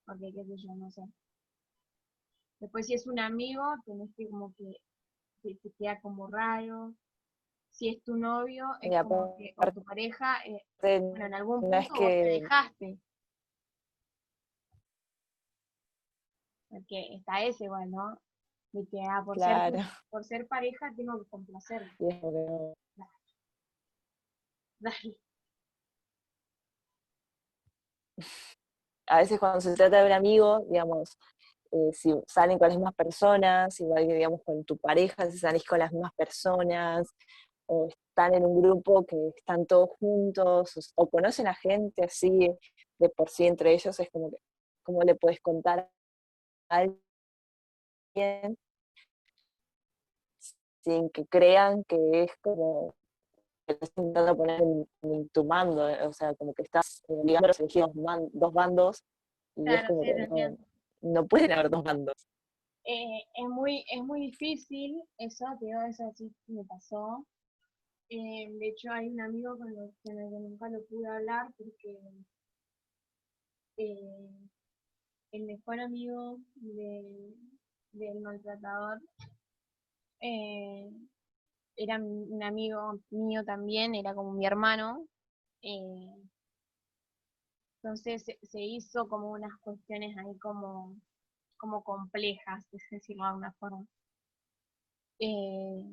porque 0.06 0.32
qué 0.34 0.44
sé 0.46 0.58
yo, 0.58 0.76
no 0.76 0.92
sé. 0.92 1.02
Después 2.60 2.88
si 2.88 2.94
es 2.94 3.08
un 3.08 3.20
amigo, 3.20 3.64
tenés 3.86 4.10
que 4.16 4.30
como 4.30 4.54
que 4.56 4.78
te, 5.54 5.72
queda 5.78 6.00
como 6.02 6.28
raro. 6.28 6.94
Si 7.70 7.90
es 7.90 8.02
tu 8.04 8.16
novio, 8.16 8.68
es 8.82 9.04
como 9.04 9.36
que, 9.38 9.54
o 9.58 9.72
tu 9.72 9.84
pareja, 9.84 10.38
eh, 10.46 10.64
bueno, 10.82 11.26
en 11.26 11.34
algún 11.34 11.62
punto 11.62 11.94
te 11.98 12.24
dejaste. 12.24 12.98
Porque 16.70 17.16
está 17.16 17.44
ese 17.44 17.66
igual, 17.66 17.92
¿no? 17.92 18.18
De 18.72 18.86
que, 18.88 19.02
ah, 19.02 19.22
por, 19.26 19.38
ser, 19.38 19.74
por 20.10 20.24
ser 20.24 20.48
pareja 20.48 20.92
tengo 20.96 21.22
que 21.22 21.30
complacer. 21.30 21.92
A 29.08 29.18
veces 29.18 29.40
cuando 29.40 29.62
se 29.62 29.76
trata 29.76 30.00
de 30.00 30.08
un 30.08 30.12
amigo, 30.14 30.66
digamos, 30.70 31.18
eh, 31.72 31.92
si 31.94 32.14
salen 32.28 32.58
con 32.58 32.68
las 32.68 32.78
mismas 32.78 32.96
personas, 32.96 33.80
igual 33.80 34.08
que 34.08 34.14
digamos 34.14 34.42
con 34.44 34.64
tu 34.66 34.78
pareja, 34.78 35.30
si 35.30 35.38
salís 35.38 35.66
con 35.66 35.80
las 35.80 35.92
mismas 35.92 36.14
personas, 36.16 37.08
o 37.68 37.88
están 37.88 38.34
en 38.36 38.46
un 38.46 38.62
grupo 38.62 39.06
que 39.06 39.18
están 39.38 39.66
todos 39.66 39.90
juntos, 40.00 40.94
o, 40.96 41.10
conocen 41.10 41.48
a 41.48 41.56
gente 41.56 42.04
así 42.06 42.50
de 43.00 43.10
por 43.10 43.30
sí 43.30 43.48
entre 43.48 43.74
ellos, 43.74 44.00
es 44.00 44.10
como 44.10 44.32
que, 44.32 44.38
¿cómo 44.84 45.02
le 45.04 45.16
puedes 45.16 45.40
contar 45.42 45.90
a 46.70 46.78
alguien 46.78 48.58
sin 50.84 51.10
que 51.10 51.26
crean 51.26 51.84
que 51.84 52.24
es 52.24 52.32
como 52.42 52.94
que 53.66 53.74
estás 53.74 53.90
intentando 53.98 54.38
poner 54.38 54.62
en, 54.62 55.30
tu 55.30 55.44
mando, 55.44 55.90
eh, 55.90 56.06
o 56.06 56.14
sea, 56.14 56.36
como 56.36 56.54
que 56.54 56.62
estás 56.62 57.02
obligando 57.08 57.48
a 57.48 57.52
elegir 57.58 57.84
dos, 58.34 58.54
bandos 58.54 59.04
y 59.56 59.68
es 59.68 59.88
como 59.88 60.02
que 60.02 60.28
no, 60.28 60.58
pueden 61.28 61.52
haber 61.52 61.70
dos 61.70 61.84
bandos. 61.84 62.28
Eh, 62.84 63.24
es, 63.34 63.50
muy, 63.50 63.84
es 63.92 64.04
muy 64.04 64.22
difícil, 64.28 65.02
eso, 65.18 65.46
te 65.60 65.66
digo, 65.66 65.82
eso 65.82 66.08
así 66.08 66.32
me 66.48 66.64
pasó. 66.66 67.26
Eh, 68.10 68.48
de 68.52 68.68
hecho, 68.68 68.92
hay 68.92 69.10
un 69.10 69.22
amigo 69.22 69.58
con 69.58 69.70
el 69.70 69.92
que 70.04 70.14
nunca 70.14 70.70
lo 70.70 70.84
pude 70.86 71.08
hablar 71.08 71.48
porque 71.58 71.98
el 75.32 75.44
mejor 75.44 75.80
amigo 75.80 76.38
de, 76.56 77.34
del 77.94 78.22
maltratador 78.22 79.02
era 81.78 81.98
un 81.98 82.44
amigo 82.44 83.00
mío 83.10 83.44
también, 83.44 83.96
era 83.96 84.14
como 84.14 84.34
mi 84.34 84.46
hermano. 84.46 85.08
Eh, 85.62 86.14
entonces 87.86 88.26
se, 88.42 88.62
hizo 88.62 89.08
como 89.08 89.30
unas 89.30 89.56
cuestiones 89.60 90.18
ahí 90.18 90.36
como, 90.40 91.00
como 91.56 91.84
complejas, 91.84 92.66
es 92.72 92.84
decirlo 92.90 93.24
de 93.24 93.30
alguna 93.30 93.54
forma. 93.54 93.86
Eh, 95.20 95.84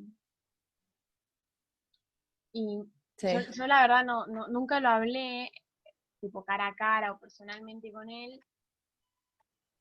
y 2.55 2.79
yo, 3.19 3.67
la 3.67 3.83
verdad 3.83 4.05
no, 4.07 4.27
nunca 4.49 4.81
lo 4.81 4.89
hablé 4.89 5.51
tipo 6.21 6.43
cara 6.45 6.69
a 6.69 6.75
cara 6.75 7.13
o 7.13 7.19
personalmente 7.19 7.93
con 7.93 8.09
él, 8.09 8.41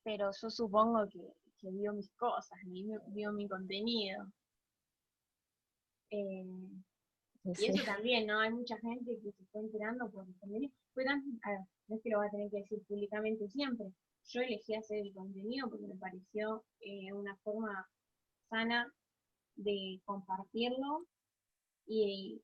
pero 0.03 0.31
yo 0.41 0.49
supongo 0.49 1.07
que, 1.07 1.33
vio 1.69 1.93
mis 1.93 2.11
cosas, 2.15 2.59
vio, 2.65 3.31
mi 3.31 3.47
contenido. 3.47 4.27
Eh, 6.09 6.45
y 7.45 7.65
eso 7.67 7.85
también, 7.85 8.27
¿no? 8.27 8.39
Hay 8.39 8.51
mucha 8.51 8.77
gente 8.79 9.17
que 9.23 9.31
se 9.31 9.43
está 9.43 9.59
enterando 9.59 10.09
por 10.11 10.25
contenido. 10.93 11.67
no 11.87 11.95
es 11.95 12.01
que 12.03 12.09
lo 12.09 12.19
va 12.19 12.25
a 12.25 12.29
tener 12.29 12.49
que 12.49 12.57
decir 12.57 12.83
públicamente 12.87 13.47
siempre. 13.49 13.91
Yo 14.27 14.41
elegí 14.41 14.75
hacer 14.75 14.99
el 14.99 15.13
contenido 15.13 15.69
porque 15.69 15.87
me 15.87 15.95
pareció 15.95 16.63
eh, 16.79 17.11
una 17.13 17.35
forma 17.37 17.87
sana 18.49 18.91
de 19.55 19.99
compartirlo 20.05 21.05
y, 21.87 22.41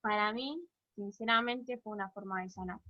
para 0.00 0.32
mí, 0.32 0.60
sinceramente, 0.94 1.78
fue 1.78 1.92
una 1.94 2.10
forma 2.10 2.42
de 2.42 2.50
sanar. 2.50 2.80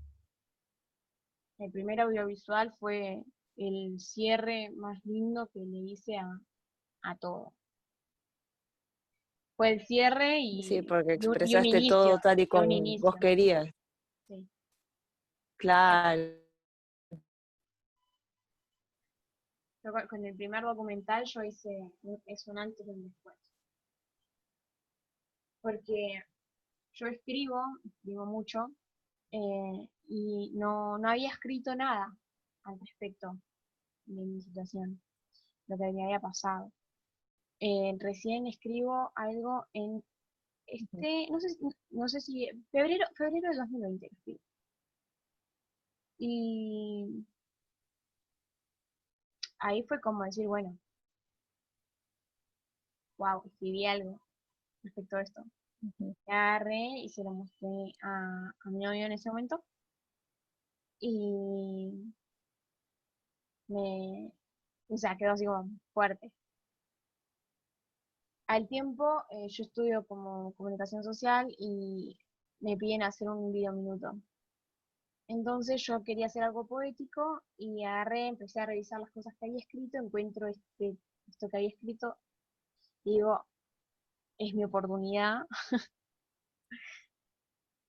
El 1.58 1.70
primer 1.70 2.00
audiovisual 2.00 2.72
fue 2.78 3.22
el 3.56 4.00
cierre 4.00 4.70
más 4.70 5.04
lindo 5.04 5.48
que 5.52 5.60
le 5.60 5.78
hice 5.78 6.16
a, 6.16 6.40
a 7.02 7.16
todo. 7.18 7.52
Fue 9.56 9.74
el 9.74 9.86
cierre 9.86 10.40
y... 10.40 10.62
Sí, 10.64 10.82
porque 10.82 11.14
expresaste 11.14 11.86
todo 11.88 12.18
tal 12.18 12.40
y 12.40 12.46
como 12.46 12.66
vos 13.00 13.14
querías. 13.16 13.68
Claro. 15.62 16.20
con 20.10 20.26
el 20.26 20.34
primer 20.34 20.64
documental 20.64 21.24
yo 21.24 21.42
hice 21.44 21.70
es 22.26 22.48
un 22.48 22.58
antes 22.58 22.84
y 22.84 22.90
un 22.90 23.04
después. 23.04 23.36
Porque 25.60 26.24
yo 26.94 27.06
escribo, 27.06 27.62
escribo 27.84 28.26
mucho, 28.26 28.72
eh, 29.30 29.88
y 30.08 30.50
no, 30.54 30.98
no 30.98 31.08
había 31.08 31.30
escrito 31.30 31.76
nada 31.76 32.12
al 32.64 32.80
respecto 32.80 33.38
de 34.06 34.20
mi 34.20 34.40
situación, 34.40 35.00
lo 35.68 35.76
que 35.78 35.92
me 35.92 36.04
había 36.04 36.18
pasado. 36.18 36.72
Eh, 37.60 37.94
recién 38.00 38.48
escribo 38.48 39.12
algo 39.14 39.64
en 39.74 40.02
este, 40.66 41.28
no 41.30 41.38
sé, 41.38 41.56
no 41.90 42.08
sé 42.08 42.20
si, 42.20 42.48
febrero, 42.72 43.06
febrero 43.14 43.48
del 43.48 43.58
2020 43.58 44.10
Y 46.24 47.26
ahí 49.58 49.82
fue 49.82 50.00
como 50.00 50.22
decir, 50.24 50.46
bueno, 50.46 50.78
wow, 53.18 53.42
escribí 53.44 53.86
algo 53.86 54.20
respecto 54.84 55.16
a 55.16 55.22
esto. 55.22 55.42
agarré 56.28 57.00
y 57.04 57.08
se 57.08 57.24
lo 57.24 57.32
mostré 57.32 57.92
a, 58.02 58.52
mi 58.66 58.84
novio 58.84 59.06
en 59.06 59.12
ese 59.12 59.30
momento. 59.30 59.64
Y 61.00 62.14
me, 63.68 64.32
o 64.88 64.96
sea, 64.96 65.16
quedó 65.16 65.32
así 65.32 65.44
como 65.46 65.68
fuerte. 65.92 66.32
Al 68.46 68.68
tiempo, 68.68 69.24
eh, 69.30 69.48
yo 69.48 69.64
estudio 69.64 70.04
como 70.06 70.52
comunicación 70.54 71.02
social 71.02 71.52
y 71.58 72.16
me 72.60 72.76
piden 72.76 73.02
hacer 73.02 73.28
un 73.28 73.52
video 73.52 73.72
minuto. 73.72 74.14
Entonces 75.32 75.82
yo 75.82 76.04
quería 76.04 76.26
hacer 76.26 76.42
algo 76.42 76.66
poético 76.66 77.42
y 77.56 77.84
agarré, 77.84 78.28
empecé 78.28 78.60
a 78.60 78.66
revisar 78.66 79.00
las 79.00 79.10
cosas 79.12 79.34
que 79.38 79.46
había 79.46 79.58
escrito, 79.58 79.96
encuentro 79.96 80.46
este, 80.46 80.98
esto 81.26 81.48
que 81.48 81.56
había 81.56 81.70
escrito 81.70 82.18
y 83.04 83.14
digo, 83.14 83.42
es 84.38 84.54
mi 84.54 84.64
oportunidad. 84.64 85.46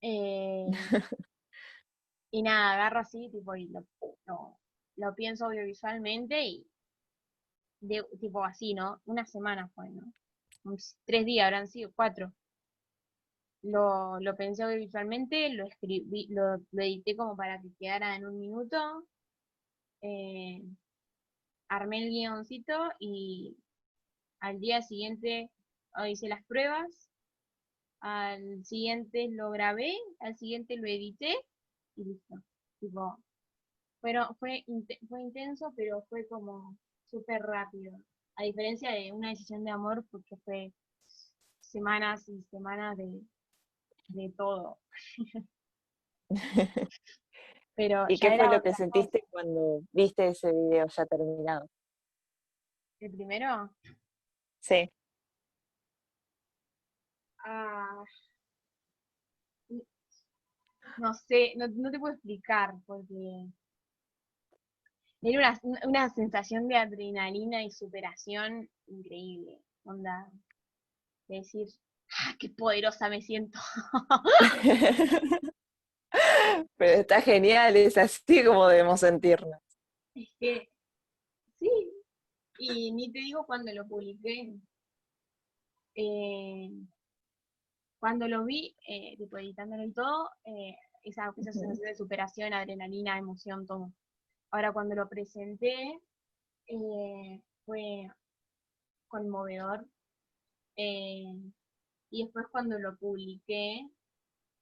Eh, 0.06 0.66
y 2.30 2.42
nada, 2.42 2.74
agarro 2.74 3.00
así, 3.00 3.30
tipo, 3.32 3.56
y 3.56 3.70
lo, 3.70 3.86
lo, 4.98 5.16
pienso 5.16 5.46
audiovisualmente 5.46 6.44
y 6.44 6.68
de, 7.80 8.04
tipo 8.20 8.44
así, 8.44 8.74
¿no? 8.74 9.02
Una 9.06 9.26
semana 9.26 9.70
fue, 9.70 9.90
¿no? 9.92 10.14
tres 11.06 11.26
días 11.26 11.46
habrán 11.46 11.70
sido, 11.70 11.94
cuatro 11.96 12.34
lo, 13.64 14.20
lo 14.20 14.36
pensé 14.36 14.64
audiovisualmente, 14.64 15.50
lo 15.50 15.66
escribí, 15.66 16.28
lo, 16.30 16.56
edité 16.74 17.16
como 17.16 17.36
para 17.36 17.62
que 17.62 17.70
quedara 17.80 18.16
en 18.16 18.26
un 18.26 18.40
minuto, 18.40 18.78
eh, 20.02 20.62
armé 21.70 22.04
el 22.04 22.10
guioncito 22.10 22.74
y 23.00 23.58
al 24.42 24.60
día 24.60 24.82
siguiente 24.82 25.50
hice 26.08 26.28
las 26.28 26.44
pruebas, 26.46 27.10
al 28.02 28.66
siguiente 28.66 29.30
lo 29.32 29.50
grabé, 29.52 29.94
al 30.20 30.36
siguiente 30.36 30.76
lo 30.76 30.88
edité 30.88 31.34
y 31.96 32.04
listo. 32.04 32.36
Tipo, 32.80 33.18
pero 34.02 34.36
fue, 34.40 34.66
fue 35.08 35.22
intenso, 35.22 35.72
pero 35.78 36.04
fue 36.10 36.28
como 36.28 36.78
súper 37.10 37.42
rápido. 37.42 37.98
A 38.36 38.44
diferencia 38.44 38.92
de 38.92 39.14
una 39.14 39.30
decisión 39.30 39.64
de 39.64 39.72
amor, 39.72 40.04
porque 40.12 40.36
fue 40.44 40.74
semanas 41.62 42.28
y 42.28 42.44
semanas 42.52 42.98
de, 42.98 43.22
de 44.14 44.30
todo. 44.38 44.80
Pero 47.76 48.06
¿Y 48.08 48.20
qué 48.20 48.38
fue 48.38 48.48
lo 48.50 48.62
que 48.62 48.74
sentiste 48.74 49.26
cuando 49.30 49.82
viste 49.92 50.28
ese 50.28 50.52
video 50.52 50.88
ya 50.88 51.06
terminado? 51.06 51.68
¿El 53.00 53.12
primero? 53.12 53.74
Sí. 54.60 54.92
Ah, 57.46 58.04
no 60.98 61.14
sé, 61.14 61.54
no, 61.58 61.92
te 61.92 62.00
puedo 62.00 62.14
explicar 62.14 62.76
porque 62.86 63.48
era 65.22 65.60
una, 65.62 65.80
una, 65.86 66.10
sensación 66.10 66.68
de 66.68 66.78
adrenalina 66.78 67.64
y 67.64 67.72
superación 67.72 68.70
increíble. 68.88 69.60
Onda, 69.86 70.32
de 71.28 71.38
decir, 71.38 71.68
¡Ah, 72.20 72.36
qué 72.40 72.50
poderosa 72.50 73.10
me 73.10 73.22
siento! 73.22 73.60
Pero 76.78 77.02
está 77.02 77.22
genial, 77.22 77.76
es 77.76 77.98
así 77.98 78.44
como 78.46 78.68
debemos 78.68 79.00
sentirnos. 79.00 79.60
Es 80.14 80.30
que, 80.40 80.70
sí, 81.60 81.94
y 82.60 82.92
ni 82.92 83.12
te 83.12 83.20
digo 83.20 83.46
cuando 83.46 83.74
lo 83.74 83.88
publiqué. 83.88 84.54
Eh, 85.96 86.70
cuando 88.00 88.28
lo 88.28 88.44
vi, 88.46 88.76
eh, 88.88 89.16
tipo 89.18 89.38
editándolo 89.38 89.84
y 89.84 89.92
todo, 89.92 90.30
eh, 90.46 90.76
esa, 91.04 91.32
sensación 91.34 91.74
de 91.76 91.96
superación, 91.96 92.54
adrenalina, 92.54 93.18
emoción, 93.18 93.66
todo. 93.66 93.92
Ahora 94.52 94.72
cuando 94.72 94.96
lo 94.96 95.10
presenté, 95.10 96.00
fue 97.66 98.08
conmovedor. 99.08 99.86
Y 102.14 102.24
después 102.26 102.46
cuando 102.52 102.78
lo 102.78 102.96
publiqué, 102.98 103.90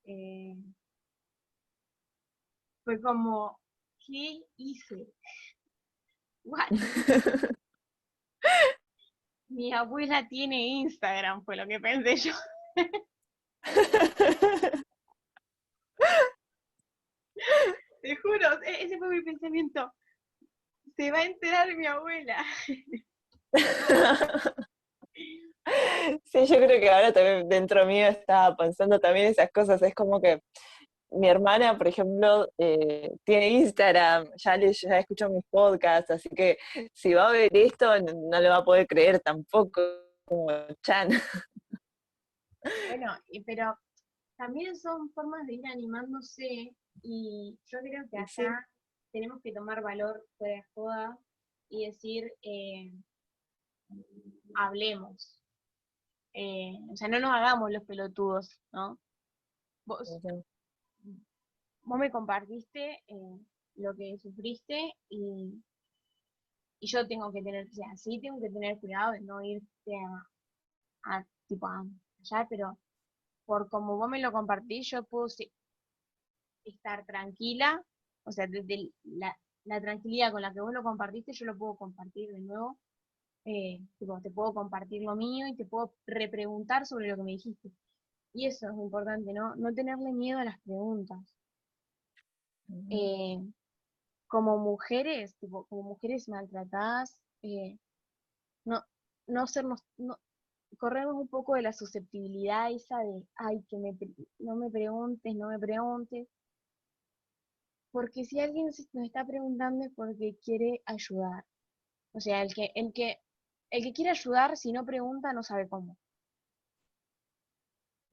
eh, 0.06 0.56
fue 2.86 3.02
como, 3.02 3.60
¿qué 4.08 4.39
hice? 4.56 5.12
What? 6.45 6.70
Mi 9.49 9.74
abuela 9.74 10.26
tiene 10.30 10.66
Instagram, 10.66 11.43
fue 11.43 11.58
lo 11.58 11.68
que 11.68 11.82
pensé 11.82 12.16
yo. 12.16 12.32
Te 18.02 18.16
juro, 18.16 18.64
e-, 18.64 18.86
ese 18.86 18.97
fue 18.97 19.10
mi 19.10 19.22
pensamiento. 19.24 19.91
Se 20.95 21.12
va 21.12 21.18
a 21.18 21.26
enterar 21.26 21.76
mi 21.76 21.86
abuela. 21.86 22.45
Sí, 26.26 26.45
yo 26.45 26.55
creo 26.57 26.80
que 26.80 26.89
ahora 26.89 27.14
también 27.14 27.47
dentro 27.47 27.86
mío 27.86 28.07
estaba 28.07 28.55
pensando 28.55 28.99
también 28.99 29.28
esas 29.28 29.51
cosas. 29.51 29.82
Es 29.82 29.93
como 29.93 30.20
que 30.20 30.41
mi 31.12 31.28
hermana, 31.28 31.78
por 31.78 31.88
ejemplo, 31.88 32.49
eh, 32.57 33.12
tiene 33.24 33.49
Instagram, 33.49 34.30
ya, 34.38 34.55
le, 34.55 34.72
ya 34.74 34.99
escuchó 34.99 35.30
mis 35.30 35.43
podcasts, 35.49 36.12
así 36.12 36.30
que 36.30 36.57
si 36.93 37.14
va 37.14 37.30
a 37.30 37.32
ver 37.34 37.49
esto 37.55 37.99
no, 37.99 38.39
le 38.39 38.49
va 38.49 38.57
a 38.57 38.64
poder 38.64 38.88
creer 38.88 39.20
tampoco, 39.20 39.82
como 40.26 40.49
Chan. 40.82 41.09
Bueno, 42.89 43.18
pero 43.45 43.76
también 44.38 44.76
son 44.76 45.12
formas 45.14 45.45
de 45.47 45.55
ir 45.55 45.68
animándose 45.68 46.74
y 47.01 47.57
yo 47.66 47.80
creo 47.80 48.03
que 48.09 48.18
acá 48.18 48.68
tenemos 49.12 49.41
que 49.43 49.51
tomar 49.51 49.82
valor 49.82 50.24
fuera 50.38 50.55
de 50.55 50.64
joda 50.74 51.18
y 51.70 51.88
decir, 51.88 52.32
eh, 52.43 52.91
hablemos, 54.55 55.41
eh, 56.34 56.73
o 56.91 56.95
sea, 56.95 57.07
no 57.07 57.19
nos 57.19 57.32
hagamos 57.32 57.71
los 57.71 57.84
pelotudos, 57.84 58.59
¿no? 58.71 58.97
Vos, 59.86 60.09
me 61.84 62.11
compartiste 62.11 63.03
eh, 63.07 63.39
lo 63.75 63.95
que 63.95 64.17
sufriste 64.17 64.93
y, 65.09 65.61
y, 66.79 66.88
yo 66.88 67.07
tengo 67.07 67.32
que 67.32 67.41
tener, 67.41 67.67
o 67.67 67.73
sea, 67.73 67.95
sí 67.97 68.19
tengo 68.21 68.39
que 68.39 68.49
tener 68.49 68.79
cuidado 68.79 69.11
de 69.13 69.21
no 69.21 69.41
irte 69.43 69.91
a, 71.03 71.25
tipo, 71.47 71.67
a 71.67 71.84
allá, 72.21 72.47
pero 72.49 72.79
por 73.45 73.69
como 73.69 73.97
vos 73.97 74.09
me 74.09 74.21
lo 74.21 74.32
compartís, 74.32 74.89
yo 74.89 75.03
puedo 75.03 75.27
estar 76.65 77.05
tranquila, 77.05 77.84
o 78.23 78.32
sea, 78.32 78.47
desde 78.47 78.91
la, 79.03 79.36
tranquilidad 79.82 80.32
con 80.32 80.41
la 80.41 80.53
que 80.53 80.61
vos 80.61 80.73
lo 80.73 80.84
compartiste, 80.84 81.34
yo 81.34 81.45
lo 81.45 81.57
puedo 81.57 81.75
compartir 81.75 82.32
de 82.32 82.39
nuevo. 82.39 82.77
Eh, 83.46 83.80
tipo, 83.98 84.20
te 84.22 84.30
puedo 84.30 84.54
compartir 84.54 85.04
lo 85.04 85.16
mío 85.16 85.48
y 85.48 85.56
te 85.56 85.66
puedo 85.66 85.94
repreguntar 86.06 86.86
sobre 86.86 87.10
lo 87.10 87.18
que 87.18 87.24
me 87.24 87.32
dijiste. 87.32 87.72
Y 88.34 88.48
eso 88.48 88.68
es 88.68 88.74
importante, 88.74 89.34
¿no? 89.34 89.56
No 89.56 89.74
tenerle 89.74 90.12
miedo 90.14 90.39
a 90.39 90.46
las 90.46 90.60
preguntas. 90.62 91.20
Eh, 92.89 93.42
como 94.28 94.58
mujeres, 94.58 95.36
tipo, 95.38 95.66
como 95.66 95.84
mujeres 95.84 96.30
maltratadas, 96.30 97.18
eh, 97.42 97.78
no, 98.64 98.82
no 99.28 99.48
sernos, 99.48 99.84
no, 99.98 100.18
corremos 100.78 101.16
un 101.16 101.28
poco 101.28 101.56
de 101.56 101.64
la 101.64 101.74
susceptibilidad 101.74 102.72
esa 102.72 103.00
de, 103.00 103.28
ay, 103.36 103.64
que 103.70 103.78
me, 103.78 103.98
no 104.39 104.56
me 104.56 104.70
preguntes, 104.70 105.36
no 105.36 105.50
me 105.50 105.60
preguntes. 105.60 106.28
Porque 107.92 108.24
si 108.24 108.39
alguien 108.39 108.68
nos 108.68 108.80
está 108.80 109.26
preguntando 109.26 109.86
es 109.86 109.92
porque 109.94 110.38
quiere 110.44 110.82
ayudar. 110.86 111.46
O 112.14 112.22
sea, 112.22 112.42
el 112.42 112.54
que, 112.54 112.72
el 112.76 112.94
que, 112.94 113.20
el 113.72 113.84
que 113.84 113.93
quiere 113.93 114.11
ayudar, 114.11 114.57
si 114.57 114.72
no 114.72 114.86
pregunta, 114.86 115.34
no 115.34 115.43
sabe 115.43 115.67
cómo. 115.67 115.97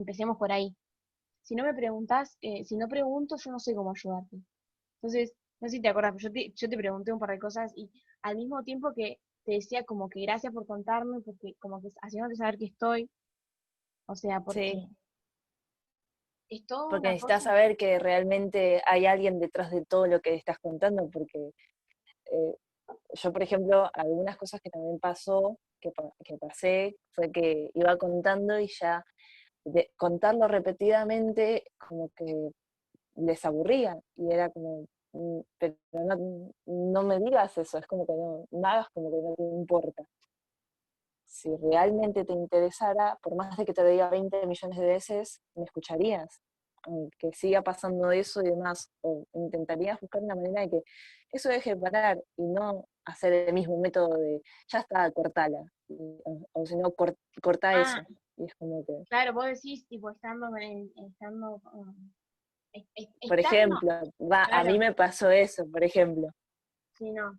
Empecemos 0.00 0.38
por 0.38 0.52
ahí. 0.52 0.74
Si 1.42 1.54
no 1.56 1.64
me 1.64 1.74
preguntas, 1.74 2.38
eh, 2.40 2.64
si 2.64 2.76
no 2.76 2.88
pregunto, 2.88 3.36
yo 3.36 3.50
no 3.50 3.58
sé 3.58 3.74
cómo 3.74 3.90
ayudarte. 3.90 4.36
Entonces, 5.00 5.34
no 5.60 5.68
sé 5.68 5.76
si 5.76 5.82
te 5.82 5.88
acuerdas, 5.88 6.14
yo 6.18 6.30
te, 6.30 6.52
yo 6.54 6.68
te 6.68 6.76
pregunté 6.76 7.12
un 7.12 7.18
par 7.18 7.30
de 7.30 7.38
cosas 7.38 7.72
y 7.76 7.90
al 8.22 8.36
mismo 8.36 8.62
tiempo 8.62 8.92
que 8.94 9.18
te 9.44 9.52
decía 9.52 9.84
como 9.84 10.08
que 10.08 10.20
gracias 10.20 10.52
por 10.52 10.66
contarme, 10.66 11.20
porque 11.20 11.54
como 11.58 11.80
que 11.80 11.88
haciéndote 12.02 12.36
saber 12.36 12.58
que 12.58 12.66
estoy, 12.66 13.10
o 14.06 14.14
sea, 14.14 14.40
porque... 14.40 14.88
Es 16.50 16.62
porque 16.88 17.08
necesitas 17.08 17.42
saber 17.42 17.76
que 17.76 17.98
realmente 17.98 18.80
hay 18.86 19.04
alguien 19.04 19.38
detrás 19.38 19.70
de 19.70 19.84
todo 19.84 20.06
lo 20.06 20.20
que 20.20 20.34
estás 20.34 20.58
contando, 20.58 21.10
porque 21.10 21.52
eh, 22.32 22.56
yo, 23.14 23.32
por 23.32 23.42
ejemplo, 23.42 23.90
algunas 23.92 24.36
cosas 24.36 24.60
que 24.60 24.70
también 24.70 24.98
pasó, 24.98 25.58
que, 25.80 25.90
que 26.24 26.36
pasé, 26.38 26.96
fue 27.12 27.30
que 27.30 27.70
iba 27.74 27.96
contando 27.96 28.58
y 28.58 28.68
ya 28.68 29.04
de 29.64 29.90
contarlo 29.96 30.48
repetidamente 30.48 31.64
como 31.78 32.10
que 32.16 32.50
les 33.16 33.44
aburría 33.44 33.98
y 34.16 34.32
era 34.32 34.50
como, 34.50 34.86
mm, 35.12 35.40
pero 35.58 35.76
no, 36.66 37.02
me 37.02 37.18
digas 37.18 37.58
eso, 37.58 37.78
es 37.78 37.86
como 37.86 38.06
que 38.06 38.12
no, 38.12 38.46
no 38.50 38.68
hagas 38.68 38.88
como 38.90 39.10
que 39.10 39.16
no 39.16 39.34
te 39.34 39.42
importa. 39.42 40.04
Si 41.26 41.54
realmente 41.56 42.24
te 42.24 42.32
interesara, 42.32 43.18
por 43.22 43.34
más 43.34 43.56
de 43.56 43.64
que 43.66 43.74
te 43.74 43.82
lo 43.82 43.88
diga 43.90 44.08
20 44.08 44.46
millones 44.46 44.78
de 44.78 44.86
veces, 44.86 45.42
me 45.54 45.64
escucharías, 45.64 46.42
aunque 46.84 47.32
siga 47.32 47.62
pasando 47.62 48.10
eso 48.10 48.40
y 48.42 48.50
demás, 48.50 48.92
o 49.02 49.26
intentarías 49.34 50.00
buscar 50.00 50.22
una 50.22 50.34
manera 50.34 50.62
de 50.62 50.70
que 50.70 50.82
eso 51.32 51.48
deje 51.48 51.74
de 51.74 51.80
parar 51.80 52.22
y 52.36 52.46
no 52.46 52.86
hacer 53.04 53.32
el 53.32 53.54
mismo 53.54 53.78
método 53.78 54.16
de, 54.16 54.42
ya 54.68 54.80
está, 54.80 55.10
cortala, 55.12 55.62
o, 55.88 56.66
si 56.66 56.76
no, 56.76 56.92
corta 57.42 57.70
ah, 57.70 57.80
eso. 57.80 58.14
Y 58.36 58.44
es 58.44 58.54
como 58.54 58.84
que... 58.84 58.92
Claro, 59.08 59.32
vos 59.32 59.46
decís, 59.46 59.86
tipo, 59.88 60.10
estando, 60.10 60.48
estando 60.56 61.60
um, 61.72 62.12
por 63.28 63.40
ejemplo, 63.40 64.02
va, 64.20 64.44
a 64.44 64.64
mí 64.64 64.78
me 64.78 64.92
pasó 64.92 65.30
eso, 65.30 65.64
por 65.70 65.82
ejemplo. 65.82 66.28
Sí, 66.94 67.10
no. 67.10 67.38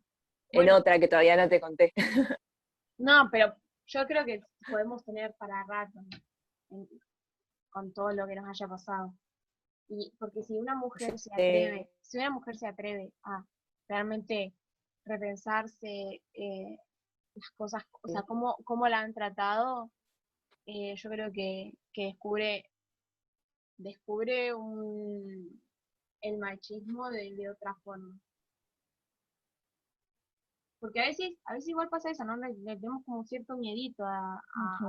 en 0.51 0.69
otra 0.69 0.99
que 0.99 1.07
todavía 1.07 1.35
no 1.35 1.47
te 1.49 1.59
conté. 1.59 1.93
no, 2.97 3.29
pero 3.31 3.53
yo 3.87 4.05
creo 4.07 4.25
que 4.25 4.41
podemos 4.69 5.03
tener 5.03 5.33
para 5.35 5.63
rato 5.67 5.99
con 7.69 7.93
todo 7.93 8.11
lo 8.11 8.27
que 8.27 8.35
nos 8.35 8.47
haya 8.47 8.67
pasado. 8.67 9.13
Y 9.89 10.11
porque 10.19 10.43
si 10.43 10.53
una 10.53 10.75
mujer 10.75 11.17
se 11.19 11.33
atreve, 11.33 11.89
si 12.01 12.17
una 12.17 12.29
mujer 12.29 12.57
se 12.57 12.67
atreve 12.67 13.11
a 13.23 13.43
realmente 13.87 14.53
repensarse 15.03 16.21
eh, 16.33 16.77
las 17.33 17.49
cosas, 17.57 17.83
o 18.01 18.07
sea, 18.07 18.21
cómo, 18.21 18.55
cómo 18.63 18.87
la 18.87 18.99
han 18.99 19.13
tratado, 19.13 19.91
eh, 20.65 20.95
yo 20.95 21.09
creo 21.09 21.31
que, 21.31 21.73
que 21.91 22.05
descubre 22.05 22.63
descubre 23.79 24.53
un, 24.53 25.61
el 26.21 26.37
machismo 26.37 27.09
de, 27.09 27.49
otra 27.49 27.73
forma. 27.83 28.19
Porque 30.79 31.01
a 31.01 31.07
veces, 31.07 31.31
a 31.45 31.53
veces 31.53 31.69
igual 31.69 31.89
pasa 31.89 32.11
eso, 32.11 32.23
¿no? 32.23 32.37
Le, 32.37 32.53
tenemos 32.53 33.03
como 33.05 33.25
cierto 33.25 33.57
miedito 33.57 34.03
a, 34.05 34.41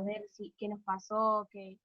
ver 0.04 0.22
si 0.32 0.52
qué 0.56 0.68
nos 0.68 0.80
pasó, 0.82 1.48
que 1.50 1.78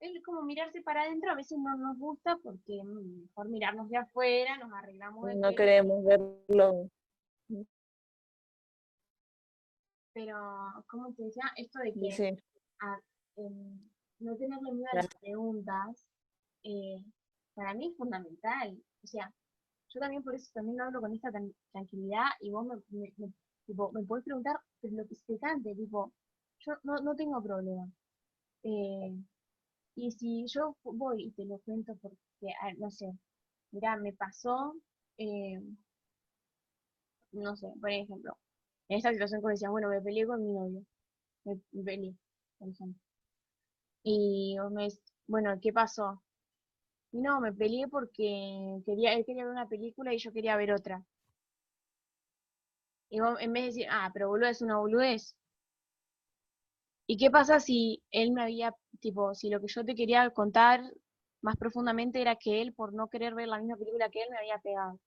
es 0.00 0.22
como 0.24 0.42
mirarse 0.42 0.80
para 0.82 1.02
adentro, 1.02 1.30
a 1.30 1.34
veces 1.34 1.58
no 1.58 1.76
nos 1.76 1.98
gusta 1.98 2.38
porque 2.42 2.82
mm, 2.82 3.22
mejor 3.22 3.48
mirarnos 3.48 3.88
de 3.90 3.98
afuera, 3.98 4.56
nos 4.56 4.72
arreglamos 4.72 5.26
de 5.26 5.34
No 5.36 5.54
queremos 5.54 6.04
verlo. 6.04 6.90
Pero, 10.12 10.36
como 10.88 11.12
te 11.14 11.24
decía, 11.24 11.44
esto 11.56 11.78
de 11.80 11.92
que 11.92 12.36
no 14.18 14.36
tenerle 14.36 14.72
miedo 14.72 14.88
a 14.92 14.96
las 14.96 15.08
preguntas, 15.20 16.06
eh, 16.64 17.02
para 17.54 17.74
mí 17.74 17.88
es 17.88 17.96
fundamental. 17.96 18.82
O 19.04 19.06
sea, 19.06 19.32
yo 19.88 20.00
también 20.00 20.22
por 20.22 20.34
eso 20.34 20.50
también 20.52 20.80
hablo 20.80 21.00
con 21.00 21.12
esta 21.12 21.30
tranquilidad 21.72 22.26
y 22.40 22.50
vos 22.50 22.66
me, 22.66 22.76
me, 23.16 23.32
tipo, 23.66 23.92
me 23.92 24.02
podés 24.02 24.24
preguntar 24.24 24.60
lo 24.82 25.06
que 25.06 25.14
se 25.14 25.38
cante, 25.38 25.74
tipo, 25.74 26.12
yo 26.60 26.74
no, 26.82 26.96
no 26.98 27.14
tengo 27.14 27.42
problema. 27.42 27.88
Eh, 28.62 29.16
y 30.00 30.10
si 30.12 30.46
yo 30.46 30.76
voy 30.84 31.24
y 31.26 31.30
te 31.32 31.44
lo 31.44 31.58
cuento 31.60 31.94
porque, 32.00 32.54
ah, 32.62 32.72
no 32.78 32.90
sé, 32.90 33.12
mira, 33.72 33.96
me 33.96 34.12
pasó, 34.12 34.74
eh, 35.18 35.60
no 37.32 37.56
sé, 37.56 37.68
por 37.80 37.90
ejemplo, 37.90 38.36
en 38.88 38.98
esta 38.98 39.12
situación 39.12 39.42
que 39.42 39.48
decía, 39.50 39.70
bueno, 39.70 39.88
me 39.88 40.00
peleé 40.00 40.26
con 40.26 40.42
mi 40.42 40.52
novio, 40.52 40.84
me, 41.44 41.56
peleé, 41.84 42.14
por 42.58 42.68
ejemplo. 42.68 43.00
Y 44.02 44.56
vos 44.58 44.70
me 44.72 44.88
bueno, 45.26 45.58
¿qué 45.60 45.72
pasó? 45.72 46.22
no, 47.12 47.40
me 47.40 47.52
peleé 47.52 47.88
porque 47.88 48.80
quería, 48.86 49.14
él 49.14 49.24
quería 49.24 49.44
ver 49.44 49.52
una 49.52 49.68
película 49.68 50.14
y 50.14 50.18
yo 50.18 50.32
quería 50.32 50.56
ver 50.56 50.72
otra. 50.72 51.04
Y 53.10 53.20
vos, 53.20 53.38
en 53.40 53.52
vez 53.52 53.62
de 53.62 53.66
decir, 53.68 53.86
ah, 53.90 54.10
pero 54.12 54.28
boludo 54.28 54.48
es 54.48 54.62
una 54.62 54.78
boludez. 54.78 55.36
¿Y 57.10 57.16
qué 57.16 57.28
pasa 57.28 57.58
si 57.58 58.00
él 58.12 58.30
me 58.30 58.40
había, 58.42 58.72
tipo, 59.00 59.34
si 59.34 59.50
lo 59.50 59.60
que 59.60 59.66
yo 59.66 59.84
te 59.84 59.96
quería 59.96 60.30
contar 60.30 60.80
más 61.42 61.56
profundamente 61.56 62.20
era 62.20 62.36
que 62.36 62.62
él, 62.62 62.72
por 62.72 62.92
no 62.92 63.08
querer 63.08 63.34
ver 63.34 63.48
la 63.48 63.58
misma 63.58 63.76
película 63.76 64.10
que 64.10 64.22
él, 64.22 64.28
me 64.30 64.38
había 64.38 64.58
pegado? 64.60 65.00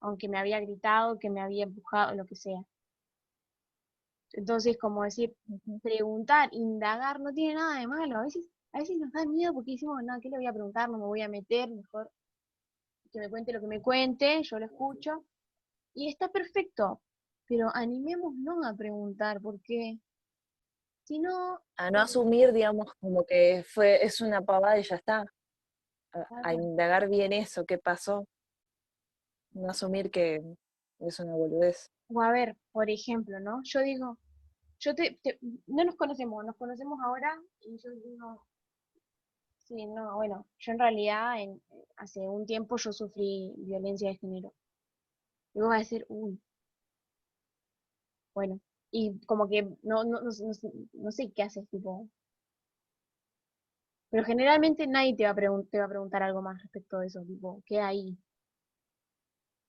Aunque 0.00 0.28
me 0.28 0.38
había 0.38 0.58
gritado, 0.60 1.18
que 1.18 1.28
me 1.28 1.42
había 1.42 1.64
empujado, 1.64 2.14
lo 2.14 2.24
que 2.24 2.34
sea. 2.36 2.62
Entonces, 4.34 4.76
como 4.78 5.02
decir, 5.02 5.34
preguntar, 5.82 6.50
indagar, 6.52 7.18
no 7.20 7.32
tiene 7.32 7.54
nada 7.54 7.80
de 7.80 7.86
malo. 7.86 8.18
A 8.18 8.22
veces, 8.24 8.46
a 8.72 8.78
veces 8.80 8.98
nos 8.98 9.10
da 9.12 9.24
miedo 9.24 9.54
porque 9.54 9.72
decimos, 9.72 10.02
no, 10.04 10.20
¿qué 10.20 10.28
le 10.28 10.36
voy 10.36 10.46
a 10.46 10.52
preguntar? 10.52 10.90
No 10.90 10.98
me 10.98 11.06
voy 11.06 11.22
a 11.22 11.28
meter, 11.28 11.70
mejor 11.70 12.10
que 13.10 13.20
me 13.20 13.30
cuente 13.30 13.52
lo 13.54 13.60
que 13.60 13.66
me 13.66 13.80
cuente, 13.80 14.42
yo 14.42 14.58
lo 14.58 14.66
escucho. 14.66 15.24
Y 15.94 16.08
está 16.08 16.28
perfecto, 16.28 17.00
pero 17.48 17.70
animémonos 17.74 18.66
a 18.66 18.74
preguntar, 18.74 19.40
porque 19.40 19.98
si 21.04 21.18
no... 21.18 21.60
A 21.76 21.90
no 21.90 22.00
asumir, 22.00 22.52
digamos, 22.52 22.92
como 22.94 23.24
que 23.24 23.64
fue, 23.68 24.04
es 24.04 24.20
una 24.20 24.42
pavada 24.42 24.78
y 24.78 24.82
ya 24.82 24.96
está. 24.96 25.24
A, 26.42 26.54
indagar 26.54 27.08
bien 27.08 27.32
eso, 27.32 27.64
qué 27.64 27.78
pasó. 27.78 28.26
No 29.52 29.70
asumir 29.70 30.10
que 30.10 30.42
es 30.98 31.20
una 31.20 31.34
boludez. 31.34 31.90
O 32.08 32.20
a 32.20 32.32
ver, 32.32 32.56
por 32.72 32.90
ejemplo, 32.90 33.38
¿no? 33.38 33.60
Yo 33.64 33.80
digo, 33.80 34.18
yo 34.78 34.94
te, 34.94 35.18
no 35.66 35.84
nos 35.84 35.96
conocemos, 35.96 36.44
nos 36.44 36.56
conocemos 36.56 36.98
ahora 37.04 37.40
y 37.60 37.78
yo 37.78 37.90
digo, 37.90 38.46
sí, 39.58 39.86
no, 39.86 40.16
bueno, 40.16 40.46
yo 40.58 40.72
en 40.72 40.78
realidad 40.78 41.40
en, 41.40 41.62
hace 41.96 42.20
un 42.20 42.46
tiempo 42.46 42.76
yo 42.76 42.92
sufrí 42.92 43.54
violencia 43.58 44.08
de 44.08 44.16
género. 44.16 44.54
Y 45.54 45.60
vos 45.60 45.68
vas 45.68 45.76
a 45.76 45.78
decir, 45.80 46.06
uy, 46.08 46.40
bueno, 48.36 48.60
y 48.90 49.18
como 49.26 49.48
que 49.48 49.62
no, 49.82 50.04
no, 50.04 50.20
no, 50.20 50.30
no, 50.92 51.10
sé 51.10 51.32
qué 51.34 51.42
haces, 51.42 51.66
tipo. 51.70 52.06
Pero 54.10 54.24
generalmente 54.24 54.86
nadie 54.88 55.14
te 55.16 55.22
va, 55.24 55.30
a 55.30 55.34
te 55.70 55.78
va 55.78 55.84
a 55.84 55.88
preguntar 55.88 56.22
algo 56.22 56.42
más 56.42 56.60
respecto 56.60 56.98
de 56.98 57.06
eso, 57.06 57.22
tipo, 57.22 57.62
¿qué 57.66 57.80
hay? 57.80 58.18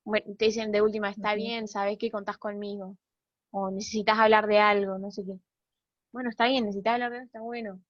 Bueno, 0.03 0.25
te 0.37 0.45
dicen 0.45 0.71
de 0.71 0.81
última, 0.81 1.09
está 1.11 1.35
bien, 1.35 1.67
sabes 1.67 1.97
que 1.99 2.09
contás 2.11 2.37
conmigo 2.39 2.97
o 3.51 3.71
necesitas 3.71 4.19
hablar 4.19 4.47
de 4.47 4.59
algo, 4.59 4.97
no 4.99 5.11
sé 5.11 5.23
qué. 5.25 5.39
Bueno, 6.13 6.29
está 6.31 6.47
bien, 6.47 6.65
necesitas 6.65 6.95
hablar 6.95 7.11
de 7.11 7.17
algo, 7.17 7.25
está 7.27 7.41
bueno. 7.41 7.81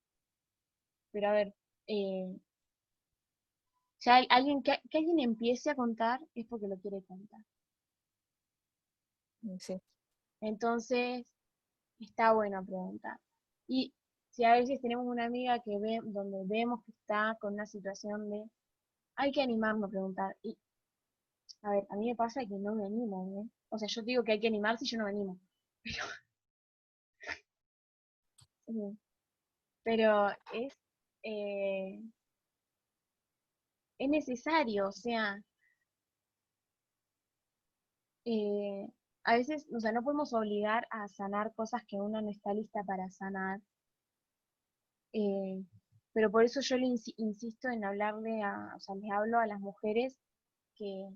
Pero 1.12 1.28
a 1.30 1.34
ver, 1.34 1.54
eh, 1.88 2.38
si 4.00 4.10
alguien, 4.10 4.64
que, 4.64 4.72
alguien 4.98 5.20
empiece 5.20 5.70
a 5.70 5.76
contar 5.76 6.20
es 6.34 6.48
porque 6.48 6.68
lo 6.68 6.78
quiere 6.80 7.04
contar. 7.04 7.42
Mm, 9.44 9.58
sí. 9.60 9.82
Entonces, 10.42 11.26
está 12.00 12.34
bueno 12.34 12.64
preguntar. 12.66 13.20
Y 13.68 13.94
si 14.32 14.44
a 14.46 14.54
veces 14.54 14.82
tenemos 14.82 15.06
una 15.08 15.26
amiga 15.26 15.60
que 15.60 15.80
ve, 15.80 16.00
donde 16.04 16.44
vemos 16.46 16.84
que 16.86 16.92
está 16.92 17.38
con 17.42 17.54
una 17.56 17.66
situación 17.66 18.30
de, 18.30 18.44
hay 19.16 19.32
que 19.32 19.42
animarnos 19.42 19.90
a 19.90 19.92
preguntar. 19.92 20.38
Y, 20.44 20.58
a 21.64 21.72
ver, 21.72 21.88
a 21.90 21.96
mí 21.96 22.08
me 22.10 22.16
pasa 22.16 22.42
que 22.42 22.58
no 22.58 22.76
me 22.76 22.86
animo, 22.86 23.42
¿eh? 23.42 23.50
O 23.70 23.78
sea, 23.78 23.88
yo 23.88 24.02
digo 24.04 24.24
que 24.24 24.34
hay 24.34 24.40
que 24.40 24.48
animarse 24.48 24.86
y 24.86 24.90
yo 24.90 24.98
no 25.00 25.06
me 25.06 25.12
animo. 25.12 25.40
Pero, 25.84 26.06
pero 29.84 30.30
es, 30.54 30.74
eh, 31.24 32.02
es 34.00 34.10
necesario, 34.10 34.88
o 34.90 34.92
sea, 34.92 35.42
eh, 38.26 38.88
a 39.28 39.36
veces, 39.36 39.68
o 39.76 39.80
sea, 39.82 39.92
no 39.92 40.04
podemos 40.04 40.34
obligar 40.34 40.88
a 40.90 41.06
sanar 41.10 41.54
cosas 41.54 41.84
que 41.86 41.98
uno 41.98 42.22
no 42.22 42.30
está 42.30 42.54
lista 42.54 42.82
para 42.86 43.10
sanar. 43.10 43.60
Eh, 45.12 45.66
pero 46.14 46.32
por 46.32 46.46
eso 46.46 46.62
yo 46.62 46.78
le 46.78 46.88
insisto 47.18 47.68
en 47.68 47.84
hablarle 47.84 48.42
a, 48.42 48.74
o 48.78 48.80
sea, 48.80 48.96
les 48.96 49.12
hablo 49.12 49.38
a 49.40 49.46
las 49.46 49.60
mujeres 49.60 50.18
que, 50.76 51.10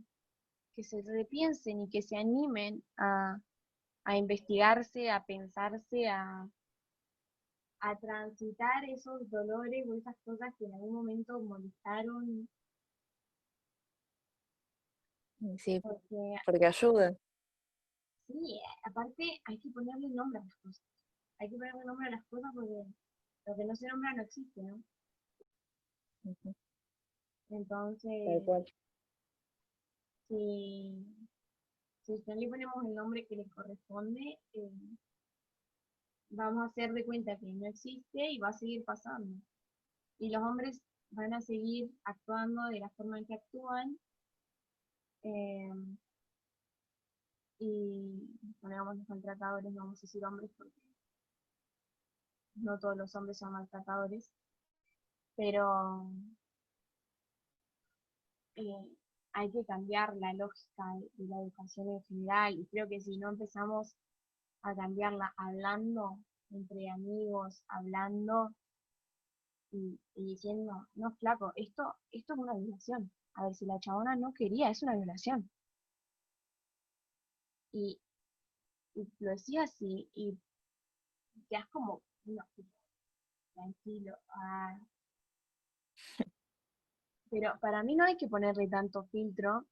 que 0.76 0.84
se 0.84 1.02
repiensen 1.04 1.84
y 1.84 1.90
que 1.90 2.02
se 2.02 2.18
animen 2.18 2.84
a, 2.98 3.40
a 4.04 4.18
investigarse, 4.18 5.10
a 5.10 5.24
pensarse, 5.24 6.10
a, 6.10 6.50
a 7.80 7.96
transitar 7.98 8.84
esos 8.90 9.30
dolores 9.30 9.88
o 9.88 9.96
esas 9.96 10.18
cosas 10.26 10.54
que 10.60 10.66
en 10.66 10.74
algún 10.74 10.96
momento 10.96 11.40
molestaron. 11.40 12.50
Sí, 15.58 15.80
porque, 15.80 16.36
porque 16.46 16.66
ayuda. 16.66 17.16
Sí, 18.28 18.60
aparte 18.84 19.42
hay 19.46 19.58
que 19.60 19.70
ponerle 19.70 20.10
nombre 20.10 20.40
a 20.40 20.44
las 20.44 20.56
cosas. 20.56 20.84
Hay 21.40 21.50
que 21.50 21.58
ponerle 21.58 21.86
nombre 21.86 22.08
a 22.08 22.12
las 22.12 22.26
cosas 22.26 22.52
porque 22.54 22.86
lo 23.46 23.56
que 23.56 23.66
no 23.66 23.76
se 23.76 23.88
nombra 23.88 24.14
no 24.14 24.24
existe, 24.24 24.62
¿no? 24.64 24.82
Entonces, 27.50 28.12
Si, 30.28 31.06
si 32.04 32.24
no 32.26 32.36
le 32.36 32.48
ponemos 32.48 32.86
el 32.86 32.96
nombre 32.96 33.26
que 33.26 33.36
le 33.36 33.46
corresponde, 33.50 34.40
eh, 34.54 34.72
vamos 36.30 36.64
a 36.64 36.68
hacer 36.68 36.94
de 36.94 37.06
cuenta 37.06 37.36
que 37.38 37.48
no 37.48 37.68
existe 37.68 38.32
y 38.32 38.40
va 38.40 38.50
a 38.50 38.54
seguir 38.54 38.84
pasando. 38.86 39.36
Y 40.20 40.30
los 40.30 40.42
hombres 40.42 40.80
van 41.12 41.34
a 41.34 41.42
seguir 41.42 41.92
actuando 42.06 42.64
de 42.70 42.80
la 42.80 42.90
forma 42.92 43.20
en 43.20 43.26
que 43.26 43.34
actúan. 43.34 44.00
Eh, 45.24 45.70
y 47.62 48.40
ponemos 48.60 48.98
los 48.98 49.08
maltratadores, 49.08 49.74
vamos 49.76 50.00
a 50.00 50.02
decir 50.02 50.26
hombres 50.26 50.50
porque 50.58 50.82
no 52.56 52.80
todos 52.80 52.98
los 52.98 53.16
hombres 53.16 53.38
son 53.38 53.54
maltratadores, 53.54 54.32
pero 55.36 56.10
eh, 58.56 58.98
hay 59.34 59.52
que 59.52 59.64
cambiar 59.64 60.16
la 60.18 60.34
lógica 60.34 60.84
de, 61.18 61.28
la 61.28 61.40
educación 61.40 61.88
en 61.90 62.04
general 62.06 62.60
y 62.60 62.66
creo 62.66 62.88
que 62.90 63.00
si 63.00 63.18
no 63.18 63.30
empezamos 63.30 63.96
a 64.64 64.74
cambiarla 64.76 65.32
hablando 65.38 66.18
entre 66.50 66.90
amigos, 66.90 67.64
hablando 67.68 68.56
y, 69.72 70.00
diciendo, 70.16 70.88
no, 70.96 71.12
flaco, 71.20 71.54
esto, 71.56 71.96
esto 72.12 72.34
es 72.34 72.40
una 72.40 72.56
violación. 72.56 73.12
A 73.36 73.46
ver, 73.46 73.54
si 73.54 73.66
la 73.66 73.80
chabona 73.80 74.16
no 74.16 74.34
quería, 74.34 74.70
es 74.70 74.82
una 74.84 74.96
violación. 74.96 75.50
Y, 77.74 78.00
lo 79.20 79.32
decía 79.32 79.64
así, 79.64 80.10
y 80.14 80.38
quedas 81.50 81.68
como, 81.68 82.02
no, 82.26 82.44
tranquilo. 83.54 84.18
Ah. 84.30 84.78
Pero 87.32 87.58
para 87.62 87.84
mí 87.84 87.96
no 87.96 88.04
hay 88.04 88.18
que 88.18 88.28
ponerle 88.28 88.68
tanto 88.68 89.06
filtro, 89.06 89.66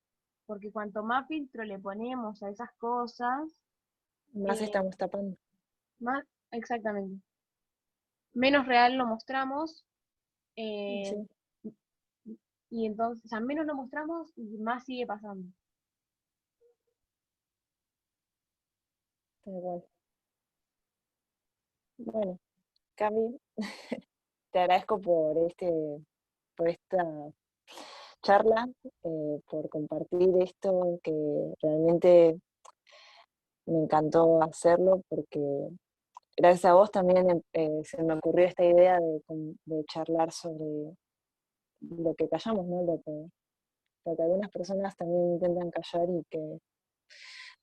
porque 0.46 0.72
cuanto 0.72 1.04
más 1.04 1.28
filtro 1.28 1.64
le 1.64 1.78
ponemos 1.80 2.42
a 2.42 2.50
esas 2.50 2.72
cosas, 2.78 3.60
más 4.34 4.62
eh, 4.62 4.66
estamos 4.66 4.96
tapando. 4.98 5.38
Más, 6.00 6.26
exactamente. 6.52 7.22
Menos 8.34 8.68
real 8.68 8.96
lo 8.96 9.06
mostramos. 9.06 9.86
Eh, 10.56 11.26
y 12.70 12.86
entonces, 12.86 13.26
o 13.26 13.28
sea, 13.28 13.40
menos 13.40 13.66
lo 13.66 13.76
mostramos 13.76 14.32
y 14.38 14.58
más 14.58 14.86
sigue 14.86 15.06
pasando. 15.06 15.48
Bueno, 21.98 22.40
Cami, 22.96 23.40
te 24.52 24.60
agradezco 24.60 25.02
por 25.02 25.38
este, 25.48 25.72
por 26.56 26.70
esta 26.70 27.04
charla, 28.22 28.70
eh, 29.04 29.42
por 29.50 29.70
compartir 29.70 30.30
esto 30.44 31.00
que 31.02 31.54
realmente 31.64 32.40
me 33.66 33.80
encantó 33.80 34.44
hacerlo 34.44 35.02
porque 35.10 35.70
gracias 36.38 36.66
a 36.66 36.74
vos 36.76 36.92
también 36.92 37.44
eh, 37.54 37.82
se 37.84 38.04
me 38.04 38.14
ocurrió 38.14 38.46
esta 38.46 38.64
idea 38.64 39.00
de, 39.00 39.84
charlar 39.86 40.32
sobre 40.32 40.96
lo 41.82 42.14
que 42.16 42.30
callamos, 42.30 42.68
¿no? 42.68 42.84
Lo 42.84 43.02
que, 43.02 43.30
lo 44.06 44.16
que 44.16 44.22
algunas 44.22 44.52
personas 44.52 44.96
también 44.96 45.34
intentan 45.34 45.72
callar 45.72 46.08
y 46.08 46.24
que 46.30 46.60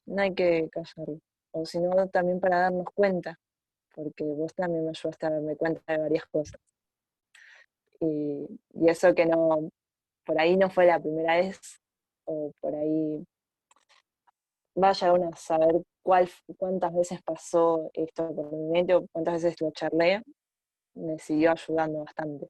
no 0.07 0.22
hay 0.22 0.34
que 0.34 0.68
callar 0.70 1.16
o 1.57 1.65
sino 1.65 2.09
también 2.09 2.39
para 2.39 2.61
darnos 2.61 2.87
cuenta, 2.95 3.39
porque 3.95 4.25
vos 4.25 4.55
también 4.55 4.85
me 4.85 4.91
ayudaste 4.91 5.27
a 5.27 5.31
darme 5.31 5.57
cuenta 5.57 5.81
de 5.93 5.99
varias 5.99 6.27
cosas. 6.27 6.61
Y, 8.01 8.47
eso 8.87 9.15
que 9.15 9.25
no, 9.25 9.71
por 10.25 10.39
ahí 10.39 10.57
no 10.57 10.69
fue 10.69 10.87
la 10.87 11.01
primera 11.01 11.37
vez, 11.37 11.59
o 12.27 12.53
por 12.61 12.75
ahí 12.75 13.25
vaya 14.75 15.13
uno 15.15 15.31
a 15.33 15.37
saber 15.37 15.83
cuál, 16.03 16.29
cuántas 16.59 16.95
veces 16.95 17.23
pasó 17.23 17.91
esto 17.95 18.35
por 18.35 18.53
mi 18.53 18.69
mente 18.69 18.95
o 18.95 19.07
cuántas 19.11 19.43
veces 19.43 19.61
lo 19.61 19.71
charlé, 19.71 20.23
me 20.95 21.19
siguió 21.19 21.53
ayudando 21.53 22.01
bastante. 22.05 22.49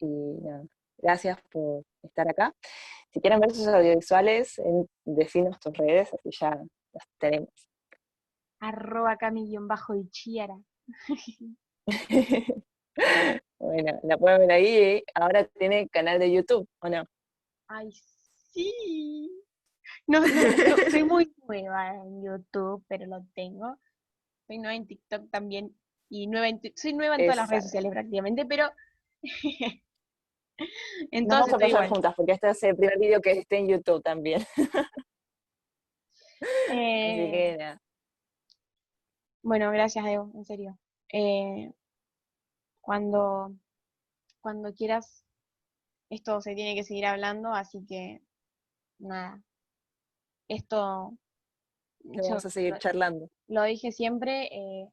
Y 0.00 0.06
nada, 0.42 0.64
gracias 0.98 1.38
por 1.52 1.84
estar 2.02 2.28
acá. 2.28 2.52
Si 3.12 3.20
quieren 3.20 3.40
ver 3.40 3.52
sus 3.52 3.68
audiovisuales, 3.68 4.58
en, 4.58 4.88
decinos 5.04 5.58
tus 5.60 5.72
redes, 5.76 6.12
así 6.12 6.30
ya 6.32 6.60
tenemos. 7.18 7.50
Arroba 8.60 9.16
bajo 9.62 9.94
y 9.94 10.08
chiara. 10.10 10.58
bueno, 13.58 14.00
la 14.02 14.18
pueden 14.18 14.40
ver 14.40 14.52
ahí. 14.52 15.02
Ahora 15.14 15.44
tiene 15.44 15.88
canal 15.88 16.18
de 16.18 16.32
YouTube, 16.32 16.68
¿o 16.80 16.88
no? 16.88 17.04
Ay, 17.68 17.92
sí. 18.52 19.30
No, 20.06 20.22
soy 20.90 21.04
muy 21.04 21.32
nueva 21.46 21.94
en 21.94 22.24
YouTube, 22.24 22.84
pero 22.88 23.06
lo 23.06 23.24
tengo. 23.34 23.76
Soy 24.46 24.58
nueva 24.58 24.74
en 24.74 24.86
TikTok 24.86 25.30
también. 25.30 25.76
Y 26.10 26.26
nueva 26.26 26.48
soy 26.74 26.94
nueva 26.94 27.16
en 27.16 27.22
todas 27.22 27.36
las 27.36 27.50
redes 27.50 27.64
sociales 27.64 27.92
prácticamente, 27.92 28.46
pero. 28.46 28.70
Entonces, 31.10 31.52
vamos 31.52 31.52
a 31.52 31.58
pasar 31.58 31.88
juntas, 31.88 32.14
porque 32.16 32.32
este 32.32 32.50
es 32.50 32.62
el 32.64 32.76
primer 32.76 32.98
vídeo 32.98 33.20
que 33.20 33.32
esté 33.32 33.58
en 33.58 33.68
YouTube 33.68 34.02
también. 34.02 34.42
Eh, 36.70 37.76
bueno, 39.42 39.70
gracias, 39.70 40.06
Evo, 40.06 40.30
en 40.34 40.44
serio. 40.44 40.78
Eh, 41.12 41.72
cuando, 42.80 43.54
cuando 44.40 44.74
quieras, 44.74 45.24
esto 46.10 46.40
se 46.40 46.54
tiene 46.54 46.74
que 46.74 46.84
seguir 46.84 47.06
hablando, 47.06 47.52
así 47.52 47.84
que 47.86 48.20
nada. 48.98 49.42
Esto. 50.48 51.16
vamos 52.04 52.44
a 52.44 52.50
seguir 52.50 52.78
charlando. 52.78 53.28
Lo 53.46 53.62
dije 53.64 53.92
siempre, 53.92 54.48
eh, 54.52 54.88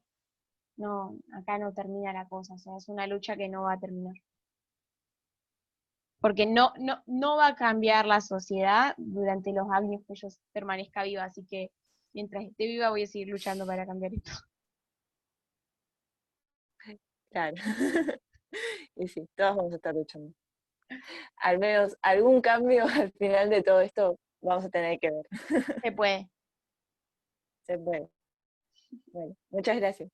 no, 0.76 1.18
acá 1.38 1.58
no 1.58 1.72
termina 1.72 2.12
la 2.12 2.26
cosa, 2.28 2.54
o 2.54 2.58
sea, 2.58 2.76
es 2.76 2.88
una 2.88 3.06
lucha 3.06 3.36
que 3.36 3.48
no 3.48 3.62
va 3.62 3.74
a 3.74 3.80
terminar 3.80 4.14
porque 6.26 6.44
no, 6.44 6.72
no, 6.80 7.00
no 7.06 7.36
va 7.36 7.46
a 7.46 7.54
cambiar 7.54 8.04
la 8.04 8.20
sociedad 8.20 8.96
durante 8.96 9.52
los 9.52 9.70
años 9.70 10.02
que 10.08 10.16
yo 10.16 10.26
permanezca 10.52 11.04
viva, 11.04 11.22
así 11.22 11.46
que 11.46 11.70
mientras 12.12 12.42
esté 12.42 12.66
viva 12.66 12.90
voy 12.90 13.04
a 13.04 13.06
seguir 13.06 13.28
luchando 13.28 13.64
para 13.64 13.86
cambiar 13.86 14.12
esto. 14.12 14.32
Claro. 17.30 17.54
y 18.96 19.06
sí, 19.06 19.24
todos 19.36 19.56
vamos 19.56 19.72
a 19.72 19.76
estar 19.76 19.94
luchando. 19.94 20.34
Al 21.36 21.60
menos 21.60 21.96
algún 22.02 22.40
cambio 22.40 22.86
al 22.92 23.12
final 23.12 23.48
de 23.48 23.62
todo 23.62 23.80
esto 23.80 24.18
vamos 24.40 24.64
a 24.64 24.68
tener 24.68 24.98
que 24.98 25.12
ver. 25.12 25.26
Se 25.84 25.92
puede. 25.92 26.28
Se 27.68 27.78
puede. 27.78 28.08
Bueno, 29.12 29.36
muchas 29.50 29.76
gracias. 29.76 30.10